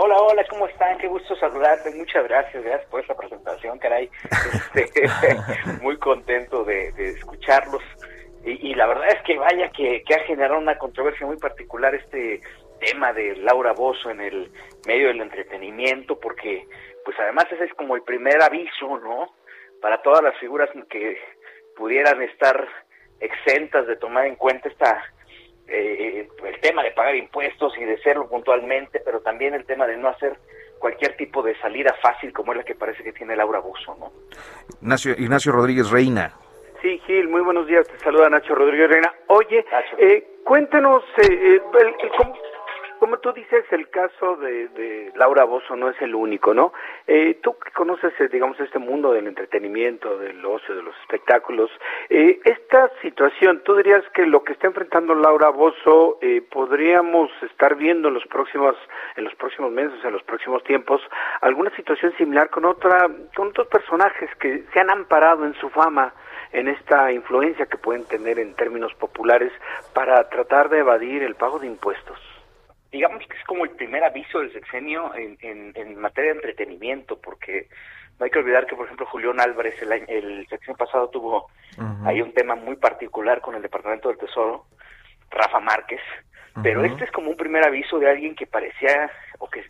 Hola, 0.00 0.16
hola, 0.16 0.44
¿cómo 0.48 0.68
están? 0.68 0.96
Qué 0.98 1.08
gusto 1.08 1.34
saludarte. 1.34 1.92
Muchas 1.92 2.22
gracias, 2.22 2.62
gracias 2.62 2.88
por 2.88 3.00
esta 3.00 3.16
presentación, 3.16 3.78
caray. 3.80 4.08
Este, 4.74 5.08
muy 5.82 5.98
contento 5.98 6.62
de, 6.62 6.92
de 6.92 7.10
escucharlos. 7.10 7.82
Y, 8.44 8.74
la 8.74 8.86
verdad 8.86 9.08
es 9.08 9.22
que 9.24 9.36
vaya 9.36 9.70
que, 9.70 10.02
que, 10.04 10.14
ha 10.14 10.20
generado 10.20 10.58
una 10.58 10.78
controversia 10.78 11.26
muy 11.26 11.36
particular 11.36 11.94
este 11.94 12.40
tema 12.80 13.12
de 13.12 13.36
Laura 13.36 13.72
Bozo 13.72 14.10
en 14.10 14.20
el 14.20 14.50
medio 14.86 15.08
del 15.08 15.20
entretenimiento, 15.20 16.18
porque 16.18 16.66
pues 17.04 17.18
además 17.20 17.46
ese 17.50 17.64
es 17.64 17.74
como 17.74 17.96
el 17.96 18.02
primer 18.02 18.40
aviso, 18.42 18.98
¿no? 18.98 19.34
Para 19.82 20.00
todas 20.02 20.22
las 20.22 20.36
figuras 20.38 20.70
que 20.88 21.18
pudieran 21.76 22.22
estar 22.22 22.68
exentas 23.20 23.86
de 23.86 23.96
tomar 23.96 24.26
en 24.26 24.36
cuenta 24.36 24.68
esta 24.68 25.02
eh, 25.66 26.28
el 26.46 26.60
tema 26.60 26.82
de 26.82 26.92
pagar 26.92 27.14
impuestos 27.14 27.72
y 27.78 27.84
de 27.84 27.94
hacerlo 27.94 28.28
puntualmente, 28.28 29.00
pero 29.04 29.20
también 29.20 29.54
el 29.54 29.66
tema 29.66 29.86
de 29.86 29.96
no 29.96 30.08
hacer 30.08 30.38
cualquier 30.78 31.16
tipo 31.16 31.42
de 31.42 31.58
salida 31.60 31.94
fácil 32.00 32.32
como 32.32 32.52
es 32.52 32.58
la 32.58 32.64
que 32.64 32.74
parece 32.74 33.02
que 33.02 33.12
tiene 33.12 33.36
Laura 33.36 33.58
Bozo, 33.58 33.96
¿no? 33.98 34.12
Ignacio, 34.80 35.12
Ignacio 35.12 35.52
Rodríguez 35.52 35.90
Reina. 35.90 36.32
Sí, 36.80 37.00
Gil, 37.06 37.28
muy 37.28 37.40
buenos 37.40 37.66
días. 37.66 37.88
Te 37.88 37.98
saluda 37.98 38.30
Nacho 38.30 38.54
Rodríguez 38.54 38.88
Reina. 38.88 39.12
Oye, 39.26 39.64
eh, 39.98 40.40
cuéntanos, 40.44 41.02
eh, 41.16 41.60
el, 41.60 41.86
el, 41.86 42.10
¿cómo, 42.16 42.34
como 42.98 43.18
tú 43.18 43.32
dices, 43.32 43.64
el 43.70 43.88
caso 43.90 44.36
de, 44.36 44.68
de, 44.68 45.12
Laura 45.14 45.44
Bozo 45.44 45.76
no 45.76 45.88
es 45.88 46.00
el 46.02 46.14
único, 46.14 46.52
¿no? 46.52 46.72
Eh, 47.06 47.38
tú 47.42 47.56
que 47.58 47.70
conoces, 47.72 48.12
digamos, 48.30 48.58
este 48.60 48.78
mundo 48.78 49.12
del 49.12 49.26
entretenimiento, 49.26 50.18
del 50.18 50.44
ocio, 50.44 50.74
de 50.74 50.82
los 50.82 50.94
espectáculos, 51.00 51.70
eh, 52.10 52.40
esta 52.44 52.90
situación, 53.02 53.62
¿tú 53.64 53.76
dirías 53.76 54.04
que 54.14 54.26
lo 54.26 54.42
que 54.42 54.52
está 54.52 54.66
enfrentando 54.66 55.14
Laura 55.14 55.50
Bozo 55.50 56.18
eh, 56.20 56.42
podríamos 56.50 57.30
estar 57.42 57.76
viendo 57.76 58.08
en 58.08 58.14
los 58.14 58.26
próximos, 58.26 58.76
en 59.16 59.24
los 59.24 59.34
próximos 59.36 59.70
meses, 59.70 59.98
en 60.04 60.12
los 60.12 60.22
próximos 60.24 60.62
tiempos, 60.64 61.00
alguna 61.40 61.74
situación 61.76 62.12
similar 62.16 62.50
con 62.50 62.64
otra, 62.64 63.08
con 63.34 63.48
otros 63.48 63.68
personajes 63.68 64.30
que 64.40 64.64
se 64.72 64.80
han 64.80 64.90
amparado 64.90 65.44
en 65.44 65.54
su 65.54 65.68
fama? 65.70 66.12
En 66.52 66.68
esta 66.68 67.12
influencia 67.12 67.66
que 67.66 67.76
pueden 67.76 68.04
tener 68.04 68.38
en 68.38 68.54
términos 68.54 68.94
populares 68.94 69.52
para 69.92 70.28
tratar 70.28 70.68
de 70.68 70.78
evadir 70.78 71.22
el 71.22 71.34
pago 71.34 71.58
de 71.58 71.66
impuestos 71.66 72.18
digamos 72.90 73.26
que 73.26 73.36
es 73.36 73.44
como 73.44 73.64
el 73.64 73.70
primer 73.70 74.04
aviso 74.04 74.40
del 74.40 74.52
sexenio 74.52 75.14
en, 75.14 75.36
en, 75.40 75.72
en, 75.74 76.00
materia 76.00 76.32
de 76.32 76.38
entretenimiento, 76.38 77.20
porque 77.20 77.68
no 78.18 78.24
hay 78.24 78.30
que 78.30 78.38
olvidar 78.38 78.66
que, 78.66 78.76
por 78.76 78.86
ejemplo, 78.86 79.06
Julián 79.06 79.40
Álvarez 79.40 79.80
el, 79.82 79.92
el 80.08 80.46
sexenio 80.48 80.76
pasado 80.76 81.08
tuvo 81.08 81.50
uh 81.76 81.82
-huh. 81.82 82.08
ahí 82.08 82.22
un 82.22 82.32
tema 82.32 82.54
muy 82.54 82.76
particular 82.76 83.40
con 83.40 83.54
el 83.54 83.62
Departamento 83.62 84.08
del 84.08 84.18
Tesoro, 84.18 84.64
Rafa 85.30 85.60
Márquez, 85.60 86.00
uh 86.00 86.58
-huh. 86.58 86.62
pero 86.62 86.84
este 86.84 87.04
es 87.04 87.10
como 87.10 87.30
un 87.30 87.36
primer 87.36 87.64
aviso 87.64 87.98
de 87.98 88.10
alguien 88.10 88.34
que 88.34 88.46
parecía 88.46 89.10
o 89.38 89.48
que, 89.48 89.64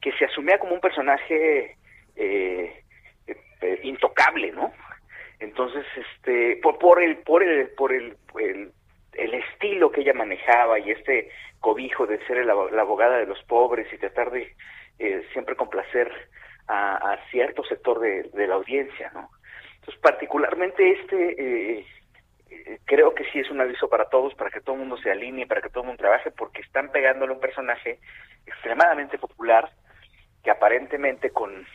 que 0.00 0.12
se 0.12 0.24
asumía 0.24 0.58
como 0.58 0.74
un 0.74 0.80
personaje 0.80 1.76
eh, 2.16 2.82
eh, 3.26 3.80
intocable, 3.82 4.52
¿no? 4.52 4.72
Entonces, 5.54 5.86
este, 5.96 6.56
por, 6.62 6.78
por 6.78 7.02
el, 7.02 7.18
por 7.18 7.42
el, 7.42 7.68
por 7.68 7.92
el, 7.92 8.16
el 8.40 8.72
el 9.14 9.34
estilo 9.34 9.90
que 9.90 10.00
ella 10.00 10.12
manejaba 10.12 10.78
y 10.78 10.90
este 10.90 11.30
cobijo 11.60 12.06
de 12.06 12.24
ser 12.26 12.44
la, 12.44 12.54
la 12.72 12.82
abogada 12.82 13.18
de 13.18 13.26
los 13.26 13.42
pobres 13.44 13.90
y 13.92 13.98
tratar 13.98 14.30
de 14.30 14.54
eh, 14.98 15.26
siempre 15.32 15.56
complacer 15.56 16.10
a, 16.66 17.12
a, 17.12 17.30
cierto 17.30 17.64
sector 17.64 18.00
de, 18.00 18.46
la 18.46 18.54
audiencia, 18.54 19.10
¿no? 19.14 19.30
Entonces, 19.76 20.00
particularmente 20.00 20.92
este, 20.92 21.32
eh, 21.78 21.86
eh, 22.50 22.78
creo 22.86 23.14
que 23.14 23.24
sí 23.30 23.38
es 23.38 23.50
un 23.50 23.60
aviso 23.60 23.88
para 23.88 24.06
todos, 24.06 24.34
para 24.34 24.50
que 24.50 24.60
todo 24.60 24.74
el 24.74 24.80
mundo 24.80 24.96
se 24.96 25.10
alinee, 25.10 25.46
para 25.46 25.60
que 25.60 25.68
todo 25.68 25.82
el 25.82 25.88
mundo 25.88 26.00
trabaje, 26.00 26.30
porque 26.30 26.62
están 26.62 26.90
pegándole 26.90 27.32
un 27.32 27.40
personaje 27.40 27.98
extremadamente 28.46 29.18
popular 29.18 29.70
que 30.42 30.50
aparentemente 30.50 31.30
con 31.30 31.66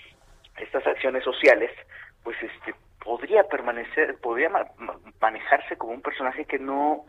estas 0.57 0.85
acciones 0.85 1.23
sociales, 1.23 1.71
pues 2.23 2.35
este 2.41 2.73
podría 3.03 3.43
permanecer, 3.43 4.17
podría 4.19 4.49
ma 4.49 4.65
manejarse 5.21 5.77
como 5.77 5.93
un 5.93 6.01
personaje 6.01 6.45
que 6.45 6.59
no 6.59 7.05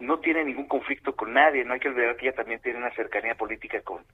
no 0.00 0.18
tiene 0.20 0.44
ningún 0.44 0.66
conflicto 0.66 1.14
con 1.14 1.32
nadie, 1.32 1.64
no 1.64 1.74
hay 1.74 1.80
que 1.80 1.88
olvidar 1.88 2.16
que 2.16 2.26
ella 2.28 2.36
también 2.36 2.60
tiene 2.60 2.78
una 2.78 2.94
cercanía 2.94 3.34
política 3.34 3.80
con, 3.82 4.04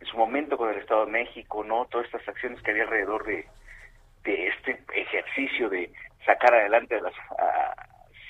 en 0.00 0.06
su 0.06 0.16
momento 0.16 0.56
con 0.56 0.70
el 0.70 0.78
Estado 0.78 1.06
de 1.06 1.12
México, 1.12 1.64
¿no? 1.64 1.86
Todas 1.86 2.06
estas 2.06 2.26
acciones 2.28 2.60
que 2.62 2.70
había 2.70 2.84
alrededor 2.84 3.24
de, 3.24 3.46
de 4.22 4.48
este 4.48 4.82
ejercicio 4.94 5.68
de 5.68 5.92
sacar 6.24 6.54
adelante 6.54 6.96
a, 6.96 7.00
las, 7.00 7.14
a 7.38 7.74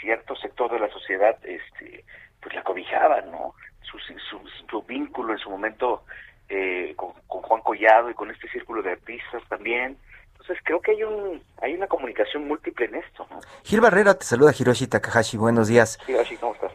cierto 0.00 0.34
sector 0.36 0.72
de 0.72 0.80
la 0.80 0.88
sociedad, 0.88 1.36
este, 1.44 2.04
pues 2.40 2.54
la 2.54 2.62
cobijaban, 2.62 3.30
¿no? 3.30 3.54
Su, 3.82 3.98
su, 3.98 4.48
su 4.68 4.82
vínculo 4.82 5.32
en 5.32 5.38
su 5.38 5.50
momento 5.50 6.04
eh, 6.48 6.94
con, 6.96 7.12
con 7.26 7.42
Juan 7.42 7.62
Collado 7.62 8.10
y 8.10 8.14
con 8.14 8.30
este 8.30 8.48
círculo 8.48 8.82
de 8.82 8.92
artistas 8.92 9.42
también, 9.48 9.96
entonces 10.44 10.62
creo 10.62 10.80
que 10.82 10.90
hay 10.90 11.02
un 11.02 11.42
hay 11.62 11.72
una 11.72 11.86
comunicación 11.86 12.46
múltiple 12.46 12.84
en 12.84 12.96
esto. 12.96 13.26
¿no? 13.30 13.40
Gil 13.62 13.80
Barrera 13.80 14.12
te 14.12 14.26
saluda 14.26 14.52
Hiroshi 14.56 14.86
Takahashi, 14.86 15.38
buenos 15.38 15.68
días. 15.68 15.98
Hiroshi, 16.06 16.36
¿cómo 16.36 16.54
estás? 16.54 16.72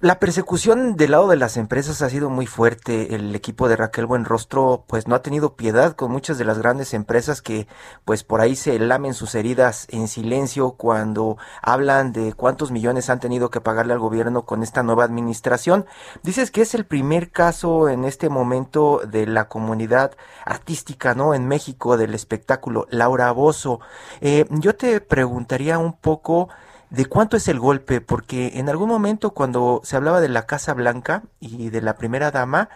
La 0.00 0.18
persecución 0.18 0.96
del 0.96 1.12
lado 1.12 1.28
de 1.28 1.36
las 1.36 1.56
empresas 1.56 2.02
ha 2.02 2.10
sido 2.10 2.30
muy 2.30 2.46
fuerte. 2.46 3.14
El 3.14 3.32
equipo 3.36 3.68
de 3.68 3.76
Raquel 3.76 4.06
Buenrostro 4.06 4.82
pues 4.88 5.06
no 5.06 5.14
ha 5.14 5.22
tenido 5.22 5.54
piedad 5.54 5.94
con 5.94 6.10
muchas 6.10 6.36
de 6.36 6.44
las 6.44 6.58
grandes 6.58 6.94
empresas 6.94 7.40
que 7.40 7.68
pues 8.04 8.24
por 8.24 8.40
ahí 8.40 8.56
se 8.56 8.76
lamen 8.80 9.14
sus 9.14 9.36
heridas 9.36 9.86
en 9.90 10.08
silencio 10.08 10.72
cuando 10.72 11.38
hablan 11.62 12.12
de 12.12 12.32
cuántos 12.32 12.72
millones 12.72 13.08
han 13.08 13.20
tenido 13.20 13.50
que 13.50 13.60
pagarle 13.60 13.92
al 13.92 14.00
gobierno 14.00 14.46
con 14.46 14.64
esta 14.64 14.82
nueva 14.82 15.04
administración. 15.04 15.86
Dices 16.24 16.50
que 16.50 16.62
es 16.62 16.74
el 16.74 16.84
primer 16.84 17.30
caso 17.30 17.88
en 17.88 18.04
este 18.04 18.30
momento 18.30 19.00
de 19.06 19.28
la 19.28 19.46
comunidad 19.46 20.10
artística, 20.44 21.14
¿no? 21.14 21.34
En 21.34 21.46
México 21.46 21.96
del 21.96 22.16
espectáculo. 22.16 22.88
Laura 22.90 23.30
Bozo. 23.30 23.78
Eh, 24.22 24.46
yo 24.50 24.74
te 24.74 25.00
preguntaría 25.00 25.78
un 25.78 25.92
poco 25.92 26.48
de 26.90 27.06
cuánto 27.06 27.36
es 27.36 27.46
el 27.48 27.60
golpe, 27.60 28.00
porque 28.00 28.58
en 28.58 28.68
algún 28.68 28.88
momento 28.88 29.30
cuando 29.30 29.80
se 29.84 29.96
hablaba 29.96 30.20
de 30.20 30.28
la 30.28 30.46
Casa 30.46 30.74
Blanca 30.74 31.22
y 31.38 31.70
de 31.70 31.80
la 31.82 31.94
primera 31.94 32.32
dama, 32.32 32.68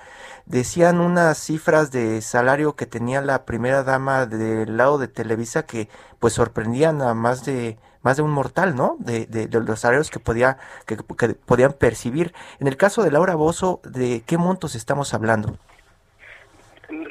decían 0.46 1.00
unas 1.00 1.36
cifras 1.38 1.90
de 1.90 2.20
salario 2.20 2.76
que 2.76 2.86
tenía 2.86 3.20
la 3.20 3.44
primera 3.44 3.82
dama 3.82 4.26
del 4.26 4.76
lado 4.76 4.98
de 4.98 5.08
Televisa 5.08 5.66
que 5.66 5.88
pues 6.20 6.32
sorprendían 6.32 7.02
a 7.02 7.14
más 7.14 7.44
de 7.44 7.76
más 8.02 8.18
de 8.18 8.22
un 8.22 8.30
mortal, 8.30 8.76
¿no? 8.76 8.96
De, 8.98 9.24
de, 9.26 9.46
de 9.46 9.60
los 9.60 9.80
salarios 9.80 10.10
que 10.10 10.20
podía 10.20 10.58
que, 10.86 10.96
podían 10.96 11.72
percibir. 11.72 12.34
En 12.60 12.68
el 12.68 12.76
caso 12.76 13.02
de 13.02 13.10
Laura 13.10 13.34
Bozo, 13.34 13.80
¿de 13.82 14.22
qué 14.26 14.36
montos 14.36 14.74
estamos 14.74 15.14
hablando? 15.14 15.56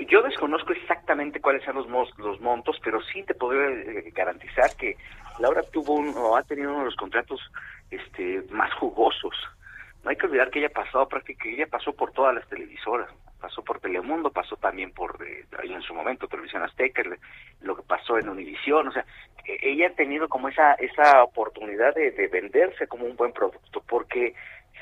Yo 0.07 0.21
desconozco 0.21 0.71
exactamente 0.71 1.41
cuáles 1.41 1.63
son 1.63 1.75
los, 1.75 1.87
los 2.19 2.39
montos, 2.41 2.77
pero 2.83 3.01
sí 3.11 3.23
te 3.23 3.33
puedo 3.33 3.59
garantizar 4.13 4.75
que 4.77 4.95
Laura 5.39 5.63
tuvo 5.71 5.93
un, 5.93 6.15
o 6.15 6.35
ha 6.35 6.43
tenido 6.43 6.69
uno 6.69 6.79
de 6.79 6.85
los 6.85 6.95
contratos 6.95 7.39
este, 7.91 8.43
más 8.51 8.73
jugosos. 8.75 9.35
No 10.03 10.09
hay 10.09 10.17
que 10.17 10.25
olvidar 10.25 10.49
que 10.49 10.59
ella 10.59 10.69
pasó 10.69 11.07
prácticamente, 11.07 11.61
ella 11.61 11.71
pasó 11.71 11.93
por 11.93 12.11
todas 12.11 12.35
las 12.35 12.47
televisoras. 12.49 13.09
pasó 13.39 13.61
por 13.63 13.79
Telemundo, 13.79 14.31
pasó 14.31 14.55
también 14.55 14.91
por, 14.91 15.17
eh, 15.25 15.45
en 15.63 15.81
su 15.81 15.93
momento, 15.93 16.27
Televisión 16.27 16.63
Azteca, 16.63 17.03
lo 17.61 17.75
que 17.75 17.83
pasó 17.83 18.17
en 18.17 18.29
Univisión, 18.29 18.87
o 18.87 18.91
sea, 18.91 19.05
e, 19.45 19.57
ella 19.61 19.87
ha 19.87 19.95
tenido 19.95 20.29
como 20.29 20.47
esa, 20.47 20.73
esa 20.75 21.23
oportunidad 21.23 21.93
de, 21.93 22.11
venderse 22.31 22.87
como 22.87 23.05
un 23.05 23.17
buen 23.17 23.33
producto, 23.33 23.83
porque 23.87 24.33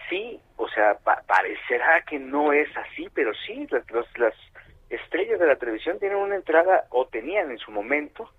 sí, 0.09 0.39
o 0.57 0.67
sea, 0.69 0.97
parecerá 1.27 2.03
que 2.03 2.19
no 2.19 2.53
es 2.53 2.69
así, 2.77 3.07
pero 3.13 3.31
sí, 3.33 3.67
las, 3.71 3.83
las 4.17 4.35
estrellas 4.89 5.39
de 5.39 5.47
la 5.47 5.55
televisión 5.55 5.97
tienen 5.99 6.17
una 6.17 6.35
entrada, 6.35 6.85
o 6.89 7.07
tenían 7.07 7.49
en 7.49 7.57
su 7.57 7.71
momento, 7.71 8.29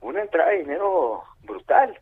una 0.00 0.22
entrada 0.22 0.50
de 0.50 0.58
dinero 0.58 1.22
brutal. 1.42 1.98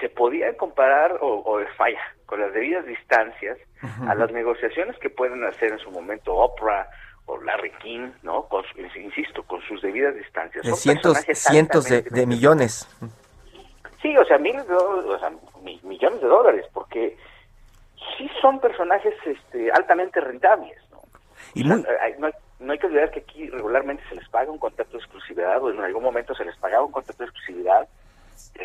Se 0.00 0.08
podían 0.08 0.54
comparar, 0.54 1.18
o, 1.20 1.42
o 1.44 1.60
falla, 1.76 2.00
con 2.26 2.40
las 2.40 2.52
debidas 2.52 2.86
distancias, 2.86 3.58
a 4.06 4.14
las 4.14 4.30
negociaciones 4.32 4.96
que 4.98 5.10
pueden 5.10 5.44
hacer 5.44 5.72
en 5.72 5.78
su 5.78 5.90
momento 5.90 6.34
Oprah 6.34 6.88
o 7.26 7.40
Larry 7.42 7.72
King, 7.82 8.10
¿no? 8.22 8.42
Con, 8.44 8.64
insisto, 8.96 9.42
con 9.44 9.60
sus 9.62 9.80
debidas 9.82 10.14
distancias. 10.14 10.64
De 10.64 10.72
cientos, 10.74 11.18
cientos 11.32 11.84
de, 11.84 12.26
millones. 12.26 12.88
Sí, 14.02 14.16
o 14.16 14.24
sea, 14.24 14.38
miles 14.38 14.66
de 14.66 14.74
o 14.74 15.18
sea, 15.18 15.30
millones 15.82 16.20
de 16.20 16.26
dólares, 16.26 16.66
porque 16.72 17.16
sí 18.16 18.30
son 18.40 18.60
personajes 18.60 19.14
este, 19.24 19.70
altamente 19.72 20.20
rentables, 20.20 20.78
¿no? 20.90 21.02
Y 21.54 21.64
no, 21.64 21.76
no 21.76 21.84
hay 22.00 22.14
que 22.58 22.86
olvidar 22.86 23.10
que 23.10 23.20
aquí 23.20 23.48
regularmente 23.50 24.02
se 24.08 24.14
les 24.14 24.28
paga 24.28 24.50
un 24.50 24.58
contrato 24.58 24.92
de 24.92 24.98
exclusividad 24.98 25.62
o 25.62 25.70
en 25.70 25.80
algún 25.80 26.02
momento 26.02 26.34
se 26.34 26.44
les 26.44 26.56
pagaba 26.56 26.84
un 26.84 26.92
contrato 26.92 27.22
de 27.22 27.28
exclusividad, 27.30 27.88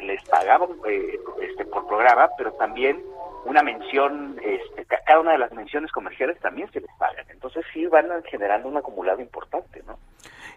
les 0.02 0.24
pagaban 0.24 0.70
eh, 0.88 1.20
este, 1.42 1.66
por 1.66 1.88
programa, 1.88 2.30
pero 2.38 2.54
también 2.54 3.02
una 3.46 3.62
mención, 3.64 4.38
este, 4.42 4.86
cada 4.86 5.20
una 5.20 5.34
de 5.34 5.38
las 5.38 5.52
menciones 5.52 5.92
comerciales 5.92 6.40
también 6.40 6.72
se 6.72 6.82
les 6.82 6.90
pagan. 6.98 7.26
Entonces 7.30 7.66
sí 7.74 7.86
van 7.88 8.06
generando 8.24 8.68
un 8.68 8.78
acumulado 8.78 9.22
importante, 9.22 9.84
¿no? 9.86 9.98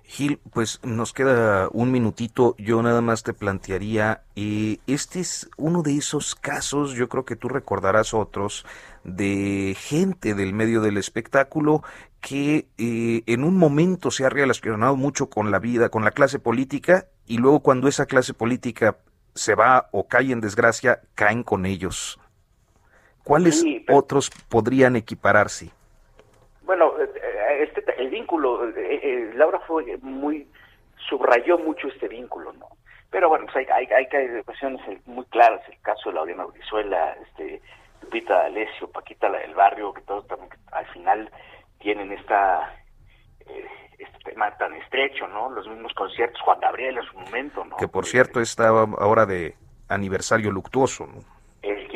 Gil, 0.04 0.38
pues 0.52 0.80
nos 0.84 1.12
queda 1.12 1.68
un 1.72 1.90
minutito. 1.90 2.54
Yo 2.58 2.80
nada 2.80 3.00
más 3.00 3.24
te 3.24 3.32
plantearía, 3.32 4.22
eh, 4.36 4.78
este 4.86 5.18
es 5.18 5.50
uno 5.56 5.82
de 5.82 5.96
esos 5.96 6.36
casos, 6.36 6.92
yo 6.94 7.08
creo 7.08 7.24
que 7.24 7.34
tú 7.34 7.48
recordarás 7.48 8.14
otros, 8.14 8.64
de 9.02 9.76
gente 9.76 10.34
del 10.34 10.52
medio 10.52 10.80
del 10.80 10.96
espectáculo 10.96 11.82
que 12.20 12.66
eh, 12.78 13.22
en 13.26 13.42
un 13.42 13.56
momento 13.56 14.12
se 14.12 14.24
ha 14.24 14.28
relacionado 14.28 14.96
mucho 14.96 15.28
con 15.28 15.50
la 15.50 15.58
vida, 15.58 15.88
con 15.88 16.04
la 16.04 16.12
clase 16.12 16.38
política, 16.38 17.06
y 17.26 17.38
luego 17.38 17.60
cuando 17.60 17.88
esa 17.88 18.06
clase 18.06 18.32
política 18.32 18.98
se 19.34 19.54
va 19.56 19.88
o 19.90 20.06
cae 20.06 20.32
en 20.32 20.40
desgracia, 20.40 21.00
caen 21.14 21.42
con 21.42 21.66
ellos. 21.66 22.18
¿Cuáles 23.26 23.64
otros 23.90 24.30
podrían 24.48 24.94
equipararse? 24.94 25.68
Bueno, 26.62 26.92
eh, 27.00 27.64
este, 27.64 27.82
el 28.00 28.08
vínculo, 28.08 28.68
eh, 28.68 29.32
Laura 29.34 29.58
fue 29.66 29.96
muy, 29.96 30.46
subrayó 31.08 31.58
mucho 31.58 31.88
este 31.88 32.06
vínculo, 32.06 32.52
¿no? 32.52 32.68
Pero 33.10 33.28
bueno, 33.28 33.46
pues 33.46 33.68
hay, 33.68 33.88
hay, 33.90 34.06
hay 34.12 34.42
cuestiones 34.44 34.80
muy 35.06 35.24
claras, 35.24 35.60
el 35.68 35.80
caso 35.80 36.10
de 36.10 36.14
Laureana 36.14 36.44
Brizuela, 36.44 37.16
este, 37.26 37.60
Lupita 38.00 38.34
D'Alessio, 38.34 38.88
Paquita 38.92 39.28
la 39.28 39.38
del 39.38 39.56
barrio, 39.56 39.92
que 39.92 40.02
todos 40.02 40.24
también 40.28 40.50
al 40.70 40.86
final 40.92 41.28
tienen 41.80 42.12
esta 42.12 42.76
eh, 43.40 43.66
este 43.98 44.18
tema 44.30 44.56
tan 44.56 44.72
estrecho, 44.74 45.26
¿no? 45.26 45.50
Los 45.50 45.66
mismos 45.66 45.92
conciertos, 45.94 46.40
Juan 46.42 46.60
Gabriel 46.60 46.98
en 46.98 47.04
su 47.04 47.18
momento, 47.18 47.64
¿no? 47.64 47.76
Que 47.76 47.88
por 47.88 48.06
cierto 48.06 48.40
está 48.40 48.68
ahora 48.68 49.26
de 49.26 49.56
aniversario 49.88 50.52
luctuoso, 50.52 51.08
¿no? 51.08 51.35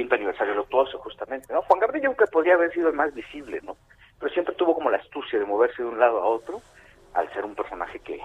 Quinto 0.01 0.15
aniversario 0.15 0.55
luctuoso, 0.55 0.99
justamente, 1.01 1.53
¿no? 1.53 1.61
Juan 1.61 1.79
Gabriel 1.79 2.05
yo 2.05 2.15
creo 2.15 2.27
que 2.27 2.33
podría 2.33 2.55
haber 2.55 2.73
sido 2.73 2.89
el 2.89 2.95
más 2.95 3.13
visible, 3.13 3.61
¿no? 3.63 3.77
Pero 4.19 4.33
siempre 4.33 4.55
tuvo 4.55 4.75
como 4.75 4.89
la 4.91 4.97
astucia 4.97 5.39
de 5.39 5.45
moverse 5.45 5.83
de 5.83 5.91
un 5.91 5.99
lado 5.99 6.23
a 6.23 6.25
otro, 6.25 6.63
al 7.13 7.31
ser 7.35 7.45
un 7.45 7.55
personaje 7.55 7.99
que, 7.99 8.19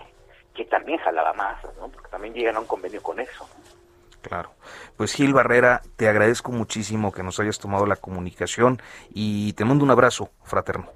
que 0.54 0.64
también 0.64 1.00
jalaba 1.00 1.34
masas, 1.34 1.76
¿no? 1.76 1.90
Porque 1.90 2.08
también 2.08 2.34
llegan 2.34 2.56
a 2.56 2.62
un 2.62 2.66
convenio 2.66 3.04
con 3.04 3.20
eso, 3.20 3.46
¿no? 3.46 4.20
Claro. 4.22 4.52
Pues 4.96 5.12
Gil 5.12 5.34
Barrera, 5.34 5.82
te 5.98 6.08
agradezco 6.08 6.54
muchísimo 6.54 7.12
que 7.12 7.24
nos 7.24 7.42
hayas 7.42 7.60
tomado 7.60 7.86
la 7.86 7.98
comunicación 7.98 8.82
y 9.10 9.52
te 9.52 9.66
mando 9.66 9.84
un 9.84 9.92
abrazo 9.92 10.30
fraterno. 10.44 10.88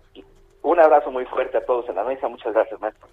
Un 0.62 0.80
abrazo 0.80 1.12
muy 1.12 1.26
fuerte 1.26 1.58
a 1.58 1.66
todos 1.66 1.90
en 1.90 1.96
la 1.96 2.06
mesa. 2.06 2.30
Muchas 2.30 2.54
gracias, 2.54 2.80
maestro. 2.80 3.10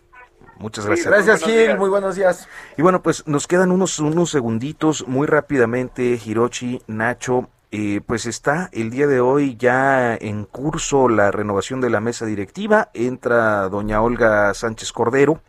Muchas 0.59 0.87
gracias. 0.87 1.09
gracias, 1.09 1.43
Gil. 1.43 1.77
Muy 1.77 1.91
buenos 1.91 2.15
días. 2.15 2.49
Y 2.77 2.83
bueno, 2.83 3.03
pues 3.03 3.27
nos 3.27 3.49
quedan 3.49 3.73
unos, 3.73 3.99
unos 3.99 4.31
segunditos 4.31 5.09
muy 5.09 5.27
rápidamente, 5.27 6.17
Hirochi, 6.25 6.81
Nacho. 6.87 7.51
Eh, 7.79 8.01
pues 8.01 8.25
está 8.25 8.71
el 8.73 8.89
día 8.89 9.07
de 9.07 9.21
hoy 9.21 9.55
ya 9.59 10.15
en 10.15 10.47
curso 10.47 11.11
la 11.11 11.31
renovación 11.31 11.83
de 11.83 11.91
la 11.91 12.01
mesa 12.01 12.25
directiva. 12.25 12.89
Entra 12.95 13.69
doña 13.69 14.01
Olga 14.01 14.55
Sánchez 14.55 14.93
Cordero, 14.93 15.43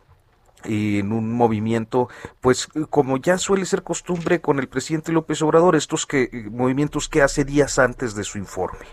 en 0.66 1.14
un 1.14 1.32
movimiento, 1.32 2.10
pues 2.42 2.68
como 2.90 3.16
ya 3.16 3.38
suele 3.38 3.66
ser 3.66 3.82
costumbre 3.82 4.42
con 4.42 4.60
el 4.60 4.68
presidente 4.68 5.14
López 5.14 5.42
Obrador, 5.42 5.78
estos 5.78 6.06
que 6.06 6.50
movimientos 6.52 7.08
que 7.08 7.22
hace 7.22 7.46
días 7.46 7.80
antes 7.80 8.14
de 8.14 8.26
su 8.26 8.38
informe, 8.38 8.88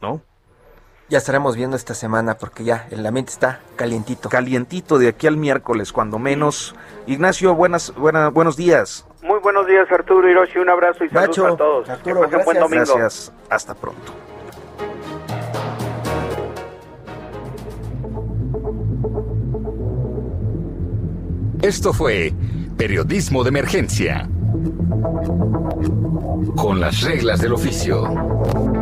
¿no? 0.00 0.22
Ya 1.12 1.18
estaremos 1.18 1.56
viendo 1.56 1.76
esta 1.76 1.92
semana 1.92 2.38
porque 2.38 2.64
ya 2.64 2.86
el 2.90 3.04
ambiente 3.04 3.32
está 3.32 3.60
calientito. 3.76 4.30
Calientito 4.30 4.96
de 4.96 5.08
aquí 5.08 5.26
al 5.26 5.36
miércoles, 5.36 5.92
cuando 5.92 6.18
menos. 6.18 6.74
Ignacio, 7.06 7.54
buenas, 7.54 7.94
buenas, 7.94 8.32
buenos 8.32 8.56
días. 8.56 9.04
Muy 9.20 9.38
buenos 9.40 9.66
días, 9.66 9.86
Arturo 9.92 10.26
Hiroshi. 10.26 10.58
Un 10.58 10.70
abrazo 10.70 11.04
y 11.04 11.10
saludos 11.10 11.38
a 11.38 11.56
todos. 11.58 11.90
Arturo, 11.90 12.20
gracias. 12.20 12.44
Buen 12.46 12.58
domingo. 12.60 12.94
Gracias. 12.96 13.30
Hasta 13.50 13.74
pronto. 13.74 14.10
Esto 21.60 21.92
fue 21.92 22.32
Periodismo 22.78 23.42
de 23.44 23.50
Emergencia. 23.50 24.30
Con 26.56 26.80
las 26.80 27.02
reglas 27.02 27.38
del 27.42 27.52
oficio. 27.52 28.81